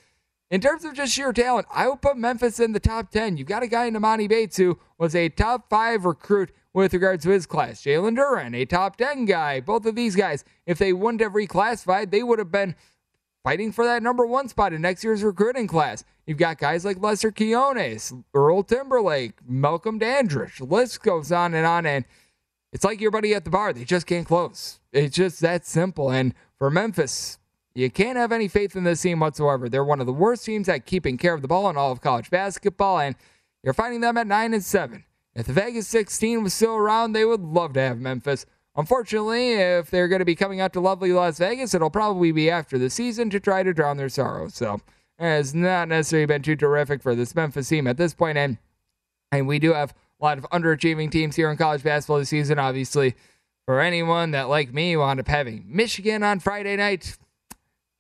In 0.51 0.61
terms 0.61 0.85
of 0.85 0.93
just 0.93 1.15
sheer 1.15 1.33
talent, 1.33 1.67
I 1.73 1.89
would 1.89 2.03
put 2.03 2.19
Memphis 2.19 2.61
in 2.61 2.73
the 2.73 2.81
top 2.81 3.11
10. 3.11 3.39
You've 3.39 3.49
got 3.49 3.63
a 3.63 3.67
guy 3.67 3.87
in 3.87 3.95
Emoni 3.95 4.29
Bates 4.29 4.59
who 4.59 4.79
was 4.99 5.15
a 5.15 5.31
top 5.31 5.71
five 5.71 6.05
recruit 6.05 6.51
with 6.75 6.93
regards 6.93 7.25
to 7.25 7.31
his 7.31 7.47
class. 7.47 7.83
Jalen 7.83 8.19
Duren, 8.19 8.55
a 8.55 8.67
top 8.67 8.97
10 8.97 9.25
guy. 9.25 9.61
Both 9.61 9.87
of 9.87 9.95
these 9.95 10.17
guys, 10.17 10.45
if 10.67 10.77
they 10.77 10.93
wouldn't 10.93 11.23
have 11.23 11.33
reclassified, 11.33 12.11
they 12.11 12.23
would 12.23 12.39
have 12.39 12.53
been 12.53 12.75
fighting 13.43 13.73
for 13.73 13.87
that 13.87 14.03
number 14.03 14.27
one 14.27 14.49
spot 14.49 14.75
in 14.75 14.83
next 14.83 15.03
year's 15.03 15.23
recruiting 15.23 15.67
class. 15.67 16.05
You've 16.27 16.37
got 16.37 16.59
guys 16.59 16.85
like 16.85 17.01
Lester 17.01 17.31
Quinones, 17.31 18.13
Earl 18.35 18.65
Timberlake, 18.65 19.35
Malcolm 19.49 19.99
Dandridge. 19.99 20.59
The 20.59 20.65
list 20.65 21.03
goes 21.03 21.33
on 21.33 21.55
and 21.55 21.67
on. 21.67 21.87
And 21.87 22.05
it's 22.73 22.85
like 22.85 23.01
your 23.01 23.11
buddy 23.11 23.35
at 23.35 23.45
the 23.45 23.51
bar. 23.51 23.73
They 23.73 23.85
just 23.85 24.07
can't 24.07 24.27
close. 24.27 24.81
It's 24.93 25.17
just 25.17 25.41
that 25.41 25.67
simple. 25.67 26.11
And 26.11 26.35
for 26.59 26.71
Memphis, 26.71 27.39
you 27.75 27.91
can't 27.91 28.17
have 28.17 28.33
any 28.33 28.49
faith 28.49 28.77
in 28.77 28.85
this 28.85 29.03
team 29.03 29.21
whatsoever. 29.21 29.69
They're 29.69 29.85
one 29.85 30.01
of 30.01 30.07
the 30.07 30.13
worst 30.13 30.45
teams 30.45 30.69
at 30.69 30.87
keeping 30.87 31.19
care 31.19 31.35
of 31.35 31.43
the 31.43 31.49
ball 31.49 31.71
in 31.71 31.77
all 31.77 31.93
of 31.93 32.01
college 32.01 32.31
basketball, 32.31 32.99
and 32.99 33.17
you're 33.63 33.75
finding 33.75 34.01
them 34.01 34.17
at 34.17 34.27
9 34.27 34.55
and 34.55 34.65
7. 34.65 35.05
If 35.35 35.47
the 35.47 35.53
Vegas 35.53 35.87
16 35.89 36.43
was 36.43 36.55
still 36.55 36.75
around, 36.75 37.13
they 37.13 37.25
would 37.25 37.41
love 37.41 37.75
to 37.75 37.81
have 37.81 37.99
Memphis. 37.99 38.47
Unfortunately, 38.77 39.53
if 39.53 39.91
they're 39.91 40.09
going 40.09 40.21
to 40.21 40.25
be 40.25 40.35
coming 40.35 40.61
out 40.61 40.73
to 40.73 40.81
lovely 40.81 41.13
Las 41.13 41.39
Vegas, 41.39 41.75
it'll 41.75 41.91
probably 41.91 42.33
be 42.33 42.51
after 42.51 42.79
the 42.79 42.91
season 42.91 43.31
to 43.31 43.41
try 43.41 43.63
to 43.63 43.73
drown 43.73 43.97
their 43.97 44.09
sorrow. 44.09 44.49
So 44.49 44.81
it 45.19 45.25
has 45.25 45.55
not 45.55 45.89
necessarily 45.89 46.27
been 46.27 46.43
too 46.43 46.57
terrific 46.57 47.03
for 47.03 47.15
this 47.15 47.35
Memphis 47.35 47.69
team 47.69 47.87
at 47.87 47.97
this 47.97 48.15
point, 48.15 48.39
and 48.39 48.59
and 49.33 49.47
we 49.47 49.61
do 49.61 49.75
have 49.75 49.95
a 50.21 50.25
lot 50.25 50.39
of 50.39 50.45
underachieving 50.51 51.11
teams 51.11 51.37
here 51.37 51.51
in 51.51 51.57
college 51.57 51.83
basketball 51.83 52.19
this 52.19 52.29
season. 52.29 52.59
Obviously, 52.59 53.15
for 53.65 53.81
anyone 53.81 54.33
that, 54.33 54.49
like 54.49 54.73
me, 54.73 54.97
wound 54.97 55.21
up 55.21 55.29
having 55.29 55.65
Michigan 55.67 56.23
on 56.23 56.41
Friday 56.41 56.77
night, 56.77 57.17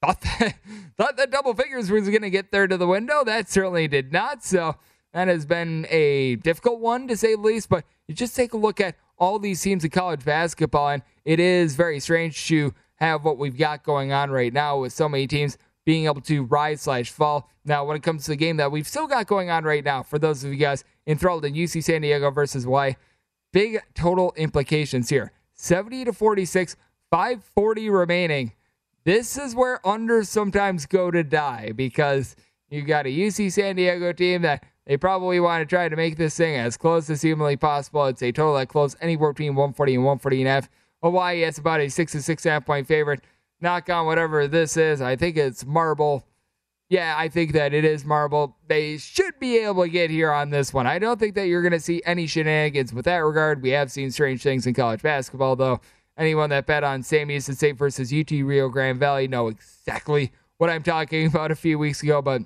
thought 0.02 0.20
that, 0.38 0.56
thought 0.96 1.16
that 1.16 1.30
double 1.30 1.54
figures 1.54 1.90
was 1.90 2.08
going 2.08 2.22
to 2.22 2.30
get 2.30 2.50
there 2.50 2.66
to 2.66 2.76
the 2.76 2.86
window. 2.86 3.24
That 3.24 3.48
certainly 3.48 3.88
did 3.88 4.12
not. 4.12 4.44
So 4.44 4.76
that 5.12 5.28
has 5.28 5.46
been 5.46 5.86
a 5.90 6.36
difficult 6.36 6.80
one 6.80 7.08
to 7.08 7.16
say 7.16 7.34
the 7.34 7.40
least. 7.40 7.68
But 7.68 7.84
you 8.06 8.14
just 8.14 8.36
take 8.36 8.52
a 8.52 8.58
look 8.58 8.80
at 8.80 8.96
all 9.18 9.38
these 9.38 9.60
teams 9.60 9.84
in 9.84 9.90
college 9.90 10.24
basketball, 10.24 10.88
and 10.88 11.02
it 11.24 11.40
is 11.40 11.74
very 11.76 12.00
strange 12.00 12.46
to 12.48 12.74
have 12.96 13.24
what 13.24 13.38
we've 13.38 13.56
got 13.56 13.82
going 13.82 14.12
on 14.12 14.30
right 14.30 14.52
now 14.52 14.78
with 14.78 14.92
so 14.92 15.08
many 15.08 15.26
teams 15.26 15.56
being 15.90 16.04
able 16.04 16.20
to 16.20 16.44
rise 16.44 16.82
slash 16.82 17.10
fall. 17.10 17.50
Now, 17.64 17.84
when 17.84 17.96
it 17.96 18.04
comes 18.04 18.22
to 18.22 18.30
the 18.30 18.36
game 18.36 18.58
that 18.58 18.70
we've 18.70 18.86
still 18.86 19.08
got 19.08 19.26
going 19.26 19.50
on 19.50 19.64
right 19.64 19.84
now, 19.84 20.04
for 20.04 20.20
those 20.20 20.44
of 20.44 20.52
you 20.52 20.56
guys 20.56 20.84
enthralled 21.04 21.44
in 21.44 21.52
UC 21.52 21.82
San 21.82 22.02
Diego 22.02 22.30
versus 22.30 22.64
Y, 22.64 22.94
big 23.52 23.80
total 23.92 24.32
implications 24.36 25.08
here 25.08 25.32
70 25.54 26.04
to 26.04 26.12
46, 26.12 26.76
540 27.10 27.90
remaining. 27.90 28.52
This 29.02 29.36
is 29.36 29.56
where 29.56 29.80
unders 29.84 30.28
sometimes 30.28 30.86
go 30.86 31.10
to 31.10 31.24
die 31.24 31.72
because 31.74 32.36
you've 32.68 32.86
got 32.86 33.06
a 33.06 33.08
UC 33.08 33.50
San 33.50 33.74
Diego 33.74 34.12
team 34.12 34.42
that 34.42 34.64
they 34.86 34.96
probably 34.96 35.40
want 35.40 35.60
to 35.60 35.66
try 35.66 35.88
to 35.88 35.96
make 35.96 36.16
this 36.16 36.36
thing 36.36 36.54
as 36.54 36.76
close 36.76 37.10
as 37.10 37.20
humanly 37.20 37.56
possible. 37.56 38.06
It's 38.06 38.22
a 38.22 38.30
total 38.30 38.54
that 38.54 38.68
close 38.68 38.94
anywhere 39.00 39.32
between 39.32 39.56
140 39.56 39.96
and 39.96 40.04
140 40.04 40.42
and 40.42 40.48
a 40.48 40.52
half. 40.52 40.70
Hawaii 41.02 41.42
is 41.42 41.58
about 41.58 41.80
a 41.80 41.88
six 41.88 42.12
to 42.12 42.22
six 42.22 42.46
and 42.46 42.50
a 42.50 42.52
half 42.52 42.64
point 42.64 42.86
favorite 42.86 43.24
knock 43.60 43.88
on 43.90 44.06
whatever 44.06 44.48
this 44.48 44.76
is. 44.76 45.00
I 45.00 45.16
think 45.16 45.36
it's 45.36 45.64
marble. 45.64 46.26
Yeah, 46.88 47.14
I 47.16 47.28
think 47.28 47.52
that 47.52 47.72
it 47.72 47.84
is 47.84 48.04
marble. 48.04 48.56
They 48.66 48.98
should 48.98 49.38
be 49.38 49.58
able 49.58 49.84
to 49.84 49.88
get 49.88 50.10
here 50.10 50.32
on 50.32 50.50
this 50.50 50.74
one. 50.74 50.88
I 50.88 50.98
don't 50.98 51.20
think 51.20 51.36
that 51.36 51.46
you're 51.46 51.62
going 51.62 51.72
to 51.72 51.80
see 51.80 52.02
any 52.04 52.26
shenanigans 52.26 52.92
with 52.92 53.04
that 53.04 53.18
regard. 53.18 53.62
We 53.62 53.70
have 53.70 53.92
seen 53.92 54.10
strange 54.10 54.42
things 54.42 54.66
in 54.66 54.74
college 54.74 55.00
basketball, 55.00 55.54
though. 55.54 55.80
Anyone 56.18 56.50
that 56.50 56.66
bet 56.66 56.82
on 56.82 57.04
Sam 57.04 57.28
Houston 57.28 57.54
State 57.54 57.76
versus 57.76 58.12
UT 58.12 58.30
Rio 58.30 58.68
Grande 58.68 58.98
Valley 58.98 59.28
know 59.28 59.46
exactly 59.46 60.32
what 60.58 60.68
I'm 60.68 60.82
talking 60.82 61.26
about 61.26 61.52
a 61.52 61.56
few 61.56 61.78
weeks 61.78 62.02
ago, 62.02 62.20
but 62.20 62.42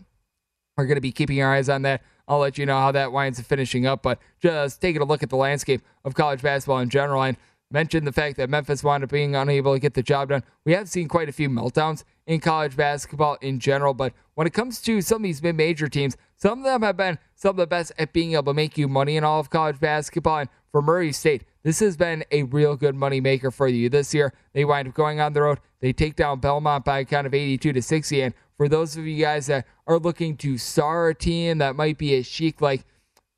we're 0.77 0.87
going 0.87 0.96
to 0.96 1.00
be 1.00 1.12
keeping 1.12 1.40
our 1.40 1.55
eyes 1.55 1.68
on 1.68 1.83
that. 1.83 2.03
I'll 2.29 2.38
let 2.38 2.59
you 2.59 2.66
know 2.66 2.79
how 2.79 2.92
that 2.92 3.12
winds 3.12 3.40
up 3.40 3.46
finishing 3.46 3.87
up, 3.87 4.03
but 4.03 4.18
just 4.40 4.81
taking 4.81 5.03
a 5.03 5.05
look 5.05 5.22
at 5.22 5.31
the 5.31 5.37
landscape 5.37 5.83
of 6.05 6.14
college 6.14 6.42
basketball 6.42 6.79
in 6.79 6.90
general. 6.90 7.22
And 7.22 7.37
mentioned 7.74 8.06
the 8.06 8.12
fact 8.12 8.37
that 8.37 8.48
Memphis 8.48 8.84
wound 8.84 9.02
up 9.02 9.10
being 9.10 9.34
unable 9.34 9.74
to 9.74 9.80
get 9.80 9.94
the 9.94 10.02
job 10.02 10.28
done. 10.28 10.44
We 10.64 10.72
have 10.74 10.88
seen 10.88 11.08
quite 11.08 11.28
a 11.28 11.32
few 11.32 11.50
meltdowns 11.50 12.04
in 12.24 12.38
college 12.38 12.76
basketball 12.76 13.37
in 13.40 13.58
general, 13.58 13.92
but 13.92 14.14
when 14.34 14.46
it 14.46 14.52
comes 14.52 14.80
to 14.82 15.02
some 15.02 15.16
of 15.16 15.22
these 15.24 15.42
mid 15.42 15.56
major 15.56 15.88
teams, 15.88 16.16
some 16.37 16.60
of 16.60 16.64
them 16.64 16.82
have 16.82 16.96
been 16.96 17.18
some 17.34 17.50
of 17.50 17.56
the 17.56 17.66
best 17.66 17.90
at 17.98 18.12
being 18.12 18.34
able 18.34 18.44
to 18.44 18.54
make 18.54 18.78
you 18.78 18.87
money 18.87 19.16
in 19.16 19.24
all 19.24 19.40
of 19.40 19.50
college 19.50 19.80
basketball. 19.80 20.38
And 20.38 20.48
for 20.70 20.82
Murray 20.82 21.10
State, 21.10 21.42
this 21.64 21.80
has 21.80 21.96
been 21.96 22.24
a 22.30 22.44
real 22.44 22.76
good 22.76 22.94
money 22.94 23.20
maker 23.20 23.50
for 23.50 23.66
you 23.66 23.88
this 23.88 24.14
year. 24.14 24.32
They 24.52 24.64
wind 24.64 24.87
up 24.87 24.94
going 24.94 25.18
on 25.18 25.32
the 25.32 25.42
road. 25.42 25.58
They 25.80 25.92
take 25.92 26.14
down 26.14 26.38
Belmont 26.38 26.84
by 26.84 27.00
a 27.00 27.04
count 27.04 27.26
of 27.26 27.34
82 27.34 27.72
to 27.72 27.82
60. 27.82 28.22
And 28.22 28.34
for 28.56 28.68
those 28.68 28.96
of 28.96 29.04
you 29.04 29.20
guys 29.20 29.48
that 29.48 29.66
are 29.88 29.98
looking 29.98 30.37
to 30.38 30.58
star 30.58 31.08
a 31.08 31.14
team 31.14 31.58
that 31.58 31.74
might 31.74 31.98
be 31.98 32.14
a 32.14 32.22
chic 32.22 32.60
like 32.60 32.84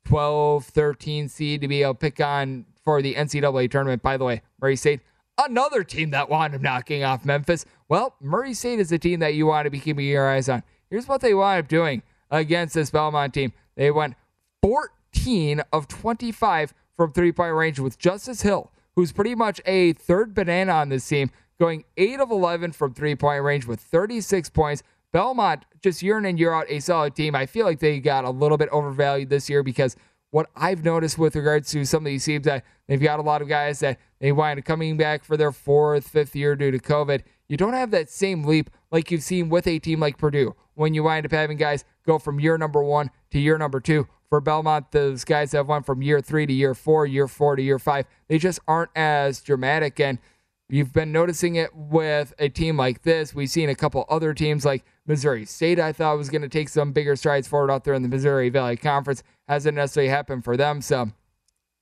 12, 0.05 0.63
13 0.65 1.27
seed 1.27 1.61
to 1.61 1.67
be 1.67 1.81
able 1.81 1.95
to 1.95 1.99
pick 1.99 2.19
on 2.19 2.65
for 2.87 3.01
the 3.01 3.15
NCAA 3.15 3.69
tournament. 3.69 4.01
By 4.01 4.15
the 4.15 4.23
way, 4.23 4.41
Murray 4.61 4.77
State, 4.77 5.01
another 5.37 5.83
team 5.83 6.11
that 6.11 6.29
wound 6.29 6.55
up 6.55 6.61
knocking 6.61 7.03
off 7.03 7.25
Memphis. 7.25 7.65
Well, 7.89 8.15
Murray 8.21 8.53
State 8.53 8.79
is 8.79 8.93
a 8.93 8.97
team 8.97 9.19
that 9.19 9.33
you 9.33 9.45
want 9.45 9.65
to 9.65 9.69
be 9.69 9.81
keeping 9.81 10.05
your 10.05 10.29
eyes 10.29 10.47
on. 10.47 10.63
Here's 10.89 11.05
what 11.05 11.19
they 11.19 11.33
wound 11.33 11.59
up 11.59 11.67
doing 11.67 12.01
against 12.31 12.75
this 12.75 12.89
Belmont 12.89 13.33
team. 13.33 13.51
They 13.75 13.91
went 13.91 14.13
14 14.61 15.63
of 15.73 15.89
25 15.89 16.73
from 16.95 17.11
three 17.11 17.33
point 17.33 17.55
range 17.55 17.77
with 17.77 17.99
Justice 17.99 18.43
Hill, 18.43 18.71
who's 18.95 19.11
pretty 19.11 19.35
much 19.35 19.59
a 19.65 19.91
third 19.91 20.33
banana 20.33 20.71
on 20.71 20.87
this 20.87 21.05
team, 21.05 21.29
going 21.59 21.83
8 21.97 22.21
of 22.21 22.31
11 22.31 22.71
from 22.71 22.93
three 22.93 23.15
point 23.15 23.43
range 23.43 23.65
with 23.65 23.81
36 23.81 24.49
points. 24.51 24.81
Belmont, 25.11 25.65
just 25.81 26.01
year 26.01 26.17
in 26.17 26.23
and 26.23 26.39
year 26.39 26.53
out, 26.53 26.67
a 26.69 26.79
solid 26.79 27.17
team. 27.17 27.35
I 27.35 27.47
feel 27.47 27.65
like 27.65 27.79
they 27.79 27.99
got 27.99 28.23
a 28.23 28.29
little 28.29 28.57
bit 28.57 28.69
overvalued 28.69 29.29
this 29.29 29.49
year 29.49 29.61
because 29.61 29.97
what 30.31 30.49
I've 30.55 30.83
noticed 30.83 31.17
with 31.17 31.35
regards 31.35 31.71
to 31.71 31.85
some 31.85 32.05
of 32.05 32.05
these 32.05 32.25
teams 32.25 32.45
that 32.45 32.63
they've 32.87 33.01
got 33.01 33.19
a 33.19 33.23
lot 33.23 33.41
of 33.41 33.47
guys 33.47 33.79
that 33.79 33.99
they 34.19 34.31
wind 34.31 34.59
up 34.59 34.65
coming 34.65 34.97
back 34.97 35.23
for 35.23 35.37
their 35.37 35.51
fourth, 35.51 36.07
fifth 36.07 36.35
year 36.35 36.55
due 36.55 36.71
to 36.71 36.79
COVID. 36.79 37.21
You 37.47 37.57
don't 37.57 37.73
have 37.73 37.91
that 37.91 38.09
same 38.09 38.43
leap 38.43 38.69
like 38.91 39.09
you've 39.09 39.23
seen 39.23 39.49
with 39.49 39.67
a 39.67 39.79
team 39.79 39.99
like 39.99 40.17
Purdue 40.17 40.55
when 40.75 40.93
you 40.93 41.03
wind 41.03 41.25
up 41.25 41.31
having 41.31 41.57
guys 41.57 41.85
go 42.05 42.19
from 42.19 42.39
year 42.39 42.57
number 42.57 42.83
one 42.83 43.09
to 43.31 43.39
year 43.39 43.57
number 43.57 43.79
two. 43.79 44.07
For 44.29 44.41
Belmont, 44.41 44.91
those 44.91 45.23
guys 45.23 45.53
have 45.53 45.69
went 45.69 45.85
from 45.85 46.01
year 46.01 46.19
three 46.19 46.45
to 46.45 46.51
year 46.51 46.73
four, 46.73 47.05
year 47.05 47.29
four 47.29 47.55
to 47.55 47.61
year 47.61 47.79
five. 47.79 48.05
They 48.27 48.37
just 48.37 48.59
aren't 48.67 48.91
as 48.93 49.39
dramatic. 49.39 50.01
And 50.01 50.19
you've 50.69 50.93
been 50.93 51.11
noticing 51.11 51.55
it 51.55 51.75
with 51.75 52.33
a 52.39 52.49
team 52.49 52.77
like 52.77 53.03
this. 53.03 53.33
We've 53.33 53.49
seen 53.49 53.69
a 53.69 53.75
couple 53.75 54.05
other 54.09 54.33
teams 54.33 54.65
like 54.65 54.83
Missouri 55.05 55.45
State, 55.45 55.79
I 55.79 55.93
thought 55.93 56.17
was 56.17 56.29
going 56.29 56.41
to 56.41 56.49
take 56.49 56.67
some 56.67 56.91
bigger 56.91 57.15
strides 57.15 57.47
forward 57.47 57.71
out 57.71 57.85
there 57.85 57.93
in 57.93 58.01
the 58.01 58.09
Missouri 58.09 58.49
Valley 58.49 58.75
Conference. 58.75 59.23
Hasn't 59.47 59.75
necessarily 59.75 60.09
happened 60.09 60.43
for 60.43 60.57
them. 60.57 60.81
So 60.81 61.11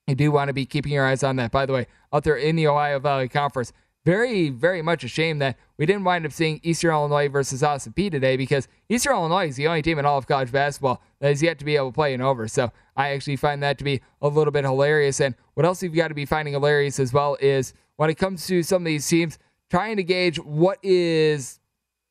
you 0.08 0.14
do 0.14 0.32
want 0.32 0.50
to 0.50 0.54
be 0.54 0.66
keeping 0.66 0.92
your 0.92 1.06
eyes 1.06 1.24
on 1.24 1.36
that. 1.38 1.52
By 1.52 1.66
the 1.66 1.74
way, 1.74 1.88
out 2.14 2.24
there 2.24 2.36
in 2.36 2.56
the 2.56 2.68
Ohio 2.68 3.00
Valley 3.00 3.28
Conference, 3.28 3.74
very, 4.06 4.50
very 4.50 4.84
much 4.84 5.04
a 5.04 5.08
shame 5.08 5.40
that 5.40 5.58
we 5.78 5.88
didn't 5.88 6.04
wind 6.04 6.28
up 6.28 6.32
seeing 6.32 6.60
Eastern 6.62 6.92
Illinois 6.92 7.28
versus 7.28 7.64
Peay 7.64 8.12
today 8.12 8.38
because 8.38 8.68
Eastern 8.88 9.14
Illinois 9.14 9.48
is 9.48 9.56
the 9.56 9.68
only 9.68 9.82
team 9.82 9.98
in 9.98 10.06
all 10.06 10.20
of 10.20 10.28
college 10.28 10.52
basketball 10.52 11.02
that 11.20 11.30
has 11.30 11.42
yet 11.42 11.58
to 11.58 11.66
be 11.66 11.76
able 11.76 11.90
to 11.90 11.96
play 11.96 12.14
an 12.14 12.22
over. 12.22 12.48
So 12.48 12.72
I 12.96 13.10
actually 13.10 13.38
find 13.38 13.64
that 13.64 13.80
to 13.80 13.84
be 13.84 14.02
a 14.22 14.28
little 14.28 14.52
bit 14.52 14.64
hilarious. 14.64 15.20
And 15.20 15.34
what 15.56 15.66
else 15.66 15.82
you've 15.82 15.96
got 15.96 16.10
to 16.10 16.14
be 16.14 16.26
finding 16.26 16.54
hilarious 16.54 17.00
as 17.00 17.12
well 17.12 17.36
is 17.42 17.74
when 17.98 18.10
it 18.10 18.16
comes 18.16 18.46
to 18.48 18.64
some 18.64 18.82
of 18.82 18.86
these 18.86 19.08
teams, 19.08 19.38
trying 19.70 19.98
to 19.98 20.04
gauge 20.04 20.38
what 20.38 20.80
is 20.84 21.60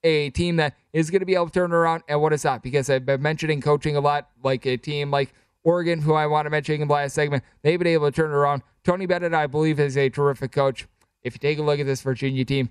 a 0.02 0.30
team 0.30 0.56
that 0.56 0.74
is 0.92 1.10
going 1.10 1.20
to 1.20 1.26
be 1.26 1.34
able 1.34 1.46
to 1.46 1.52
turn 1.52 1.72
around 1.72 2.02
and 2.08 2.20
what 2.20 2.32
is 2.32 2.44
not. 2.44 2.62
Because 2.62 2.90
I've 2.90 3.06
been 3.06 3.22
mentioning 3.22 3.60
coaching 3.60 3.96
a 3.96 4.00
lot, 4.00 4.30
like 4.42 4.66
a 4.66 4.76
team 4.76 5.10
like 5.10 5.32
Oregon, 5.62 6.00
who 6.00 6.14
I 6.14 6.26
want 6.26 6.46
to 6.46 6.50
mention 6.50 6.80
in 6.80 6.88
the 6.88 6.94
last 6.94 7.14
segment, 7.14 7.42
they've 7.62 7.78
been 7.78 7.88
able 7.88 8.10
to 8.10 8.12
turn 8.12 8.30
around. 8.30 8.62
Tony 8.84 9.06
Bennett, 9.06 9.32
I 9.32 9.46
believe, 9.46 9.80
is 9.80 9.96
a 9.96 10.10
terrific 10.10 10.52
coach. 10.52 10.86
If 11.22 11.34
you 11.34 11.38
take 11.38 11.58
a 11.58 11.62
look 11.62 11.80
at 11.80 11.86
this 11.86 12.02
Virginia 12.02 12.44
team, 12.44 12.68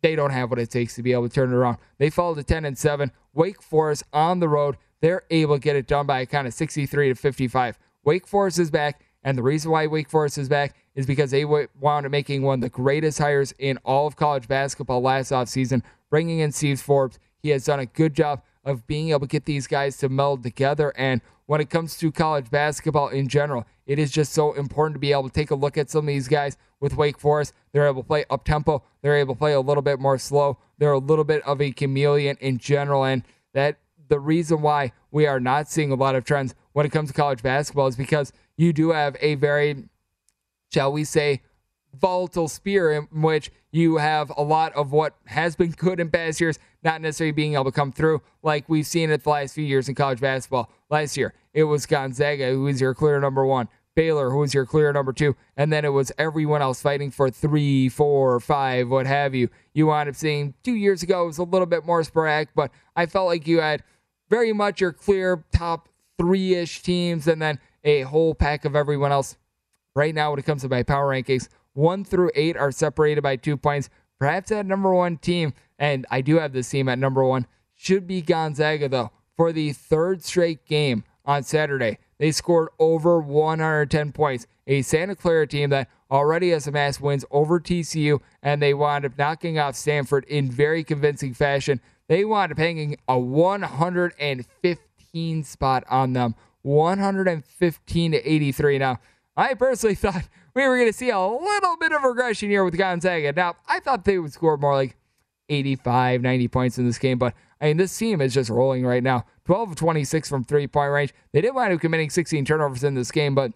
they 0.00 0.16
don't 0.16 0.30
have 0.30 0.48
what 0.48 0.58
it 0.58 0.70
takes 0.70 0.94
to 0.94 1.02
be 1.02 1.12
able 1.12 1.28
to 1.28 1.34
turn 1.34 1.52
it 1.52 1.54
around. 1.54 1.76
They 1.98 2.08
fall 2.08 2.34
to 2.34 2.42
10 2.42 2.64
and 2.64 2.78
7. 2.78 3.12
Wake 3.34 3.62
Forest 3.62 4.04
on 4.14 4.40
the 4.40 4.48
road, 4.48 4.78
they're 5.02 5.22
able 5.30 5.56
to 5.56 5.60
get 5.60 5.76
it 5.76 5.86
done 5.86 6.06
by 6.06 6.20
a 6.20 6.26
kind 6.26 6.46
of 6.46 6.54
63 6.54 7.10
to 7.10 7.14
55. 7.14 7.78
Wake 8.04 8.26
Forest 8.26 8.58
is 8.58 8.70
back, 8.70 9.02
and 9.22 9.36
the 9.36 9.42
reason 9.42 9.70
why 9.70 9.86
Wake 9.86 10.08
Forest 10.08 10.38
is 10.38 10.48
back 10.48 10.74
is 10.94 11.06
because 11.06 11.30
they 11.30 11.44
wound 11.44 12.06
up 12.06 12.10
making 12.10 12.42
one 12.42 12.58
of 12.58 12.60
the 12.62 12.68
greatest 12.68 13.18
hires 13.18 13.52
in 13.58 13.78
all 13.78 14.06
of 14.06 14.16
college 14.16 14.48
basketball 14.48 15.00
last 15.00 15.30
offseason, 15.32 15.82
bringing 16.10 16.40
in 16.40 16.52
Steve 16.52 16.80
Forbes. 16.80 17.18
He 17.38 17.50
has 17.50 17.64
done 17.64 17.80
a 17.80 17.86
good 17.86 18.14
job 18.14 18.42
of 18.64 18.86
being 18.86 19.10
able 19.10 19.20
to 19.20 19.26
get 19.26 19.44
these 19.44 19.66
guys 19.66 19.96
to 19.98 20.08
meld 20.08 20.42
together. 20.42 20.92
And 20.96 21.20
when 21.46 21.60
it 21.60 21.70
comes 21.70 21.96
to 21.98 22.12
college 22.12 22.50
basketball 22.50 23.08
in 23.08 23.28
general, 23.28 23.64
it 23.86 23.98
is 23.98 24.10
just 24.10 24.32
so 24.32 24.52
important 24.52 24.94
to 24.94 25.00
be 25.00 25.12
able 25.12 25.28
to 25.28 25.32
take 25.34 25.50
a 25.50 25.54
look 25.54 25.78
at 25.78 25.90
some 25.90 26.00
of 26.00 26.06
these 26.06 26.28
guys 26.28 26.56
with 26.80 26.96
Wake 26.96 27.18
Forest. 27.18 27.54
They're 27.72 27.86
able 27.86 28.02
to 28.02 28.06
play 28.06 28.24
up 28.30 28.44
tempo, 28.44 28.82
they're 29.02 29.16
able 29.16 29.34
to 29.34 29.38
play 29.38 29.52
a 29.52 29.60
little 29.60 29.82
bit 29.82 29.98
more 29.98 30.18
slow. 30.18 30.58
They're 30.78 30.92
a 30.92 30.98
little 30.98 31.24
bit 31.24 31.42
of 31.42 31.60
a 31.60 31.72
chameleon 31.72 32.36
in 32.40 32.58
general. 32.58 33.04
And 33.04 33.22
that 33.52 33.78
the 34.08 34.18
reason 34.18 34.62
why 34.62 34.92
we 35.10 35.26
are 35.26 35.40
not 35.40 35.70
seeing 35.70 35.92
a 35.92 35.94
lot 35.94 36.14
of 36.14 36.24
trends 36.24 36.54
when 36.72 36.86
it 36.86 36.90
comes 36.90 37.08
to 37.08 37.14
college 37.14 37.42
basketball 37.42 37.86
is 37.86 37.96
because 37.96 38.32
you 38.56 38.72
do 38.72 38.90
have 38.90 39.16
a 39.20 39.34
very, 39.34 39.88
shall 40.72 40.92
we 40.92 41.04
say, 41.04 41.42
volatile 41.94 42.48
sphere 42.48 42.92
in 42.92 43.22
which 43.22 43.50
you 43.72 43.96
have 43.96 44.32
a 44.36 44.42
lot 44.42 44.72
of 44.74 44.92
what 44.92 45.14
has 45.26 45.56
been 45.56 45.70
good 45.72 46.00
in 46.00 46.10
past 46.10 46.40
years 46.40 46.58
not 46.82 47.00
necessarily 47.00 47.32
being 47.32 47.54
able 47.54 47.64
to 47.64 47.72
come 47.72 47.92
through 47.92 48.22
like 48.42 48.68
we've 48.68 48.86
seen 48.86 49.10
it 49.10 49.22
the 49.24 49.30
last 49.30 49.54
few 49.54 49.64
years 49.64 49.88
in 49.88 49.94
college 49.94 50.20
basketball. 50.20 50.70
Last 50.88 51.16
year, 51.16 51.34
it 51.52 51.64
was 51.64 51.86
Gonzaga, 51.86 52.50
who 52.50 52.62
was 52.62 52.80
your 52.80 52.94
clear 52.94 53.20
number 53.20 53.44
one, 53.44 53.68
Baylor, 53.94 54.30
who 54.30 54.38
was 54.38 54.54
your 54.54 54.66
clear 54.66 54.92
number 54.92 55.12
two, 55.12 55.36
and 55.56 55.72
then 55.72 55.84
it 55.84 55.90
was 55.90 56.12
everyone 56.16 56.62
else 56.62 56.80
fighting 56.80 57.10
for 57.10 57.30
three, 57.30 57.88
four, 57.88 58.40
five, 58.40 58.88
what 58.88 59.06
have 59.06 59.34
you. 59.34 59.50
You 59.74 59.86
wound 59.88 60.08
up 60.08 60.16
seeing 60.16 60.54
two 60.62 60.74
years 60.74 61.02
ago, 61.02 61.24
it 61.24 61.26
was 61.26 61.38
a 61.38 61.44
little 61.44 61.66
bit 61.66 61.84
more 61.84 62.02
sporadic, 62.02 62.48
but 62.54 62.70
I 62.96 63.06
felt 63.06 63.26
like 63.26 63.46
you 63.46 63.60
had 63.60 63.82
very 64.28 64.52
much 64.52 64.80
your 64.80 64.92
clear 64.92 65.44
top 65.52 65.88
three 66.18 66.54
ish 66.54 66.82
teams 66.82 67.26
and 67.26 67.42
then 67.42 67.58
a 67.84 68.02
whole 68.02 68.34
pack 68.34 68.64
of 68.64 68.76
everyone 68.76 69.12
else. 69.12 69.36
Right 69.94 70.14
now, 70.14 70.30
when 70.30 70.38
it 70.38 70.46
comes 70.46 70.62
to 70.62 70.68
my 70.68 70.82
power 70.82 71.08
rankings, 71.08 71.48
one 71.72 72.04
through 72.04 72.30
eight 72.34 72.56
are 72.56 72.70
separated 72.70 73.22
by 73.22 73.36
two 73.36 73.56
points. 73.56 73.88
Perhaps 74.18 74.50
that 74.50 74.66
number 74.66 74.94
one 74.94 75.16
team, 75.16 75.54
and 75.78 76.06
I 76.10 76.20
do 76.20 76.38
have 76.38 76.52
this 76.52 76.68
team 76.68 76.88
at 76.88 76.98
number 76.98 77.24
one, 77.24 77.46
should 77.74 78.06
be 78.06 78.20
Gonzaga, 78.20 78.88
though, 78.88 79.10
for 79.36 79.52
the 79.52 79.72
third 79.72 80.22
straight 80.22 80.66
game 80.66 81.04
on 81.24 81.42
Saturday. 81.42 81.98
They 82.18 82.32
scored 82.32 82.68
over 82.78 83.20
110 83.20 84.12
points. 84.12 84.46
A 84.66 84.82
Santa 84.82 85.16
Clara 85.16 85.46
team 85.46 85.70
that 85.70 85.88
already 86.10 86.50
has 86.50 86.66
amassed 86.66 87.00
wins 87.00 87.24
over 87.30 87.58
TCU, 87.58 88.20
and 88.42 88.60
they 88.60 88.74
wound 88.74 89.06
up 89.06 89.16
knocking 89.16 89.58
off 89.58 89.76
Stanford 89.76 90.26
in 90.26 90.50
very 90.50 90.84
convincing 90.84 91.32
fashion. 91.32 91.80
They 92.08 92.26
wound 92.26 92.52
up 92.52 92.58
hanging 92.58 92.98
a 93.08 93.18
115 93.18 95.44
spot 95.44 95.84
on 95.88 96.12
them, 96.12 96.34
115 96.62 98.12
to 98.12 98.18
83. 98.18 98.78
Now, 98.78 99.00
I 99.40 99.54
personally 99.54 99.94
thought 99.94 100.28
we 100.54 100.68
were 100.68 100.76
going 100.76 100.90
to 100.90 100.92
see 100.92 101.08
a 101.08 101.18
little 101.18 101.76
bit 101.78 101.92
of 101.92 102.02
regression 102.02 102.50
here 102.50 102.62
with 102.62 102.76
Gonzaga. 102.76 103.32
Now, 103.32 103.56
I 103.66 103.80
thought 103.80 104.04
they 104.04 104.18
would 104.18 104.34
score 104.34 104.58
more 104.58 104.74
like 104.74 104.96
85, 105.48 106.20
90 106.20 106.48
points 106.48 106.76
in 106.76 106.84
this 106.84 106.98
game, 106.98 107.18
but 107.18 107.34
I 107.58 107.68
mean, 107.68 107.78
this 107.78 107.96
team 107.96 108.20
is 108.20 108.34
just 108.34 108.50
rolling 108.50 108.84
right 108.84 109.02
now. 109.02 109.24
12 109.46 109.70
of 109.70 109.76
26 109.76 110.28
from 110.28 110.44
three 110.44 110.66
point 110.66 110.92
range. 110.92 111.14
They 111.32 111.40
did 111.40 111.54
wind 111.54 111.72
up 111.72 111.80
committing 111.80 112.10
16 112.10 112.44
turnovers 112.44 112.84
in 112.84 112.94
this 112.94 113.10
game, 113.10 113.34
but 113.34 113.52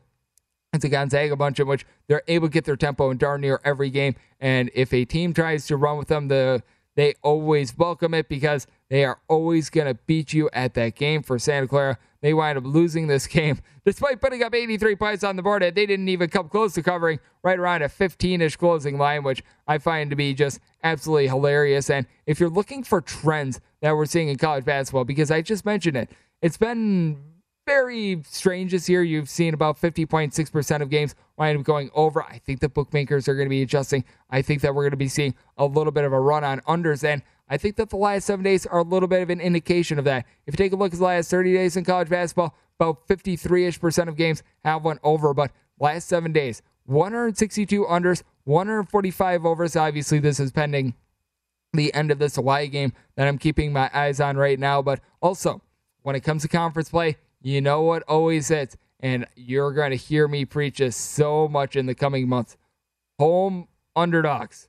it's 0.73 0.87
a 0.87 0.88
Gonzaga 0.88 1.37
bunch 1.37 1.61
in 1.61 1.68
which 1.68 1.85
they're 2.09 2.23
able 2.29 2.49
to 2.49 2.53
get 2.53 2.64
their 2.64 2.77
tempo 2.77 3.11
in 3.11 3.18
darn 3.18 3.42
near 3.42 3.61
every 3.62 3.90
game. 3.90 4.14
And 4.40 4.70
if 4.75 4.92
a 4.94 5.05
team 5.05 5.35
tries 5.35 5.66
to 5.66 5.77
run 5.77 5.99
with 5.99 6.09
them, 6.09 6.29
the 6.29 6.62
they 6.97 7.14
always 7.23 7.77
welcome 7.77 8.14
it 8.14 8.29
because 8.29 8.66
they 8.88 9.05
are 9.05 9.18
always 9.29 9.68
going 9.68 9.88
to 9.88 9.94
beat 10.07 10.33
you 10.33 10.49
at 10.53 10.75
that 10.75 10.94
game 10.94 11.23
for 11.23 11.38
Santa 11.38 11.68
Clara. 11.68 11.99
They 12.25 12.33
wind 12.33 12.57
up 12.57 12.65
losing 12.65 13.07
this 13.07 13.27
game 13.27 13.59
despite 13.85 14.19
putting 14.19 14.43
up 14.43 14.55
83 14.55 14.97
points 14.97 15.23
on 15.23 15.37
the 15.37 15.43
board. 15.43 15.61
They 15.61 15.71
didn't 15.71 16.09
even 16.09 16.31
come 16.31 16.49
close 16.49 16.73
to 16.73 16.83
covering 16.83 17.21
right 17.43 17.59
around 17.59 17.83
a 17.83 17.89
15 17.91 18.41
ish 18.41 18.57
closing 18.57 18.97
line, 18.97 19.25
which 19.25 19.45
I 19.69 19.77
find 19.77 20.09
to 20.09 20.17
be 20.17 20.33
just 20.33 20.59
absolutely 20.83 21.29
hilarious. 21.29 21.91
And 21.91 22.07
if 22.25 22.41
you're 22.41 22.49
looking 22.49 22.83
for 22.83 23.03
trends 23.03 23.61
that 23.83 23.95
we're 23.95 24.07
seeing 24.07 24.29
in 24.29 24.39
college 24.39 24.65
basketball, 24.65 25.05
because 25.05 25.31
I 25.31 25.43
just 25.43 25.67
mentioned 25.67 25.99
it, 25.99 26.09
it's 26.41 26.57
been 26.57 27.19
very 27.66 28.22
strange 28.27 28.72
this 28.72 28.89
year. 28.89 29.03
You've 29.03 29.29
seen 29.29 29.53
about 29.53 29.79
50.6% 29.79 30.81
of 30.81 30.89
games 30.89 31.14
wind 31.37 31.59
up 31.59 31.64
going 31.64 31.91
over. 31.93 32.22
I 32.22 32.39
think 32.39 32.61
the 32.61 32.70
bookmakers 32.70 33.29
are 33.29 33.35
going 33.35 33.47
to 33.47 33.51
be 33.51 33.61
adjusting. 33.61 34.03
I 34.31 34.41
think 34.41 34.62
that 34.62 34.75
we're 34.75 34.85
going 34.85 34.93
to 34.93 34.97
be 34.97 35.09
seeing 35.09 35.35
a 35.59 35.66
little 35.66 35.93
bit 35.93 36.05
of 36.05 36.14
a 36.14 36.20
run 36.20 36.43
on 36.43 36.61
unders. 36.61 37.05
And 37.05 37.20
I 37.49 37.57
think 37.57 37.76
that 37.76 37.90
the 37.90 37.97
last 37.97 38.24
seven 38.24 38.42
days 38.42 38.64
are 38.66 38.78
a 38.78 38.82
little 38.84 39.09
bit 39.09 39.22
of 39.22 39.30
an 39.30 39.40
indication 39.40 39.99
of 39.99 40.05
that. 40.07 40.24
If 40.47 40.55
you 40.55 40.57
take 40.57 40.72
a 40.72 40.76
look 40.76 40.92
at 40.92 40.99
the 40.99 41.05
last 41.05 41.30
30 41.30 41.53
days 41.53 41.76
in 41.76 41.84
college 41.84 42.09
basketball, 42.09 42.57
about 42.78 43.07
53 43.07 43.66
ish 43.66 43.80
percent 43.80 44.09
of 44.09 44.16
games 44.16 44.42
have 44.64 44.84
went 44.84 45.01
over. 45.03 45.34
But 45.34 45.53
last 45.78 46.09
seven 46.09 46.32
days, 46.32 46.62
162 46.86 47.84
unders, 47.84 48.22
145 48.45 49.45
overs. 49.45 49.76
Obviously, 49.76 50.18
this 50.18 50.40
is 50.40 50.53
pending 50.53 50.95
the 51.72 51.92
end 51.92 52.11
of 52.11 52.18
this 52.18 52.36
Hawaii 52.36 52.68
game 52.68 52.92
that 53.16 53.28
I'm 53.28 53.38
keeping 53.38 53.72
my 53.72 53.90
eyes 53.92 54.20
on 54.20 54.36
right 54.36 54.59
now. 54.59 54.80
But 54.82 55.01
also, 55.20 55.62
when 56.03 56.16
it 56.16 56.20
comes 56.20 56.42
to 56.42 56.49
conference 56.49 56.90
play, 56.90 57.16
you 57.40 57.61
know 57.61 57.82
what 57.82 58.03
always 58.05 58.49
hits, 58.49 58.76
and 59.01 59.26
you're 59.36 59.72
going 59.72 59.90
to 59.90 59.97
hear 59.97 60.26
me 60.28 60.45
preach 60.45 60.78
this 60.78 60.97
so 60.97 61.47
much 61.47 61.76
in 61.76 61.86
the 61.86 61.95
coming 61.95 62.28
months. 62.28 62.57
home 63.18 63.68
underdogs 63.95 64.68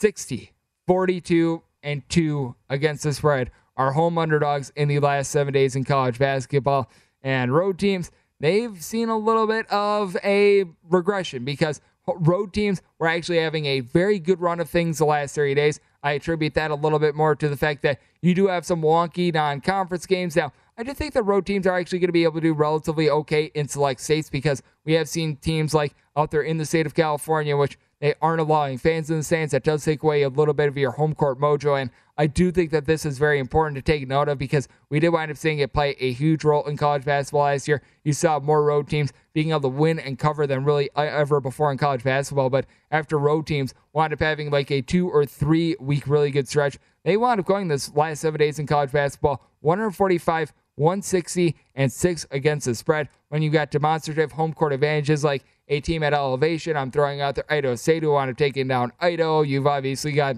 60, 0.00 0.52
42, 0.86 1.62
and 1.82 2.08
2 2.08 2.54
against 2.68 3.04
the 3.04 3.12
spread 3.12 3.50
are 3.76 3.92
home 3.92 4.18
underdogs 4.18 4.72
in 4.76 4.88
the 4.88 4.98
last 4.98 5.30
seven 5.30 5.54
days 5.54 5.76
in 5.76 5.84
college 5.84 6.18
basketball. 6.18 6.90
And 7.22 7.54
road 7.54 7.78
teams, 7.78 8.10
they've 8.40 8.82
seen 8.82 9.08
a 9.08 9.16
little 9.16 9.46
bit 9.46 9.66
of 9.70 10.16
a 10.24 10.64
regression 10.90 11.44
because 11.44 11.80
road 12.16 12.52
teams 12.52 12.82
were 12.98 13.06
actually 13.06 13.38
having 13.38 13.66
a 13.66 13.80
very 13.80 14.18
good 14.18 14.40
run 14.40 14.60
of 14.60 14.68
things 14.68 14.98
the 14.98 15.04
last 15.04 15.34
30 15.34 15.54
days. 15.54 15.80
I 16.02 16.12
attribute 16.12 16.54
that 16.54 16.70
a 16.70 16.74
little 16.74 16.98
bit 16.98 17.14
more 17.14 17.34
to 17.36 17.48
the 17.48 17.56
fact 17.56 17.82
that 17.82 18.00
you 18.22 18.34
do 18.34 18.46
have 18.48 18.64
some 18.64 18.82
wonky 18.82 19.32
non 19.32 19.60
conference 19.60 20.06
games. 20.06 20.36
Now, 20.36 20.52
I 20.76 20.84
do 20.84 20.94
think 20.94 21.12
the 21.12 21.22
road 21.22 21.44
teams 21.44 21.66
are 21.66 21.76
actually 21.76 21.98
going 21.98 22.08
to 22.08 22.12
be 22.12 22.22
able 22.22 22.34
to 22.34 22.40
do 22.40 22.54
relatively 22.54 23.10
okay 23.10 23.50
in 23.54 23.66
select 23.66 24.00
states 24.00 24.30
because 24.30 24.62
we 24.84 24.92
have 24.92 25.08
seen 25.08 25.36
teams 25.36 25.74
like 25.74 25.94
out 26.16 26.30
there 26.30 26.42
in 26.42 26.56
the 26.56 26.64
state 26.64 26.86
of 26.86 26.94
California, 26.94 27.56
which 27.56 27.78
they 28.00 28.14
aren't 28.22 28.40
allowing 28.40 28.78
fans 28.78 29.10
in 29.10 29.18
the 29.18 29.22
stands. 29.22 29.52
That 29.52 29.64
does 29.64 29.84
take 29.84 30.02
away 30.02 30.22
a 30.22 30.28
little 30.28 30.54
bit 30.54 30.68
of 30.68 30.76
your 30.76 30.92
home 30.92 31.14
court 31.14 31.40
mojo. 31.40 31.80
And 31.80 31.90
I 32.16 32.28
do 32.28 32.52
think 32.52 32.70
that 32.70 32.86
this 32.86 33.04
is 33.04 33.18
very 33.18 33.38
important 33.40 33.76
to 33.76 33.82
take 33.82 34.06
note 34.06 34.28
of 34.28 34.38
because 34.38 34.68
we 34.88 35.00
did 35.00 35.08
wind 35.08 35.30
up 35.30 35.36
seeing 35.36 35.58
it 35.58 35.72
play 35.72 35.96
a 35.98 36.12
huge 36.12 36.44
role 36.44 36.64
in 36.66 36.76
college 36.76 37.04
basketball 37.04 37.42
last 37.42 37.66
year. 37.66 37.82
You 38.04 38.12
saw 38.12 38.38
more 38.38 38.62
road 38.62 38.88
teams 38.88 39.12
being 39.32 39.50
able 39.50 39.62
to 39.62 39.68
win 39.68 39.98
and 39.98 40.18
cover 40.18 40.46
than 40.46 40.64
really 40.64 40.90
ever 40.96 41.40
before 41.40 41.72
in 41.72 41.78
college 41.78 42.04
basketball. 42.04 42.50
But 42.50 42.66
after 42.90 43.18
road 43.18 43.46
teams 43.46 43.74
wound 43.92 44.12
up 44.12 44.20
having 44.20 44.50
like 44.50 44.70
a 44.70 44.80
two 44.80 45.08
or 45.08 45.24
three 45.26 45.76
week 45.80 46.06
really 46.06 46.30
good 46.30 46.48
stretch, 46.48 46.78
they 47.04 47.16
wound 47.16 47.40
up 47.40 47.46
going 47.46 47.68
this 47.68 47.94
last 47.94 48.20
seven 48.20 48.38
days 48.38 48.58
in 48.58 48.66
college 48.66 48.92
basketball 48.92 49.42
145, 49.60 50.52
160, 50.76 51.56
and 51.74 51.92
six 51.92 52.26
against 52.30 52.66
the 52.66 52.74
spread. 52.76 53.08
When 53.28 53.42
you 53.42 53.50
got 53.50 53.72
demonstrative 53.72 54.32
home 54.32 54.52
court 54.52 54.72
advantages 54.72 55.24
like 55.24 55.44
a 55.68 55.80
team 55.80 56.02
at 56.02 56.14
elevation. 56.14 56.76
I'm 56.76 56.90
throwing 56.90 57.20
out 57.20 57.34
there 57.34 57.44
who 57.48 58.10
want 58.10 58.36
to 58.36 58.50
take 58.50 58.66
down 58.66 58.92
Idaho. 59.00 59.42
You've 59.42 59.66
obviously 59.66 60.12
got 60.12 60.36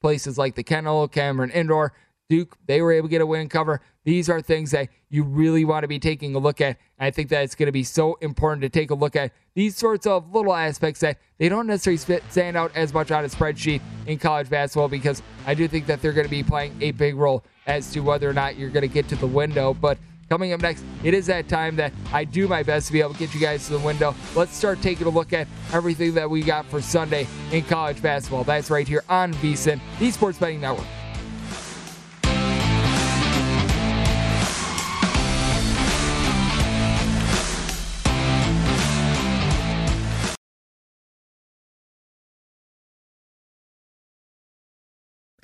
places 0.00 0.38
like 0.38 0.54
the 0.54 0.62
Kennel, 0.62 1.08
Cameron 1.08 1.50
Indoor, 1.50 1.92
Duke. 2.28 2.56
They 2.66 2.82
were 2.82 2.92
able 2.92 3.08
to 3.08 3.10
get 3.10 3.20
a 3.20 3.26
win 3.26 3.48
cover. 3.48 3.80
These 4.04 4.30
are 4.30 4.40
things 4.40 4.70
that 4.70 4.88
you 5.10 5.22
really 5.22 5.64
want 5.64 5.84
to 5.84 5.88
be 5.88 5.98
taking 5.98 6.34
a 6.34 6.38
look 6.38 6.60
at. 6.60 6.78
I 6.98 7.10
think 7.10 7.28
that 7.30 7.44
it's 7.44 7.54
going 7.54 7.66
to 7.66 7.72
be 7.72 7.84
so 7.84 8.14
important 8.20 8.62
to 8.62 8.68
take 8.68 8.90
a 8.90 8.94
look 8.94 9.16
at 9.16 9.32
these 9.54 9.76
sorts 9.76 10.06
of 10.06 10.34
little 10.34 10.54
aspects 10.54 11.00
that 11.00 11.18
they 11.38 11.48
don't 11.48 11.66
necessarily 11.66 12.22
stand 12.30 12.56
out 12.56 12.70
as 12.74 12.94
much 12.94 13.10
on 13.10 13.24
a 13.24 13.28
spreadsheet 13.28 13.80
in 14.06 14.18
college 14.18 14.48
basketball 14.48 14.88
because 14.88 15.22
I 15.46 15.54
do 15.54 15.68
think 15.68 15.86
that 15.86 16.00
they're 16.00 16.12
going 16.12 16.26
to 16.26 16.30
be 16.30 16.42
playing 16.42 16.76
a 16.80 16.92
big 16.92 17.16
role 17.16 17.44
as 17.66 17.90
to 17.92 18.00
whether 18.00 18.28
or 18.28 18.32
not 18.32 18.56
you're 18.56 18.70
going 18.70 18.82
to 18.82 18.92
get 18.92 19.08
to 19.08 19.16
the 19.16 19.26
window. 19.26 19.74
But 19.74 19.98
Coming 20.28 20.52
up 20.52 20.60
next, 20.60 20.84
it 21.02 21.14
is 21.14 21.26
that 21.26 21.48
time 21.48 21.76
that 21.76 21.92
I 22.12 22.24
do 22.24 22.48
my 22.48 22.62
best 22.62 22.88
to 22.88 22.92
be 22.92 23.00
able 23.00 23.14
to 23.14 23.18
get 23.18 23.32
you 23.34 23.40
guys 23.40 23.66
to 23.66 23.72
the 23.72 23.78
window. 23.78 24.14
Let's 24.34 24.54
start 24.54 24.82
taking 24.82 25.06
a 25.06 25.10
look 25.10 25.32
at 25.32 25.48
everything 25.72 26.14
that 26.14 26.28
we 26.28 26.42
got 26.42 26.66
for 26.66 26.82
Sunday 26.82 27.26
in 27.50 27.64
college 27.64 28.02
basketball. 28.02 28.44
That's 28.44 28.70
right 28.70 28.86
here 28.86 29.04
on 29.08 29.32
VSIN, 29.34 29.80
the 29.98 30.10
Sports 30.10 30.38
Betting 30.38 30.60
Network. 30.60 30.86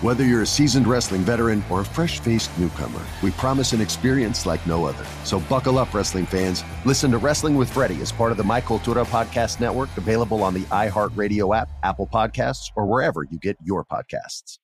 Whether 0.00 0.24
you're 0.24 0.42
a 0.42 0.46
seasoned 0.46 0.86
wrestling 0.86 1.22
veteran 1.22 1.64
or 1.68 1.80
a 1.80 1.84
fresh 1.84 2.20
faced 2.20 2.56
newcomer, 2.56 3.04
we 3.20 3.32
promise 3.32 3.72
an 3.72 3.80
experience 3.80 4.46
like 4.46 4.64
no 4.64 4.84
other. 4.84 5.04
So 5.24 5.40
buckle 5.40 5.76
up, 5.76 5.92
wrestling 5.92 6.24
fans. 6.24 6.62
Listen 6.84 7.10
to 7.10 7.18
Wrestling 7.18 7.56
with 7.56 7.68
Freddie 7.68 8.00
as 8.00 8.12
part 8.12 8.30
of 8.30 8.36
the 8.36 8.44
My 8.44 8.60
Cultura 8.60 9.04
Podcast 9.04 9.58
Network, 9.58 9.88
available 9.96 10.44
on 10.44 10.54
the 10.54 10.60
iHeartRadio 10.66 11.56
app, 11.56 11.68
Apple 11.82 12.06
Podcasts, 12.06 12.70
or 12.76 12.86
wherever 12.86 13.24
you 13.28 13.40
get 13.40 13.56
your 13.64 13.84
podcasts. 13.84 14.58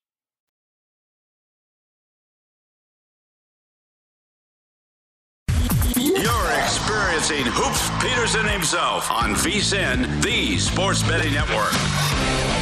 You're 5.97 6.53
experiencing 6.63 7.43
Hoops 7.47 7.91
Peterson 8.01 8.47
himself 8.47 9.11
on 9.11 9.35
VSIN, 9.35 10.23
the 10.23 10.59
Sports 10.59 11.03
Betting 11.03 11.35
Network. 11.35 12.54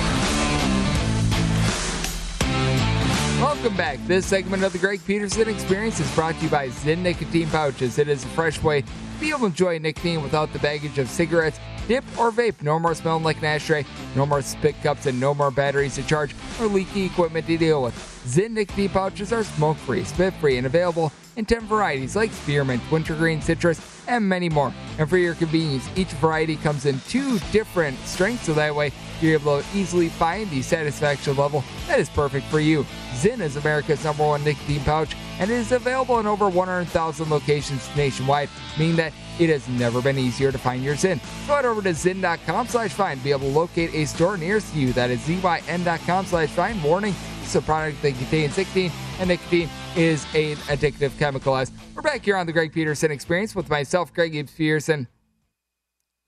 Welcome 3.43 3.77
back. 3.77 3.99
This 4.07 4.25
segment 4.25 4.63
of 4.63 4.73
the 4.73 4.79
Greg 4.79 5.05
Peterson 5.05 5.49
Experience 5.49 5.99
is 5.99 6.09
brought 6.15 6.37
to 6.37 6.45
you 6.45 6.49
by 6.49 6.69
Zyn 6.69 6.99
Nicotine 6.99 7.49
Pouches. 7.49 7.99
It 7.99 8.07
is 8.07 8.25
a 8.25 8.29
fresh 8.29 8.63
way 8.63 8.83
to 8.83 8.89
be 9.19 9.31
able 9.31 9.41
to 9.41 9.47
enjoy 9.47 9.79
nicotine 9.79 10.23
without 10.23 10.53
the 10.53 10.61
baggage 10.61 10.97
of 10.99 11.09
cigarettes, 11.09 11.59
dip, 11.89 12.05
or 12.17 12.31
vape. 12.31 12.63
No 12.63 12.79
more 12.79 12.95
smelling 12.95 13.25
like 13.25 13.39
an 13.39 13.47
ashtray, 13.47 13.85
no 14.15 14.27
more 14.27 14.43
spit 14.43 14.81
cups, 14.81 15.07
and 15.07 15.19
no 15.19 15.35
more 15.35 15.51
batteries 15.51 15.97
to 15.97 16.05
charge 16.05 16.37
or 16.61 16.69
leaky 16.69 17.05
equipment 17.05 17.49
to 17.49 17.57
deal 17.59 17.83
with. 17.83 17.95
Zyn 18.29 18.53
Nicotine 18.53 18.91
Pouches 18.91 19.33
are 19.33 19.43
smoke 19.43 19.77
free, 19.77 20.05
spit 20.05 20.33
free, 20.35 20.57
and 20.57 20.65
available 20.65 21.13
in 21.37 21.45
10 21.45 21.63
varieties 21.63 22.17
like 22.17 22.33
spearmint, 22.33 22.83
wintergreen, 22.91 23.41
citrus, 23.41 23.81
and 24.09 24.29
many 24.29 24.49
more. 24.49 24.73
And 24.99 25.09
for 25.09 25.17
your 25.17 25.35
convenience, 25.35 25.89
each 25.97 26.11
variety 26.13 26.57
comes 26.57 26.87
in 26.87 27.01
two 27.09 27.39
different 27.51 27.99
strengths, 28.01 28.47
so 28.47 28.55
that 28.55 28.75
way 28.75 28.93
you're 29.21 29.35
able 29.35 29.63
to 29.63 29.67
easily 29.77 30.09
find 30.09 30.51
the 30.51 30.63
satisfaction 30.63 31.37
level 31.37 31.65
that 31.87 31.99
is 31.99 32.11
perfect 32.11 32.47
for 32.47 32.61
you. 32.61 32.85
Zyn 33.15 33.41
is 33.41 33.57
America's 33.57 34.05
number 34.05 34.25
one 34.25 34.43
nicotine 34.43 34.83
pouch 34.83 35.15
and 35.39 35.51
it 35.51 35.55
is 35.55 35.73
available 35.73 36.21
in 36.21 36.27
over 36.27 36.49
100,000 36.49 37.31
locations 37.31 37.89
nationwide, 37.97 38.49
meaning 38.79 38.97
that 38.97 39.13
it 39.39 39.49
has 39.49 39.69
never 39.69 40.03
been 40.03 40.19
easier 40.19 40.53
to 40.53 40.59
find 40.59 40.85
your 40.85 40.95
Zyn. 40.95 41.19
Go 41.47 41.57
head 41.57 41.65
over 41.65 41.83
to 41.83 41.91
zyn.com 41.91 42.67
slash 42.69 42.93
find 42.93 43.19
to 43.19 43.25
be 43.25 43.31
able 43.31 43.49
to 43.49 43.59
locate 43.59 43.93
a 43.95 44.05
store 44.05 44.37
nearest 44.37 44.73
to 44.73 44.79
you. 44.79 44.93
That 44.93 45.11
is 45.11 45.21
zyn.com 45.21 46.27
slash 46.27 46.51
find. 46.51 46.83
Warning, 46.83 47.15
this 47.41 47.51
is 47.51 47.57
a 47.57 47.63
product 47.63 48.03
that 48.03 48.15
contains 48.15 48.57
nicotine, 48.57 48.93
and 49.19 49.29
nicotine 49.29 49.69
is 49.97 50.25
an 50.35 50.57
addictive 50.69 51.17
chemical. 51.19 51.57
As 51.57 51.71
we're 51.95 52.03
back 52.03 52.25
here 52.25 52.37
on 52.37 52.47
the 52.47 52.53
Greg 52.53 52.73
Peterson 52.73 53.11
Experience 53.11 53.55
with 53.55 53.69
myself, 53.69 54.13
Greg 54.13 54.33
Gibbs 54.33 54.53
Peterson. 54.53 55.07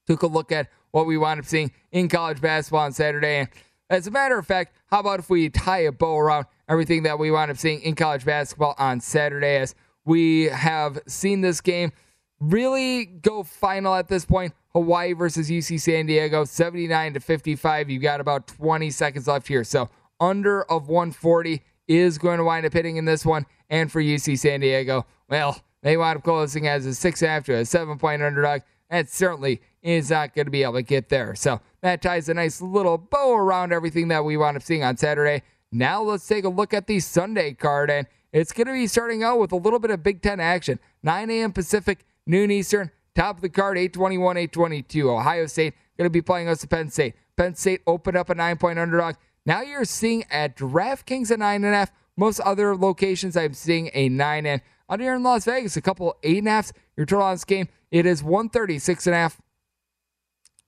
Took 0.07 0.23
a 0.23 0.27
look 0.27 0.53
at 0.53 0.69
what 0.91 1.07
we 1.07 1.17
wound 1.17 1.41
up 1.41 1.47
seeing 1.47 1.73
in 1.91 2.09
college 2.09 2.41
basketball 2.41 2.83
on 2.83 2.93
Saturday. 2.93 3.39
And 3.39 3.49
as 3.89 4.07
a 4.07 4.11
matter 4.11 4.39
of 4.39 4.47
fact, 4.47 4.75
how 4.87 5.01
about 5.01 5.19
if 5.19 5.31
we 5.31 5.49
tie 5.49 5.79
a 5.79 5.93
bow 5.93 6.19
around 6.19 6.47
everything 6.69 7.05
that 7.05 7.19
we 7.19 7.31
wound 7.31 7.51
up 7.51 7.57
seeing 7.57 7.81
in 7.81 7.95
college 7.95 8.25
basketball 8.25 8.75
on 8.79 9.01
Saturday 9.01 9.57
as 9.57 9.75
we 10.05 10.45
have 10.45 10.99
seen 11.07 11.41
this 11.41 11.61
game 11.61 11.93
really 12.41 13.07
go 13.07 13.43
final 13.43 13.95
at 13.95 14.09
this 14.09 14.25
point. 14.27 14.53
Hawaii 14.73 15.13
versus 15.13 15.49
UC 15.49 15.81
San 15.81 16.07
Diego, 16.07 16.45
79 16.45 17.15
to 17.15 17.21
55. 17.21 17.89
You've 17.89 18.03
got 18.03 18.21
about 18.21 18.47
20 18.47 18.91
seconds 18.91 19.27
left 19.27 19.49
here. 19.49 19.65
So 19.65 19.89
under 20.21 20.65
of 20.65 20.89
140 20.89 21.63
is 21.87 22.19
going 22.19 22.39
to 22.39 22.45
wind 22.45 22.67
up 22.67 22.73
hitting 22.73 22.97
in 22.97 23.05
this 23.05 23.25
one. 23.25 23.47
And 23.71 23.91
for 23.91 24.03
UC 24.03 24.39
San 24.39 24.61
Diego, 24.61 25.07
well, 25.29 25.61
they 25.83 25.97
wind 25.97 26.19
up 26.19 26.25
closing 26.25 26.67
as 26.67 26.87
a 26.87 26.95
six 26.95 27.23
after 27.23 27.55
a 27.55 27.65
seven 27.65 27.99
point 27.99 28.23
underdog. 28.23 28.63
That 28.91 29.09
certainly 29.09 29.61
is 29.83 30.11
not 30.11 30.35
going 30.35 30.47
to 30.47 30.51
be 30.51 30.63
able 30.63 30.75
to 30.75 30.83
get 30.83 31.09
there. 31.09 31.35
So 31.35 31.61
that 31.83 32.03
ties 32.03 32.29
a 32.29 32.35
nice 32.35 32.61
little 32.61 32.99
bow 32.99 33.35
around 33.35 33.73
everything 33.73 34.09
that 34.09 34.25
we 34.25 34.37
wound 34.37 34.57
up 34.57 34.63
seeing 34.63 34.85
on 34.85 34.97
Saturday. 34.97 35.43
Now 35.73 36.03
let's 36.03 36.27
take 36.27 36.45
a 36.45 36.49
look 36.49 36.73
at 36.73 36.87
the 36.87 37.01
Sunday 37.01 37.53
card, 37.53 37.91
and 37.91 38.07
it's 38.33 38.53
going 38.53 38.69
to 38.69 38.73
be 38.73 38.87
starting 38.87 39.23
out 39.23 39.41
with 39.41 39.53
a 39.53 39.57
little 39.57 39.79
bit 39.79 39.91
of 39.91 40.03
Big 40.03 40.23
Ten 40.23 40.41
action. 40.41 40.79
9 41.03 41.31
a.m. 41.31 41.53
Pacific, 41.53 42.07
noon 42.27 42.51
Eastern. 42.51 42.91
Top 43.15 43.37
of 43.37 43.43
the 43.43 43.49
card, 43.49 43.77
821, 43.77 44.37
822. 44.37 45.11
Ohio 45.11 45.47
State 45.47 45.75
going 45.97 46.07
to 46.07 46.11
be 46.11 46.23
playing 46.23 46.49
us 46.49 46.61
to 46.61 46.69
Penn 46.69 46.91
State. 46.91 47.15
Penn 47.37 47.55
State 47.55 47.83
opened 47.87 48.17
up 48.17 48.31
a 48.31 48.35
nine 48.35 48.57
point 48.57 48.79
underdog. 48.79 49.17
Now 49.47 49.61
you're 49.61 49.85
seeing 49.85 50.25
at 50.31 50.57
DraftKings 50.57 51.31
a 51.31 51.37
nine 51.37 51.65
and 51.65 51.75
a 51.75 51.79
half. 51.79 51.93
Most 52.17 52.41
other 52.41 52.77
locations, 52.77 53.37
I'm 53.37 53.55
seeing 53.55 53.91
a 53.93 54.09
nine 54.09 54.47
and 54.47 54.63
out 54.89 55.01
here 55.01 55.15
in 55.15 55.23
Las 55.23 55.45
Vegas, 55.45 55.77
a 55.77 55.83
couple 55.83 56.17
eight 56.23 56.39
and 56.39 56.49
a 56.49 56.53
halfs. 56.53 56.73
Your 56.97 57.07
total 57.07 57.27
on 57.27 57.35
this 57.35 57.45
game, 57.45 57.69
it 57.91 58.07
is 58.07 58.23
136 58.23 59.07
and 59.07 59.15
a 59.15 59.19
half. 59.19 59.41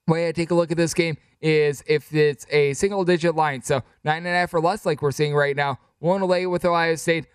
Way 0.07 0.27
I 0.27 0.31
take 0.31 0.51
a 0.51 0.55
look 0.55 0.71
at 0.71 0.77
this 0.77 0.93
game 0.93 1.17
is 1.41 1.83
if 1.87 2.13
it's 2.13 2.45
a 2.49 2.73
single 2.73 3.03
digit 3.03 3.35
line, 3.35 3.61
so 3.61 3.81
nine 4.03 4.17
and 4.17 4.27
a 4.27 4.31
half 4.31 4.53
or 4.53 4.61
less, 4.61 4.85
like 4.85 5.01
we're 5.01 5.11
seeing 5.11 5.35
right 5.35 5.55
now. 5.55 5.79
One 5.99 6.21
lay 6.21 6.45
with 6.45 6.65
Ohio 6.65 6.95
State. 6.95 7.27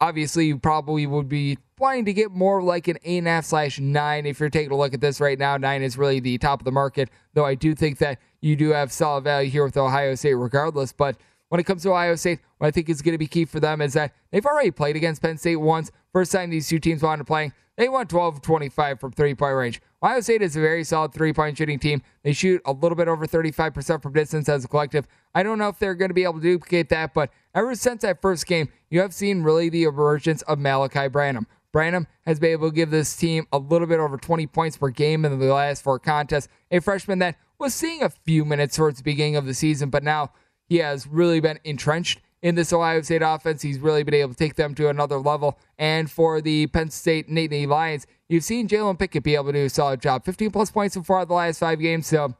Obviously, 0.00 0.46
you 0.46 0.58
probably 0.58 1.06
would 1.06 1.28
be 1.28 1.58
wanting 1.78 2.04
to 2.04 2.12
get 2.12 2.30
more 2.30 2.62
like 2.62 2.88
an 2.88 2.98
eight 3.04 3.18
and 3.18 3.28
a 3.28 3.30
half 3.30 3.44
slash 3.46 3.78
nine. 3.78 4.26
If 4.26 4.40
you're 4.40 4.50
taking 4.50 4.72
a 4.72 4.76
look 4.76 4.92
at 4.92 5.00
this 5.00 5.20
right 5.20 5.38
now, 5.38 5.56
nine 5.56 5.82
is 5.82 5.96
really 5.96 6.20
the 6.20 6.36
top 6.38 6.60
of 6.60 6.64
the 6.64 6.72
market. 6.72 7.08
Though 7.32 7.44
I 7.44 7.54
do 7.54 7.74
think 7.74 7.98
that 7.98 8.18
you 8.44 8.56
do 8.56 8.70
have 8.70 8.92
solid 8.92 9.24
value 9.24 9.50
here 9.50 9.64
with 9.64 9.76
Ohio 9.76 10.14
State, 10.14 10.34
regardless. 10.34 10.92
But 10.92 11.16
when 11.48 11.60
it 11.60 11.64
comes 11.64 11.82
to 11.82 11.90
Ohio 11.90 12.14
State, 12.14 12.40
what 12.58 12.66
I 12.66 12.70
think 12.70 12.90
is 12.90 13.00
going 13.00 13.14
to 13.14 13.18
be 13.18 13.26
key 13.26 13.46
for 13.46 13.58
them 13.58 13.80
is 13.80 13.94
that 13.94 14.12
they've 14.30 14.44
already 14.44 14.70
played 14.70 14.96
against 14.96 15.22
Penn 15.22 15.38
State 15.38 15.56
once. 15.56 15.90
First 16.12 16.30
time 16.30 16.50
these 16.50 16.68
two 16.68 16.78
teams 16.78 17.02
wound 17.02 17.22
up 17.22 17.26
playing, 17.26 17.54
they 17.78 17.88
won 17.88 18.06
12 18.06 18.42
25 18.42 19.00
from 19.00 19.12
three 19.12 19.34
point 19.34 19.56
range. 19.56 19.80
Ohio 20.02 20.20
State 20.20 20.42
is 20.42 20.56
a 20.56 20.60
very 20.60 20.84
solid 20.84 21.14
three 21.14 21.32
point 21.32 21.56
shooting 21.56 21.78
team. 21.78 22.02
They 22.22 22.34
shoot 22.34 22.60
a 22.66 22.72
little 22.72 22.96
bit 22.96 23.08
over 23.08 23.26
35% 23.26 24.02
from 24.02 24.12
distance 24.12 24.46
as 24.50 24.66
a 24.66 24.68
collective. 24.68 25.06
I 25.34 25.42
don't 25.42 25.58
know 25.58 25.68
if 25.68 25.78
they're 25.78 25.94
going 25.94 26.10
to 26.10 26.14
be 26.14 26.24
able 26.24 26.34
to 26.34 26.40
duplicate 26.40 26.90
that, 26.90 27.14
but 27.14 27.30
ever 27.54 27.74
since 27.74 28.02
that 28.02 28.20
first 28.20 28.46
game, 28.46 28.68
you 28.90 29.00
have 29.00 29.14
seen 29.14 29.42
really 29.42 29.70
the 29.70 29.84
emergence 29.84 30.42
of 30.42 30.58
Malachi 30.58 31.08
Branham. 31.08 31.46
Branham 31.72 32.06
has 32.26 32.38
been 32.38 32.52
able 32.52 32.68
to 32.68 32.74
give 32.74 32.90
this 32.90 33.16
team 33.16 33.46
a 33.52 33.58
little 33.58 33.88
bit 33.88 33.98
over 33.98 34.16
20 34.16 34.46
points 34.48 34.76
per 34.76 34.90
game 34.90 35.24
in 35.24 35.38
the 35.38 35.46
last 35.46 35.82
four 35.82 35.98
contests. 35.98 36.46
A 36.70 36.80
freshman 36.80 37.18
that 37.18 37.36
was 37.64 37.74
seeing 37.74 38.02
a 38.02 38.10
few 38.10 38.44
minutes 38.44 38.76
towards 38.76 38.98
the 38.98 39.02
beginning 39.02 39.36
of 39.36 39.46
the 39.46 39.54
season, 39.54 39.88
but 39.88 40.02
now 40.02 40.30
he 40.68 40.76
has 40.78 41.06
really 41.06 41.40
been 41.40 41.58
entrenched 41.64 42.20
in 42.42 42.56
this 42.56 42.74
Ohio 42.74 43.00
State 43.00 43.22
offense. 43.22 43.62
He's 43.62 43.78
really 43.78 44.02
been 44.02 44.12
able 44.12 44.34
to 44.34 44.38
take 44.38 44.56
them 44.56 44.74
to 44.74 44.90
another 44.90 45.18
level. 45.18 45.58
And 45.78 46.10
for 46.10 46.42
the 46.42 46.66
Penn 46.66 46.90
State 46.90 47.30
Nittany 47.30 47.66
Lions, 47.66 48.06
you've 48.28 48.44
seen 48.44 48.68
Jalen 48.68 48.98
Pickett 48.98 49.24
be 49.24 49.34
able 49.34 49.46
to 49.46 49.52
do 49.52 49.64
a 49.64 49.70
solid 49.70 50.02
job. 50.02 50.26
15 50.26 50.50
plus 50.50 50.70
points 50.70 50.94
so 50.94 51.02
far 51.02 51.24
the 51.24 51.32
last 51.32 51.58
five 51.58 51.80
games. 51.80 52.06
So 52.06 52.34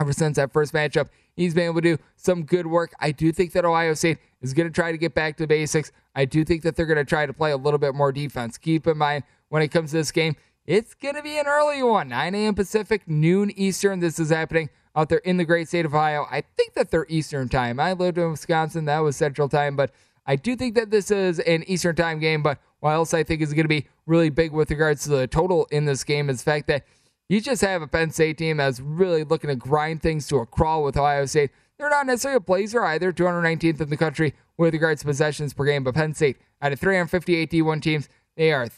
ever 0.00 0.14
since 0.14 0.36
that 0.36 0.50
first 0.50 0.72
matchup, 0.72 1.10
he's 1.36 1.52
been 1.52 1.66
able 1.66 1.82
to 1.82 1.96
do 1.96 2.02
some 2.16 2.44
good 2.44 2.66
work. 2.66 2.94
I 3.00 3.12
do 3.12 3.32
think 3.32 3.52
that 3.52 3.66
Ohio 3.66 3.92
State 3.92 4.16
is 4.40 4.54
going 4.54 4.66
to 4.66 4.72
try 4.72 4.92
to 4.92 4.98
get 4.98 5.14
back 5.14 5.36
to 5.36 5.46
basics. 5.46 5.92
I 6.14 6.24
do 6.24 6.42
think 6.42 6.62
that 6.62 6.74
they're 6.74 6.86
going 6.86 6.96
to 6.96 7.04
try 7.04 7.26
to 7.26 7.34
play 7.34 7.50
a 7.50 7.56
little 7.58 7.78
bit 7.78 7.94
more 7.94 8.12
defense. 8.12 8.56
Keep 8.56 8.86
in 8.86 8.96
mind 8.96 9.24
when 9.50 9.60
it 9.60 9.68
comes 9.68 9.90
to 9.90 9.98
this 9.98 10.10
game, 10.10 10.36
it's 10.66 10.94
going 10.94 11.16
to 11.16 11.22
be 11.22 11.38
an 11.38 11.46
early 11.46 11.82
one, 11.82 12.08
9 12.08 12.34
a.m. 12.34 12.54
Pacific, 12.54 13.02
noon 13.08 13.50
Eastern. 13.56 14.00
This 14.00 14.18
is 14.18 14.30
happening 14.30 14.70
out 14.94 15.08
there 15.08 15.18
in 15.18 15.36
the 15.36 15.44
great 15.44 15.68
state 15.68 15.84
of 15.84 15.94
Ohio. 15.94 16.26
I 16.30 16.42
think 16.56 16.74
that 16.74 16.90
they're 16.90 17.06
Eastern 17.08 17.48
time. 17.48 17.80
I 17.80 17.94
lived 17.94 18.18
in 18.18 18.30
Wisconsin, 18.30 18.84
that 18.84 19.00
was 19.00 19.16
Central 19.16 19.48
time, 19.48 19.74
but 19.74 19.90
I 20.24 20.36
do 20.36 20.54
think 20.54 20.74
that 20.76 20.90
this 20.90 21.10
is 21.10 21.40
an 21.40 21.64
Eastern 21.66 21.96
time 21.96 22.20
game. 22.20 22.42
But 22.42 22.58
what 22.80 22.92
else 22.92 23.12
I 23.12 23.24
think 23.24 23.42
is 23.42 23.52
going 23.52 23.64
to 23.64 23.68
be 23.68 23.86
really 24.06 24.30
big 24.30 24.52
with 24.52 24.70
regards 24.70 25.02
to 25.04 25.10
the 25.10 25.26
total 25.26 25.66
in 25.70 25.84
this 25.84 26.04
game 26.04 26.30
is 26.30 26.44
the 26.44 26.50
fact 26.50 26.68
that 26.68 26.84
you 27.28 27.40
just 27.40 27.62
have 27.62 27.82
a 27.82 27.88
Penn 27.88 28.10
State 28.10 28.38
team 28.38 28.58
that's 28.58 28.78
really 28.78 29.24
looking 29.24 29.48
to 29.48 29.56
grind 29.56 30.02
things 30.02 30.28
to 30.28 30.36
a 30.36 30.46
crawl 30.46 30.84
with 30.84 30.96
Ohio 30.96 31.26
State. 31.26 31.50
They're 31.78 31.90
not 31.90 32.06
necessarily 32.06 32.36
a 32.36 32.40
blazer 32.40 32.84
either, 32.84 33.12
219th 33.12 33.80
in 33.80 33.90
the 33.90 33.96
country 33.96 34.34
with 34.56 34.74
regards 34.74 35.00
to 35.00 35.06
possessions 35.06 35.54
per 35.54 35.64
game. 35.64 35.82
But 35.82 35.94
Penn 35.94 36.14
State, 36.14 36.36
out 36.60 36.72
of 36.72 36.78
358 36.78 37.50
D1 37.50 37.82
teams, 37.82 38.08
they 38.36 38.52
are 38.52 38.68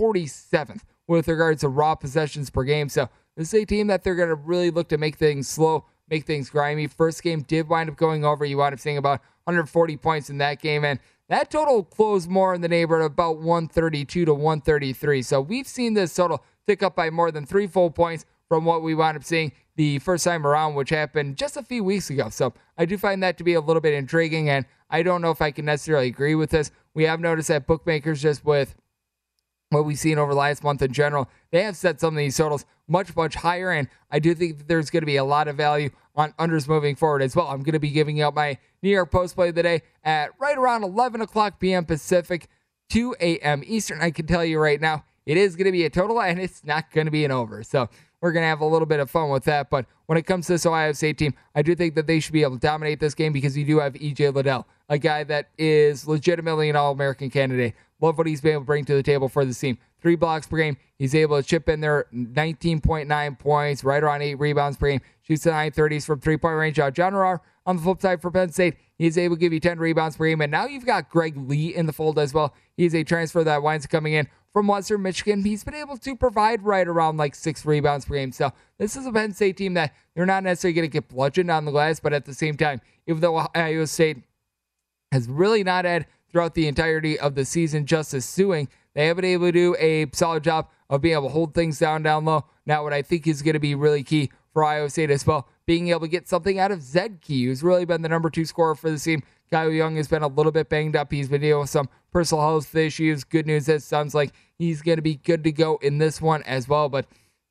347th 0.00 0.80
with 1.06 1.28
regards 1.28 1.60
to 1.60 1.68
raw 1.68 1.94
possessions 1.94 2.50
per 2.50 2.64
game. 2.64 2.88
So 2.88 3.08
this 3.36 3.52
is 3.52 3.62
a 3.62 3.66
team 3.66 3.88
that 3.88 4.02
they're 4.02 4.14
going 4.14 4.28
to 4.28 4.34
really 4.34 4.70
look 4.70 4.88
to 4.88 4.98
make 4.98 5.16
things 5.16 5.48
slow, 5.48 5.84
make 6.08 6.24
things 6.24 6.50
grimy. 6.50 6.86
First 6.86 7.22
game 7.22 7.42
did 7.42 7.68
wind 7.68 7.90
up 7.90 7.96
going 7.96 8.24
over. 8.24 8.44
You 8.44 8.58
wind 8.58 8.74
up 8.74 8.80
seeing 8.80 8.96
about 8.96 9.20
140 9.44 9.96
points 9.96 10.30
in 10.30 10.38
that 10.38 10.60
game, 10.60 10.84
and 10.84 11.00
that 11.28 11.50
total 11.50 11.84
closed 11.84 12.28
more 12.28 12.54
in 12.54 12.60
the 12.60 12.68
neighborhood 12.68 13.06
of 13.06 13.12
about 13.12 13.38
132 13.38 14.24
to 14.24 14.34
133. 14.34 15.22
So 15.22 15.40
we've 15.40 15.66
seen 15.66 15.94
this 15.94 16.14
total 16.14 16.42
tick 16.66 16.82
up 16.82 16.94
by 16.94 17.10
more 17.10 17.30
than 17.30 17.46
three 17.46 17.66
full 17.66 17.90
points 17.90 18.24
from 18.48 18.64
what 18.64 18.82
we 18.82 18.94
wound 18.94 19.16
up 19.16 19.24
seeing 19.24 19.52
the 19.76 19.98
first 20.00 20.24
time 20.24 20.46
around, 20.46 20.74
which 20.74 20.90
happened 20.90 21.36
just 21.36 21.56
a 21.56 21.62
few 21.62 21.84
weeks 21.84 22.10
ago. 22.10 22.28
So 22.30 22.52
I 22.76 22.84
do 22.84 22.98
find 22.98 23.22
that 23.22 23.38
to 23.38 23.44
be 23.44 23.54
a 23.54 23.60
little 23.60 23.80
bit 23.80 23.94
intriguing, 23.94 24.48
and 24.48 24.66
I 24.90 25.02
don't 25.02 25.22
know 25.22 25.30
if 25.30 25.40
I 25.40 25.52
can 25.52 25.64
necessarily 25.64 26.08
agree 26.08 26.34
with 26.34 26.50
this. 26.50 26.70
We 26.94 27.04
have 27.04 27.20
noticed 27.20 27.48
that 27.48 27.66
bookmakers 27.66 28.20
just 28.20 28.44
with 28.44 28.74
what 29.70 29.84
we've 29.84 29.98
seen 29.98 30.18
over 30.18 30.32
the 30.32 30.38
last 30.38 30.62
month 30.62 30.82
in 30.82 30.92
general, 30.92 31.28
they 31.50 31.62
have 31.62 31.76
set 31.76 32.00
some 32.00 32.14
of 32.14 32.18
these 32.18 32.36
totals 32.36 32.66
much, 32.88 33.14
much 33.14 33.36
higher. 33.36 33.70
And 33.70 33.88
I 34.10 34.18
do 34.18 34.34
think 34.34 34.58
that 34.58 34.68
there's 34.68 34.90
going 34.90 35.02
to 35.02 35.06
be 35.06 35.16
a 35.16 35.24
lot 35.24 35.48
of 35.48 35.56
value 35.56 35.90
on 36.16 36.32
unders 36.32 36.68
moving 36.68 36.96
forward 36.96 37.22
as 37.22 37.36
well. 37.36 37.46
I'm 37.46 37.62
going 37.62 37.72
to 37.72 37.80
be 37.80 37.90
giving 37.90 38.20
out 38.20 38.34
my 38.34 38.58
New 38.82 38.90
York 38.90 39.10
Post 39.10 39.36
play 39.36 39.50
of 39.50 39.54
the 39.54 39.62
day 39.62 39.82
at 40.04 40.30
right 40.40 40.58
around 40.58 40.82
11 40.82 41.20
o'clock 41.20 41.60
p.m. 41.60 41.84
Pacific, 41.84 42.48
2 42.90 43.14
a.m. 43.20 43.62
Eastern. 43.64 44.00
I 44.00 44.10
can 44.10 44.26
tell 44.26 44.44
you 44.44 44.58
right 44.58 44.80
now, 44.80 45.04
it 45.24 45.36
is 45.36 45.54
going 45.54 45.66
to 45.66 45.72
be 45.72 45.84
a 45.84 45.90
total 45.90 46.20
and 46.20 46.40
it's 46.40 46.64
not 46.64 46.90
going 46.90 47.04
to 47.04 47.10
be 47.12 47.24
an 47.24 47.30
over. 47.30 47.62
So 47.62 47.88
we're 48.20 48.32
going 48.32 48.42
to 48.42 48.48
have 48.48 48.60
a 48.60 48.66
little 48.66 48.86
bit 48.86 49.00
of 49.00 49.10
fun 49.10 49.30
with 49.30 49.44
that. 49.44 49.70
But 49.70 49.86
when 50.06 50.18
it 50.18 50.22
comes 50.22 50.46
to 50.46 50.54
this 50.54 50.66
Ohio 50.66 50.92
State 50.92 51.18
team, 51.18 51.34
I 51.54 51.62
do 51.62 51.74
think 51.74 51.94
that 51.94 52.06
they 52.06 52.20
should 52.20 52.32
be 52.32 52.42
able 52.42 52.56
to 52.56 52.60
dominate 52.60 53.00
this 53.00 53.14
game 53.14 53.32
because 53.32 53.56
you 53.56 53.64
do 53.64 53.78
have 53.78 53.94
EJ 53.94 54.34
Liddell, 54.34 54.66
a 54.88 54.98
guy 54.98 55.24
that 55.24 55.48
is 55.58 56.06
legitimately 56.06 56.68
an 56.68 56.76
All 56.76 56.92
American 56.92 57.30
candidate. 57.30 57.74
Love 58.00 58.18
what 58.18 58.26
he's 58.26 58.40
been 58.40 58.52
able 58.52 58.62
to 58.62 58.66
bring 58.66 58.84
to 58.86 58.94
the 58.94 59.02
table 59.02 59.28
for 59.28 59.44
this 59.44 59.58
team. 59.58 59.78
Three 60.00 60.16
blocks 60.16 60.46
per 60.46 60.56
game. 60.56 60.76
He's 60.98 61.14
able 61.14 61.40
to 61.40 61.46
chip 61.46 61.68
in 61.68 61.80
there 61.80 62.06
19.9 62.14 63.38
points, 63.38 63.84
right 63.84 64.02
around 64.02 64.22
eight 64.22 64.36
rebounds 64.36 64.78
per 64.78 64.88
game. 64.88 65.00
Shoots 65.22 65.44
the 65.44 65.50
930s 65.50 66.06
from 66.06 66.20
three 66.20 66.38
point 66.38 66.56
range. 66.56 66.76
John 66.76 67.12
Harrar 67.12 67.40
on 67.66 67.76
the 67.76 67.82
flip 67.82 68.00
side 68.00 68.22
for 68.22 68.30
Penn 68.30 68.50
State, 68.50 68.76
he's 68.96 69.18
able 69.18 69.36
to 69.36 69.40
give 69.40 69.52
you 69.52 69.60
10 69.60 69.78
rebounds 69.78 70.16
per 70.16 70.26
game. 70.26 70.40
And 70.40 70.50
now 70.50 70.66
you've 70.66 70.86
got 70.86 71.10
Greg 71.10 71.36
Lee 71.36 71.74
in 71.74 71.86
the 71.86 71.92
fold 71.92 72.18
as 72.18 72.32
well. 72.32 72.54
He's 72.76 72.94
a 72.94 73.04
transfer 73.04 73.44
that 73.44 73.62
winds 73.62 73.86
coming 73.86 74.14
in 74.14 74.28
from 74.52 74.66
Western 74.66 75.02
Michigan. 75.02 75.44
He's 75.44 75.64
been 75.64 75.74
able 75.74 75.96
to 75.98 76.16
provide 76.16 76.62
right 76.62 76.86
around 76.86 77.16
like 77.16 77.34
six 77.34 77.64
rebounds 77.64 78.04
per 78.04 78.14
game. 78.14 78.32
So 78.32 78.52
this 78.78 78.96
is 78.96 79.06
a 79.06 79.12
Penn 79.12 79.32
State 79.32 79.56
team 79.56 79.74
that 79.74 79.94
they're 80.14 80.26
not 80.26 80.42
necessarily 80.42 80.74
going 80.74 80.88
to 80.88 80.92
get 80.92 81.08
bludgeoned 81.08 81.50
on 81.50 81.64
the 81.64 81.70
glass, 81.70 82.00
but 82.00 82.12
at 82.12 82.24
the 82.24 82.34
same 82.34 82.56
time, 82.56 82.80
even 83.06 83.20
though 83.20 83.38
Ohio 83.38 83.84
State 83.84 84.18
has 85.12 85.28
really 85.28 85.64
not 85.64 85.84
had 85.84 86.06
throughout 86.30 86.54
the 86.54 86.68
entirety 86.68 87.18
of 87.18 87.34
the 87.34 87.44
season 87.44 87.86
Justice 87.86 88.26
Sueing. 88.26 88.68
They 88.94 89.06
have 89.06 89.16
been 89.16 89.24
able 89.24 89.46
to 89.46 89.52
do 89.52 89.76
a 89.78 90.06
solid 90.12 90.44
job 90.44 90.68
of 90.88 91.00
being 91.00 91.14
able 91.14 91.28
to 91.28 91.32
hold 91.32 91.54
things 91.54 91.78
down 91.78 92.02
down 92.02 92.24
low. 92.24 92.46
Now, 92.66 92.82
what 92.82 92.92
I 92.92 93.02
think 93.02 93.26
is 93.26 93.42
going 93.42 93.54
to 93.54 93.60
be 93.60 93.74
really 93.74 94.02
key 94.02 94.30
for 94.52 94.64
Iowa 94.64 94.90
State 94.90 95.10
as 95.10 95.26
well, 95.26 95.48
being 95.66 95.88
able 95.88 96.00
to 96.00 96.08
get 96.08 96.28
something 96.28 96.58
out 96.58 96.72
of 96.72 96.82
Zed 96.82 97.20
Key, 97.20 97.44
who's 97.44 97.62
really 97.62 97.84
been 97.84 98.02
the 98.02 98.08
number 98.08 98.30
two 98.30 98.44
scorer 98.44 98.74
for 98.74 98.90
the 98.90 98.98
team. 98.98 99.22
Kyle 99.50 99.70
Young 99.70 99.96
has 99.96 100.06
been 100.06 100.22
a 100.22 100.28
little 100.28 100.52
bit 100.52 100.68
banged 100.68 100.94
up. 100.94 101.10
He's 101.10 101.28
been 101.28 101.40
dealing 101.40 101.62
with 101.62 101.70
some 101.70 101.88
personal 102.12 102.42
health 102.42 102.74
issues. 102.74 103.24
Good 103.24 103.46
news 103.46 103.68
is 103.68 103.84
sounds 103.84 104.14
like 104.14 104.32
he's 104.58 104.80
going 104.80 104.96
to 104.96 105.02
be 105.02 105.16
good 105.16 105.42
to 105.44 105.52
go 105.52 105.78
in 105.82 105.98
this 105.98 106.22
one 106.22 106.42
as 106.44 106.68
well. 106.68 106.88
But 106.88 107.06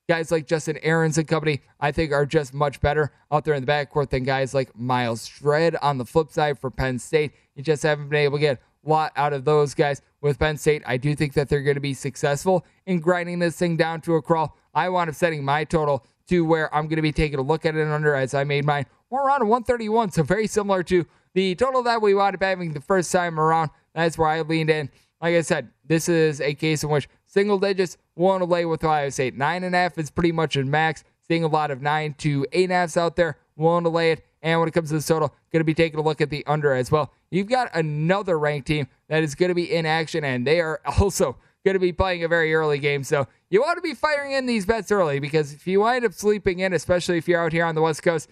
guys 0.08 0.32
like 0.32 0.48
Justin 0.48 0.80
Ahrens 0.82 1.18
and 1.18 1.28
company, 1.28 1.62
I 1.80 1.92
think, 1.92 2.14
are 2.14 2.26
just 2.26 2.54
much 2.54 2.80
better 2.80 3.12
out 3.32 3.44
there 3.44 3.54
in 3.54 3.66
the 3.66 3.72
backcourt 3.72 4.10
than 4.12 4.24
guys 4.24 4.54
like 4.54 4.76
Myles 4.78 5.28
Dread 5.28 5.76
on 5.82 5.98
the 5.98 6.06
flip 6.06 6.32
side 6.32 6.58
for 6.58 6.72
Penn 6.72 7.00
State. 7.00 7.34
You 7.56 7.64
just 7.64 7.84
haven't 7.84 8.10
been 8.10 8.22
able 8.22 8.38
to 8.38 8.42
get 8.42 8.62
a 8.86 8.90
lot 8.90 9.12
out 9.18 9.34
of 9.34 9.44
those 9.44 9.74
guys 9.74 10.02
with 10.22 10.40
Penn 10.40 10.58
State. 10.58 10.84
I 10.86 10.96
do 10.96 11.16
think 11.16 11.34
that 11.34 11.50
they're 11.50 11.62
going 11.64 11.76
to 11.76 11.82
be 11.82 11.94
successful 11.94 12.66
in 12.86 13.02
grinding 13.02 13.40
this 13.40 13.58
thing 13.58 13.76
down 13.76 14.00
to 14.02 14.16
a 14.16 14.22
crawl. 14.22 14.58
I 14.74 14.88
wound 14.88 15.10
up 15.10 15.16
setting 15.16 15.44
my 15.44 15.66
total 15.66 16.06
to 16.30 16.46
where 16.46 16.74
I'm 16.74 16.88
going 16.88 16.96
to 16.96 17.02
be 17.02 17.12
taking 17.12 17.40
a 17.40 17.42
look 17.42 17.66
at 17.66 17.76
it 17.76 17.88
under 17.88 18.16
as 18.16 18.34
I 18.34 18.46
made 18.46 18.64
mine. 18.64 18.86
We're 19.10 19.26
around 19.26 19.48
131, 19.48 20.12
so 20.12 20.24
very 20.24 20.48
similar 20.48 20.84
to 20.84 21.06
the 21.40 21.56
total 21.56 21.82
that 21.84 22.02
we 22.02 22.14
wound 22.14 22.36
up 22.36 22.44
having 22.44 22.74
the 22.74 22.82
first 22.82 23.10
time 23.14 23.40
around. 23.40 23.70
That's 23.96 24.18
where 24.18 24.28
I 24.28 24.42
leaned 24.42 24.70
in. 24.70 24.90
Like 25.22 25.36
I 25.36 25.42
said, 25.42 25.70
this 25.86 26.10
is 26.10 26.42
a 26.42 26.54
case 26.54 26.84
in 26.84 26.90
which 26.90 27.08
single 27.28 27.58
digits 27.58 27.96
won't 28.18 28.48
lay 28.50 28.66
with 28.66 28.84
Ohio 28.84 29.10
State. 29.10 29.38
Nine 29.38 29.64
and 29.64 29.74
a 29.74 29.78
half 29.78 29.98
is 29.98 30.12
pretty 30.12 30.34
much 30.34 30.58
a 30.58 30.66
max. 30.66 31.06
Seeing 31.30 31.46
a 31.46 31.48
lot 31.48 31.72
of 31.72 31.82
nine 31.82 32.14
to 32.16 32.46
eight 32.52 32.66
and 32.66 32.74
a 32.74 32.76
halfs 32.76 32.98
out 32.98 33.16
there, 33.16 33.38
willing 33.56 33.86
to 33.86 33.90
lay 33.90 34.12
it. 34.12 34.26
And 34.42 34.60
when 34.60 34.68
it 34.68 34.74
comes 34.74 34.90
to 34.90 34.96
the 34.96 35.02
total, 35.02 35.34
going 35.54 35.62
to 35.62 35.64
be 35.64 35.74
taking 35.74 35.98
a 35.98 36.04
look 36.04 36.20
at 36.20 36.30
the 36.30 36.46
under 36.46 36.74
as 36.74 36.92
well. 36.92 37.14
You've 37.32 37.48
got 37.48 37.70
another 37.74 38.38
ranked 38.38 38.68
team 38.68 38.88
that 39.08 39.24
is 39.24 39.34
going 39.34 39.50
to 39.50 39.56
be 39.56 39.74
in 39.74 39.86
action, 39.86 40.26
and 40.26 40.46
they 40.46 40.60
are 40.60 40.82
also 41.00 41.38
going 41.64 41.76
to 41.76 41.80
be 41.80 41.94
playing 41.94 42.26
a 42.26 42.28
very 42.28 42.54
early 42.54 42.80
game. 42.80 43.06
So 43.06 43.28
you 43.50 43.62
want 43.62 43.78
to 43.78 43.82
be 43.82 43.94
firing 43.94 44.34
in 44.34 44.46
these 44.46 44.66
bets 44.66 44.92
early 44.92 45.20
because 45.20 45.54
if 45.54 45.66
you 45.68 45.80
wind 45.80 46.04
up 46.04 46.14
sleeping 46.14 46.60
in, 46.60 46.74
especially 46.74 47.18
if 47.18 47.30
you're 47.30 47.42
out 47.42 47.54
here 47.54 47.64
on 47.64 47.76
the 47.76 47.82
West 47.82 48.04
Coast, 48.04 48.30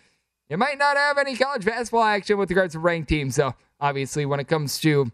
you 0.50 0.58
might 0.58 0.78
not 0.78 0.98
have 0.98 1.18
any 1.18 1.36
college 1.36 1.66
basketball 1.66 2.04
action 2.04 2.38
with 2.38 2.50
regards 2.50 2.74
to 2.74 2.80
ranked 2.80 3.10
teams. 3.10 3.36
So 3.36 3.54
obviously, 3.80 4.26
when 4.26 4.40
it 4.40 4.48
comes 4.48 4.80
to 4.80 5.12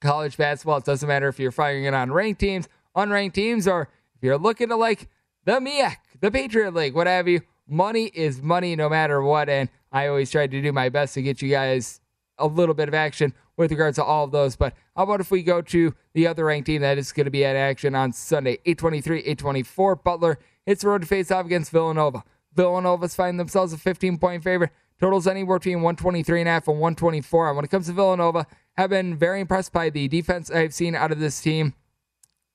college 0.00 0.36
basketball, 0.36 0.78
it 0.78 0.84
doesn't 0.84 1.08
matter 1.08 1.28
if 1.28 1.38
you're 1.38 1.50
firing 1.50 1.84
it 1.84 1.94
on 1.94 2.12
ranked 2.12 2.40
teams, 2.40 2.68
unranked 2.96 3.34
teams, 3.34 3.66
or 3.66 3.88
if 4.14 4.22
you're 4.22 4.38
looking 4.38 4.68
to 4.68 4.76
like 4.76 5.08
the 5.44 5.52
MEAC, 5.52 5.96
the 6.20 6.30
Patriot 6.30 6.74
League, 6.74 6.94
what 6.94 7.06
have 7.06 7.28
you. 7.28 7.40
Money 7.66 8.10
is 8.14 8.42
money 8.42 8.76
no 8.76 8.88
matter 8.88 9.22
what. 9.22 9.48
And 9.48 9.68
I 9.90 10.06
always 10.08 10.30
try 10.30 10.46
to 10.46 10.62
do 10.62 10.72
my 10.72 10.88
best 10.88 11.14
to 11.14 11.22
get 11.22 11.40
you 11.42 11.48
guys 11.48 12.00
a 12.38 12.46
little 12.46 12.74
bit 12.74 12.88
of 12.88 12.94
action 12.94 13.32
with 13.56 13.70
regards 13.70 13.96
to 13.96 14.04
all 14.04 14.24
of 14.24 14.32
those. 14.32 14.56
But 14.56 14.74
how 14.96 15.04
about 15.04 15.20
if 15.20 15.30
we 15.30 15.42
go 15.42 15.62
to 15.62 15.94
the 16.12 16.26
other 16.26 16.44
ranked 16.44 16.66
team 16.66 16.82
that 16.82 16.98
is 16.98 17.12
going 17.12 17.24
to 17.24 17.30
be 17.30 17.44
at 17.44 17.56
action 17.56 17.94
on 17.94 18.12
Sunday, 18.12 18.58
823, 18.66 19.18
824. 19.20 19.96
Butler 19.96 20.38
hits 20.66 20.82
the 20.82 20.88
road 20.88 21.02
to 21.02 21.06
face 21.06 21.30
off 21.30 21.46
against 21.46 21.70
Villanova. 21.70 22.24
Villanova's 22.54 23.14
find 23.14 23.38
themselves 23.38 23.72
a 23.72 23.78
15 23.78 24.18
point 24.18 24.42
favorite. 24.42 24.70
Totals 25.00 25.26
anywhere 25.26 25.58
between 25.58 25.82
123 25.82 26.40
and 26.40 26.48
a 26.48 26.52
half 26.52 26.68
and 26.68 26.78
124. 26.78 27.48
And 27.48 27.56
when 27.56 27.64
it 27.64 27.70
comes 27.70 27.86
to 27.86 27.92
Villanova, 27.92 28.46
have 28.76 28.90
been 28.90 29.16
very 29.16 29.40
impressed 29.40 29.72
by 29.72 29.90
the 29.90 30.08
defense 30.08 30.50
I've 30.50 30.74
seen 30.74 30.94
out 30.94 31.12
of 31.12 31.18
this 31.18 31.40
team. 31.40 31.74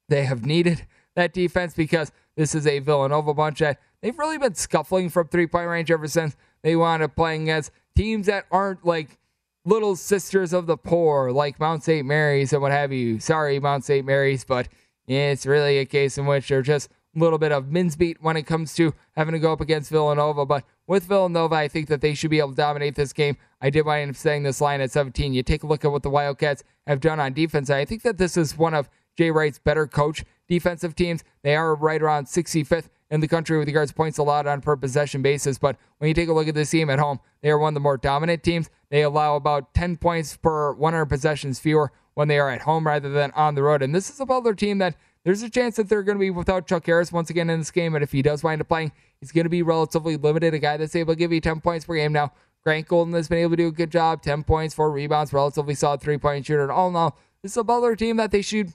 They 0.08 0.24
have 0.26 0.46
needed 0.46 0.86
that 1.16 1.34
defense 1.34 1.74
because 1.74 2.12
this 2.36 2.56
is 2.56 2.66
a 2.66 2.80
Villanova 2.80 3.34
bunch 3.34 3.60
that 3.60 3.80
they've 4.02 4.18
really 4.18 4.38
been 4.38 4.56
scuffling 4.56 5.10
from 5.10 5.28
three 5.28 5.48
point 5.48 5.68
range 5.68 5.92
ever 5.92 6.08
since 6.08 6.36
they 6.62 6.76
wound 6.76 7.04
up 7.04 7.16
playing 7.16 7.44
against 7.44 7.72
teams 7.96 8.28
that 8.28 8.46
aren't 8.52 8.86
like 8.86 9.18
little 9.66 9.96
sisters 9.96 10.54
of 10.54 10.66
the 10.66 10.78
poor 10.78 11.32
like 11.32 11.60
Mount 11.60 11.84
St. 11.84 12.06
Mary's 12.06 12.54
and 12.54 12.62
what 12.62 12.72
have 12.72 12.92
you. 12.92 13.20
Sorry, 13.20 13.60
Mount 13.60 13.84
St. 13.84 14.06
Mary's, 14.06 14.44
but 14.46 14.68
it's 15.08 15.46
really 15.46 15.80
a 15.80 15.86
case 15.86 16.18
in 16.18 16.26
which 16.26 16.48
they're 16.48 16.62
just 16.62 16.90
little 17.16 17.40
bit 17.40 17.52
of 17.52 17.68
mince 17.68 17.96
beat 17.96 18.22
when 18.22 18.38
it 18.38 18.44
comes 18.44 18.74
to 18.76 18.94
having 19.16 19.34
to 19.34 19.40
go 19.40 19.52
up 19.52 19.62
against 19.62 19.90
Villanova. 19.90 20.46
But 20.46 20.64
with 20.88 21.06
Villanova, 21.06 21.56
I 21.56 21.68
think 21.68 21.88
that 21.88 22.02
they 22.02 22.14
should 22.14 22.30
be 22.30 22.40
able 22.40 22.52
to 22.52 22.56
dominate 22.56 22.96
this 22.96 23.14
game. 23.14 23.38
I 23.62 23.70
did 23.70 23.86
wind 23.86 24.10
up 24.10 24.16
saying 24.16 24.44
this 24.44 24.62
line 24.62 24.82
at 24.82 24.92
17. 24.92 25.34
You 25.34 25.44
take 25.44 25.64
a 25.64 25.68
look 25.68 25.84
at 25.84 25.92
what 25.92 26.04
the 26.04 26.10
Wildcats 26.10 26.64
have 26.88 27.00
done 27.00 27.20
on 27.20 27.34
defense. 27.34 27.70
I 27.70 27.86
think 27.86 28.04
that 28.04 28.18
this 28.18 28.38
is 28.38 28.58
one 28.58 28.74
of 28.74 28.90
Jay 29.18 29.32
Wright's 29.32 29.60
better 29.60 29.88
coach 29.88 30.24
defensive 30.48 30.96
teams. 30.96 31.24
They 31.44 31.56
are 31.56 31.76
right 31.76 32.02
around 32.02 32.26
65th 32.26 32.90
in 33.12 33.22
the 33.22 33.28
country 33.28 33.58
with 33.58 33.68
regards 33.68 33.92
to 33.92 33.96
points 33.96 34.18
allowed 34.18 34.48
on 34.48 34.62
per 34.62 34.76
possession 34.76 35.22
basis. 35.22 35.58
But 35.58 35.78
when 35.98 36.08
you 36.08 36.14
take 36.14 36.30
a 36.30 36.34
look 36.34 36.48
at 36.48 36.56
this 36.56 36.70
team 36.70 36.90
at 36.90 37.00
home, 37.00 37.20
they 37.42 37.50
are 37.50 37.58
one 37.58 37.72
of 37.72 37.74
the 37.74 37.80
more 37.80 37.98
dominant 37.98 38.44
teams. 38.44 38.70
They 38.90 39.02
allow 39.02 39.36
about 39.36 39.74
10 39.74 39.98
points 39.98 40.38
per 40.38 40.74
100 40.74 41.06
possessions 41.08 41.60
fewer 41.60 41.92
when 42.14 42.28
they 42.28 42.40
are 42.40 42.50
at 42.50 42.62
home 42.62 42.86
rather 42.86 43.10
than 43.10 43.32
on 43.32 43.56
the 43.56 43.64
road. 43.64 43.82
And 43.82 43.96
this 43.96 44.10
is 44.10 44.20
a 44.20 44.26
Butler 44.26 44.54
team 44.54 44.78
that 44.80 44.96
there's 45.26 45.44
a 45.44 45.50
chance 45.50 45.76
that 45.76 45.90
they're 45.90 46.04
going 46.04 46.18
to 46.18 46.20
be 46.20 46.30
without 46.30 46.68
Chuck 46.68 46.86
Harris 46.86 47.12
once 47.12 47.30
again 47.30 47.50
in 47.50 47.60
this 47.60 47.72
game. 47.72 47.96
And 47.96 48.04
if 48.04 48.12
he 48.12 48.22
does 48.22 48.44
wind 48.44 48.62
up 48.62 48.68
playing, 48.68 48.92
he's 49.20 49.32
going 49.32 49.46
to 49.46 49.50
be 49.50 49.62
relatively 49.62 50.18
limited. 50.18 50.54
A 50.54 50.60
guy 50.60 50.78
that's 50.78 50.96
able 50.96 51.14
to 51.14 51.20
give 51.20 51.32
you 51.32 51.42
10 51.42 51.62
points 51.62 51.86
per 51.86 51.96
game 51.96 52.14
now. 52.14 52.32
Grant 52.64 52.88
Golden 52.88 53.14
has 53.14 53.28
been 53.28 53.40
able 53.40 53.52
to 53.52 53.58
do 53.58 53.68
a 53.68 53.72
good 53.72 53.92
job 53.92 54.22
10 54.22 54.44
points, 54.44 54.74
4 54.76 54.92
rebounds, 54.92 55.32
relatively 55.32 55.76
solid 55.76 56.02
three 56.02 56.18
point 56.18 56.46
shooter. 56.46 56.64
And 56.64 56.72
all 56.72 56.90
in 56.90 56.96
all, 56.96 57.18
this 57.42 57.54
is 57.54 57.58
a 57.58 57.64
Butler 57.64 57.96
team 57.96 58.18
that 58.18 58.32
they 58.32 58.42
shoot 58.42 58.70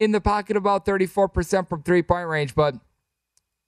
in 0.00 0.12
the 0.12 0.20
pocket 0.20 0.56
about 0.56 0.84
34% 0.84 1.68
from 1.68 1.82
three 1.82 2.02
point 2.02 2.28
range. 2.28 2.54
But 2.54 2.74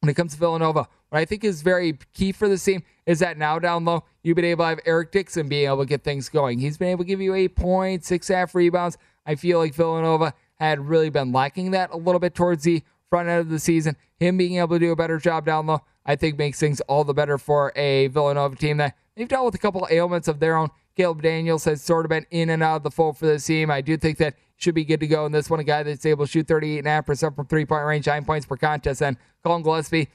when 0.00 0.10
it 0.10 0.14
comes 0.14 0.32
to 0.32 0.38
Villanova, 0.38 0.88
what 1.08 1.18
I 1.18 1.24
think 1.24 1.44
is 1.44 1.62
very 1.62 1.98
key 2.12 2.32
for 2.32 2.48
this 2.48 2.64
team 2.64 2.82
is 3.06 3.20
that 3.20 3.38
now 3.38 3.58
down 3.58 3.84
low, 3.84 4.04
you've 4.22 4.36
been 4.36 4.44
able 4.44 4.64
to 4.64 4.68
have 4.70 4.80
Eric 4.84 5.12
Dixon 5.12 5.48
being 5.48 5.66
able 5.66 5.78
to 5.78 5.86
get 5.86 6.02
things 6.02 6.28
going. 6.28 6.58
He's 6.58 6.76
been 6.76 6.88
able 6.88 7.04
to 7.04 7.08
give 7.08 7.20
you 7.20 7.34
eight 7.34 7.54
points, 7.56 8.08
six 8.08 8.28
half 8.28 8.54
rebounds. 8.54 8.98
I 9.24 9.36
feel 9.36 9.58
like 9.58 9.74
Villanova 9.74 10.34
had 10.58 10.88
really 10.88 11.10
been 11.10 11.32
lacking 11.32 11.70
that 11.72 11.90
a 11.92 11.96
little 11.96 12.18
bit 12.18 12.34
towards 12.34 12.64
the 12.64 12.82
front 13.10 13.28
end 13.28 13.40
of 13.40 13.48
the 13.48 13.58
season. 13.58 13.96
Him 14.18 14.36
being 14.36 14.56
able 14.56 14.76
to 14.76 14.78
do 14.78 14.92
a 14.92 14.96
better 14.96 15.18
job 15.18 15.46
down 15.46 15.66
low, 15.66 15.82
I 16.04 16.16
think 16.16 16.38
makes 16.38 16.58
things 16.58 16.80
all 16.82 17.04
the 17.04 17.14
better 17.14 17.38
for 17.38 17.72
a 17.76 18.08
Villanova 18.08 18.56
team 18.56 18.78
that 18.78 18.96
they've 19.14 19.28
dealt 19.28 19.46
with 19.46 19.54
a 19.54 19.58
couple 19.58 19.84
of 19.84 19.92
ailments 19.92 20.28
of 20.28 20.40
their 20.40 20.56
own. 20.56 20.70
Caleb 20.96 21.20
Daniels 21.22 21.64
has 21.66 21.82
sort 21.82 22.06
of 22.06 22.08
been 22.08 22.26
in 22.30 22.48
and 22.48 22.62
out 22.62 22.76
of 22.76 22.82
the 22.82 22.90
fold 22.90 23.18
for 23.18 23.26
this 23.26 23.44
team. 23.44 23.70
I 23.70 23.82
do 23.82 23.96
think 23.98 24.16
that 24.18 24.34
should 24.56 24.74
be 24.74 24.84
good 24.84 25.00
to 25.00 25.06
go 25.06 25.26
in 25.26 25.32
this 25.32 25.50
one. 25.50 25.60
A 25.60 25.64
guy 25.64 25.82
that's 25.82 26.06
able 26.06 26.24
to 26.24 26.30
shoot 26.30 26.46
38.5% 26.46 27.36
from 27.36 27.46
three 27.46 27.66
point 27.66 27.84
range, 27.84 28.06
nine 28.06 28.24
points 28.24 28.46
per 28.46 28.56
contest. 28.56 29.02
And 29.02 29.18
Collin 29.44 29.62
Gillespie, 29.62 30.08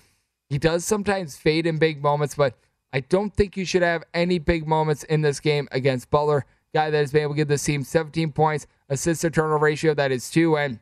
he 0.49 0.57
does 0.57 0.83
sometimes 0.83 1.37
fade 1.37 1.67
in 1.67 1.77
big 1.77 2.01
moments, 2.01 2.33
but 2.33 2.57
I 2.91 3.01
don't 3.01 3.33
think 3.33 3.55
you 3.55 3.63
should 3.63 3.83
have 3.83 4.03
any 4.13 4.39
big 4.39 4.67
moments 4.67 5.03
in 5.03 5.21
this 5.21 5.39
game 5.39 5.67
against 5.71 6.09
Butler. 6.09 6.45
Guy 6.73 6.89
that 6.89 6.97
has 6.97 7.11
been 7.11 7.23
able 7.23 7.33
to 7.33 7.37
give 7.37 7.47
this 7.47 7.63
team 7.63 7.83
17 7.83 8.31
points, 8.31 8.65
assist 8.91 9.21
to 9.21 9.31
turnover 9.31 9.65
ratio 9.65 9.95
that 9.95 10.11
is 10.11 10.29
two, 10.29 10.55
and 10.57 10.79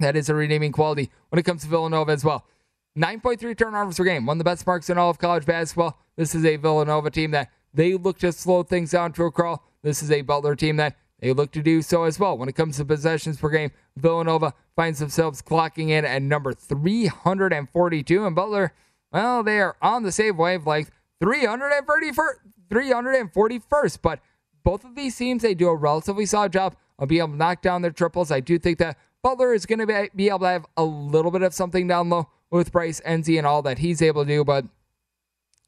that 0.00 0.16
is 0.16 0.28
a 0.28 0.34
redeeming 0.34 0.72
quality 0.72 1.08
when 1.30 1.38
it 1.38 1.44
comes 1.44 1.62
to 1.62 1.68
Villanova 1.68 2.12
as 2.12 2.22
well. 2.24 2.44
9.3 2.98 3.56
turnovers 3.56 3.96
per 3.96 4.04
game, 4.04 4.26
one 4.26 4.34
of 4.34 4.38
the 4.38 4.44
best 4.44 4.66
marks 4.66 4.90
in 4.90 4.98
all 4.98 5.08
of 5.08 5.18
college 5.18 5.46
basketball. 5.46 5.98
This 6.16 6.34
is 6.34 6.44
a 6.44 6.56
Villanova 6.56 7.10
team 7.10 7.30
that 7.30 7.50
they 7.72 7.94
look 7.94 8.18
to 8.18 8.32
slow 8.32 8.64
things 8.64 8.90
down 8.90 9.14
to 9.14 9.24
a 9.24 9.30
crawl. 9.30 9.64
This 9.82 10.02
is 10.02 10.10
a 10.10 10.20
Butler 10.20 10.54
team 10.56 10.76
that 10.76 10.98
they 11.20 11.32
look 11.32 11.52
to 11.52 11.62
do 11.62 11.80
so 11.80 12.04
as 12.04 12.18
well. 12.18 12.36
When 12.36 12.50
it 12.50 12.56
comes 12.56 12.76
to 12.76 12.84
possessions 12.84 13.38
per 13.38 13.48
game, 13.48 13.70
Villanova 13.96 14.52
finds 14.76 14.98
themselves 14.98 15.40
clocking 15.40 15.88
in 15.90 16.04
at 16.04 16.20
number 16.20 16.52
342, 16.52 18.26
and 18.26 18.36
Butler, 18.36 18.74
well, 19.12 19.42
they 19.42 19.58
are 19.60 19.76
on 19.80 20.02
the 20.02 20.12
same 20.12 20.36
wavelength, 20.36 20.90
341st. 21.22 23.98
But 24.02 24.20
both 24.64 24.84
of 24.84 24.94
these 24.94 25.16
teams, 25.16 25.42
they 25.42 25.54
do 25.54 25.68
a 25.68 25.76
relatively 25.76 26.26
solid 26.26 26.52
job 26.52 26.76
of 27.02 27.08
being 27.08 27.18
able 27.18 27.32
to 27.32 27.36
knock 27.36 27.60
down 27.62 27.82
their 27.82 27.90
triples. 27.90 28.30
I 28.30 28.38
do 28.38 28.58
think 28.60 28.78
that 28.78 28.96
Butler 29.22 29.52
is 29.52 29.66
going 29.66 29.80
to 29.80 30.08
be 30.14 30.28
able 30.28 30.38
to 30.38 30.46
have 30.46 30.66
a 30.76 30.84
little 30.84 31.32
bit 31.32 31.42
of 31.42 31.52
something 31.52 31.88
down 31.88 32.08
low 32.08 32.28
with 32.50 32.70
Bryce 32.70 33.00
Nze 33.00 33.36
and 33.36 33.46
all 33.46 33.60
that 33.62 33.78
he's 33.78 34.00
able 34.00 34.24
to 34.24 34.28
do, 34.28 34.44
but 34.44 34.64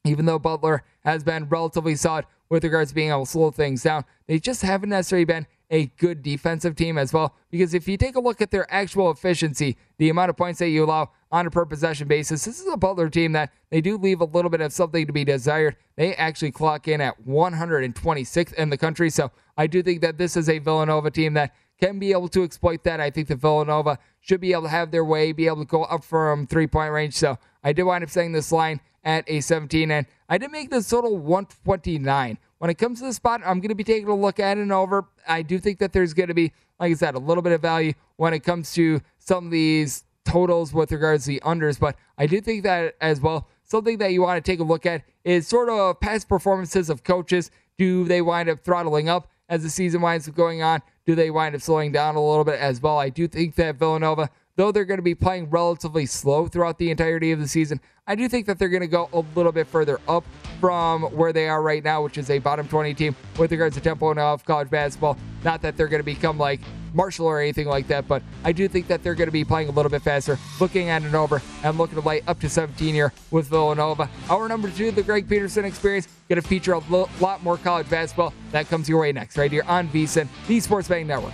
even 0.05 0.25
though 0.25 0.39
Butler 0.39 0.83
has 1.03 1.23
been 1.23 1.49
relatively 1.49 1.95
solid 1.95 2.25
with 2.47 2.63
regards 2.63 2.91
to 2.91 2.95
being 2.95 3.09
able 3.09 3.25
to 3.25 3.31
slow 3.31 3.51
things 3.51 3.83
down, 3.83 4.05
they 4.27 4.39
just 4.39 4.61
haven't 4.61 4.89
necessarily 4.89 5.25
been 5.25 5.45
a 5.71 5.87
good 5.97 6.21
defensive 6.21 6.75
team 6.75 6.97
as 6.97 7.11
well. 7.11 7.35
Because 7.49 7.73
if 7.73 7.87
you 7.87 7.97
take 7.97 8.15
a 8.15 8.19
look 8.19 8.39
at 8.39 8.51
their 8.51 8.71
actual 8.71 9.09
efficiency, 9.09 9.77
the 9.97 10.09
amount 10.09 10.29
of 10.29 10.37
points 10.37 10.59
that 10.59 10.69
you 10.69 10.85
allow 10.85 11.09
on 11.31 11.47
a 11.47 11.51
per 11.51 11.65
possession 11.65 12.07
basis, 12.07 12.45
this 12.45 12.61
is 12.61 12.71
a 12.71 12.77
Butler 12.77 13.09
team 13.09 13.31
that 13.31 13.51
they 13.71 13.81
do 13.81 13.97
leave 13.97 14.21
a 14.21 14.25
little 14.25 14.51
bit 14.51 14.61
of 14.61 14.71
something 14.71 15.07
to 15.07 15.11
be 15.11 15.25
desired. 15.25 15.75
They 15.95 16.13
actually 16.15 16.51
clock 16.51 16.87
in 16.87 17.01
at 17.01 17.25
126th 17.25 18.53
in 18.53 18.69
the 18.69 18.77
country. 18.77 19.09
So 19.09 19.31
I 19.57 19.67
do 19.67 19.81
think 19.81 20.01
that 20.01 20.17
this 20.17 20.35
is 20.35 20.49
a 20.49 20.59
Villanova 20.59 21.11
team 21.11 21.33
that 21.33 21.53
can 21.79 21.99
be 21.99 22.11
able 22.11 22.27
to 22.29 22.43
exploit 22.43 22.83
that. 22.83 22.99
I 22.99 23.09
think 23.09 23.27
that 23.27 23.37
Villanova 23.37 23.99
should 24.21 24.41
be 24.41 24.53
able 24.53 24.63
to 24.63 24.69
have 24.69 24.91
their 24.91 25.05
way, 25.05 25.31
be 25.31 25.47
able 25.47 25.59
to 25.59 25.65
go 25.65 25.83
up 25.83 26.03
from 26.03 26.47
three 26.47 26.67
point 26.67 26.91
range. 26.91 27.13
So 27.13 27.37
I 27.63 27.73
did 27.73 27.83
wind 27.83 28.03
up 28.03 28.09
saying 28.09 28.31
this 28.31 28.51
line 28.51 28.79
at 29.03 29.23
a 29.27 29.39
17, 29.39 29.91
and 29.91 30.05
I 30.27 30.37
did 30.37 30.51
make 30.51 30.69
this 30.69 30.89
total 30.89 31.17
129. 31.17 32.37
When 32.57 32.69
it 32.69 32.75
comes 32.75 32.99
to 32.99 33.05
the 33.05 33.13
spot, 33.13 33.41
I'm 33.45 33.59
going 33.59 33.69
to 33.69 33.75
be 33.75 33.83
taking 33.83 34.07
a 34.07 34.15
look 34.15 34.39
at 34.39 34.57
and 34.57 34.71
over. 34.71 35.05
I 35.27 35.41
do 35.41 35.59
think 35.59 35.79
that 35.79 35.93
there's 35.93 36.13
going 36.13 36.29
to 36.29 36.33
be, 36.33 36.53
like 36.79 36.91
I 36.91 36.95
said, 36.95 37.15
a 37.15 37.19
little 37.19 37.43
bit 37.43 37.53
of 37.53 37.61
value 37.61 37.93
when 38.15 38.33
it 38.33 38.39
comes 38.39 38.73
to 38.73 39.01
some 39.19 39.45
of 39.45 39.51
these 39.51 40.05
totals 40.25 40.73
with 40.73 40.91
regards 40.91 41.25
to 41.25 41.31
the 41.31 41.41
unders, 41.41 41.79
but 41.79 41.95
I 42.17 42.25
do 42.25 42.41
think 42.41 42.63
that 42.63 42.95
as 42.99 43.21
well. 43.21 43.47
Something 43.63 43.97
that 43.99 44.11
you 44.11 44.21
want 44.21 44.43
to 44.43 44.51
take 44.51 44.59
a 44.59 44.63
look 44.63 44.85
at 44.85 45.03
is 45.23 45.47
sort 45.47 45.69
of 45.69 45.99
past 45.99 46.27
performances 46.27 46.89
of 46.89 47.03
coaches. 47.03 47.51
Do 47.77 48.05
they 48.05 48.21
wind 48.21 48.49
up 48.49 48.63
throttling 48.63 49.09
up 49.09 49.27
as 49.49 49.63
the 49.63 49.69
season 49.69 50.01
winds 50.01 50.27
up 50.27 50.35
going 50.35 50.61
on? 50.61 50.81
Do 51.05 51.15
they 51.15 51.29
wind 51.29 51.55
up 51.55 51.61
slowing 51.61 51.91
down 51.91 52.15
a 52.15 52.23
little 52.23 52.43
bit 52.43 52.59
as 52.59 52.81
well? 52.81 52.97
I 52.97 53.09
do 53.09 53.27
think 53.27 53.55
that 53.55 53.75
Villanova 53.75 54.29
though 54.55 54.71
they're 54.71 54.85
going 54.85 54.97
to 54.97 55.03
be 55.03 55.15
playing 55.15 55.49
relatively 55.49 56.05
slow 56.05 56.47
throughout 56.47 56.77
the 56.77 56.89
entirety 56.89 57.31
of 57.31 57.39
the 57.39 57.47
season, 57.47 57.79
I 58.07 58.15
do 58.15 58.27
think 58.29 58.45
that 58.47 58.59
they're 58.59 58.69
going 58.69 58.81
to 58.81 58.87
go 58.87 59.09
a 59.13 59.23
little 59.35 59.51
bit 59.51 59.67
further 59.67 59.99
up 60.07 60.23
from 60.59 61.03
where 61.03 61.33
they 61.33 61.47
are 61.49 61.61
right 61.61 61.83
now, 61.83 62.03
which 62.03 62.17
is 62.17 62.29
a 62.29 62.39
bottom 62.39 62.67
20 62.67 62.93
team 62.93 63.15
with 63.37 63.51
regards 63.51 63.75
to 63.75 63.81
tempo 63.81 64.11
and 64.11 64.19
of 64.19 64.45
college 64.45 64.69
basketball. 64.69 65.17
Not 65.43 65.61
that 65.61 65.75
they're 65.75 65.87
going 65.87 65.99
to 65.99 66.05
become 66.05 66.37
like 66.37 66.61
Marshall 66.95 67.27
or 67.27 67.39
anything 67.39 67.67
like 67.67 67.87
that, 67.87 68.07
but 68.07 68.23
I 68.43 68.51
do 68.51 68.67
think 68.67 68.87
that 68.87 69.03
they're 69.03 69.15
going 69.15 69.27
to 69.27 69.31
be 69.31 69.43
playing 69.43 69.67
a 69.67 69.71
little 69.71 69.91
bit 69.91 70.01
faster, 70.01 70.39
looking 70.59 70.89
at 70.89 71.03
an 71.03 71.13
over 71.13 71.41
and 71.63 71.77
looking 71.77 71.99
to 71.99 72.05
light 72.05 72.23
up 72.27 72.39
to 72.39 72.49
17 72.49 72.93
here 72.93 73.13
with 73.31 73.47
Villanova. 73.47 74.09
Our 74.29 74.47
number 74.47 74.69
two, 74.69 74.91
the 74.91 75.03
Greg 75.03 75.27
Peterson 75.29 75.65
experience, 75.65 76.07
going 76.29 76.41
to 76.41 76.47
feature 76.47 76.73
a 76.73 76.79
lot 77.19 77.43
more 77.43 77.57
college 77.57 77.89
basketball. 77.89 78.33
That 78.51 78.67
comes 78.69 78.89
your 78.89 79.01
way 79.01 79.11
next, 79.11 79.37
right 79.37 79.51
here 79.51 79.63
on 79.67 79.89
VSIN, 79.89 80.27
the 80.47 80.59
Sports 80.59 80.87
Betting 80.87 81.07
Network. 81.07 81.33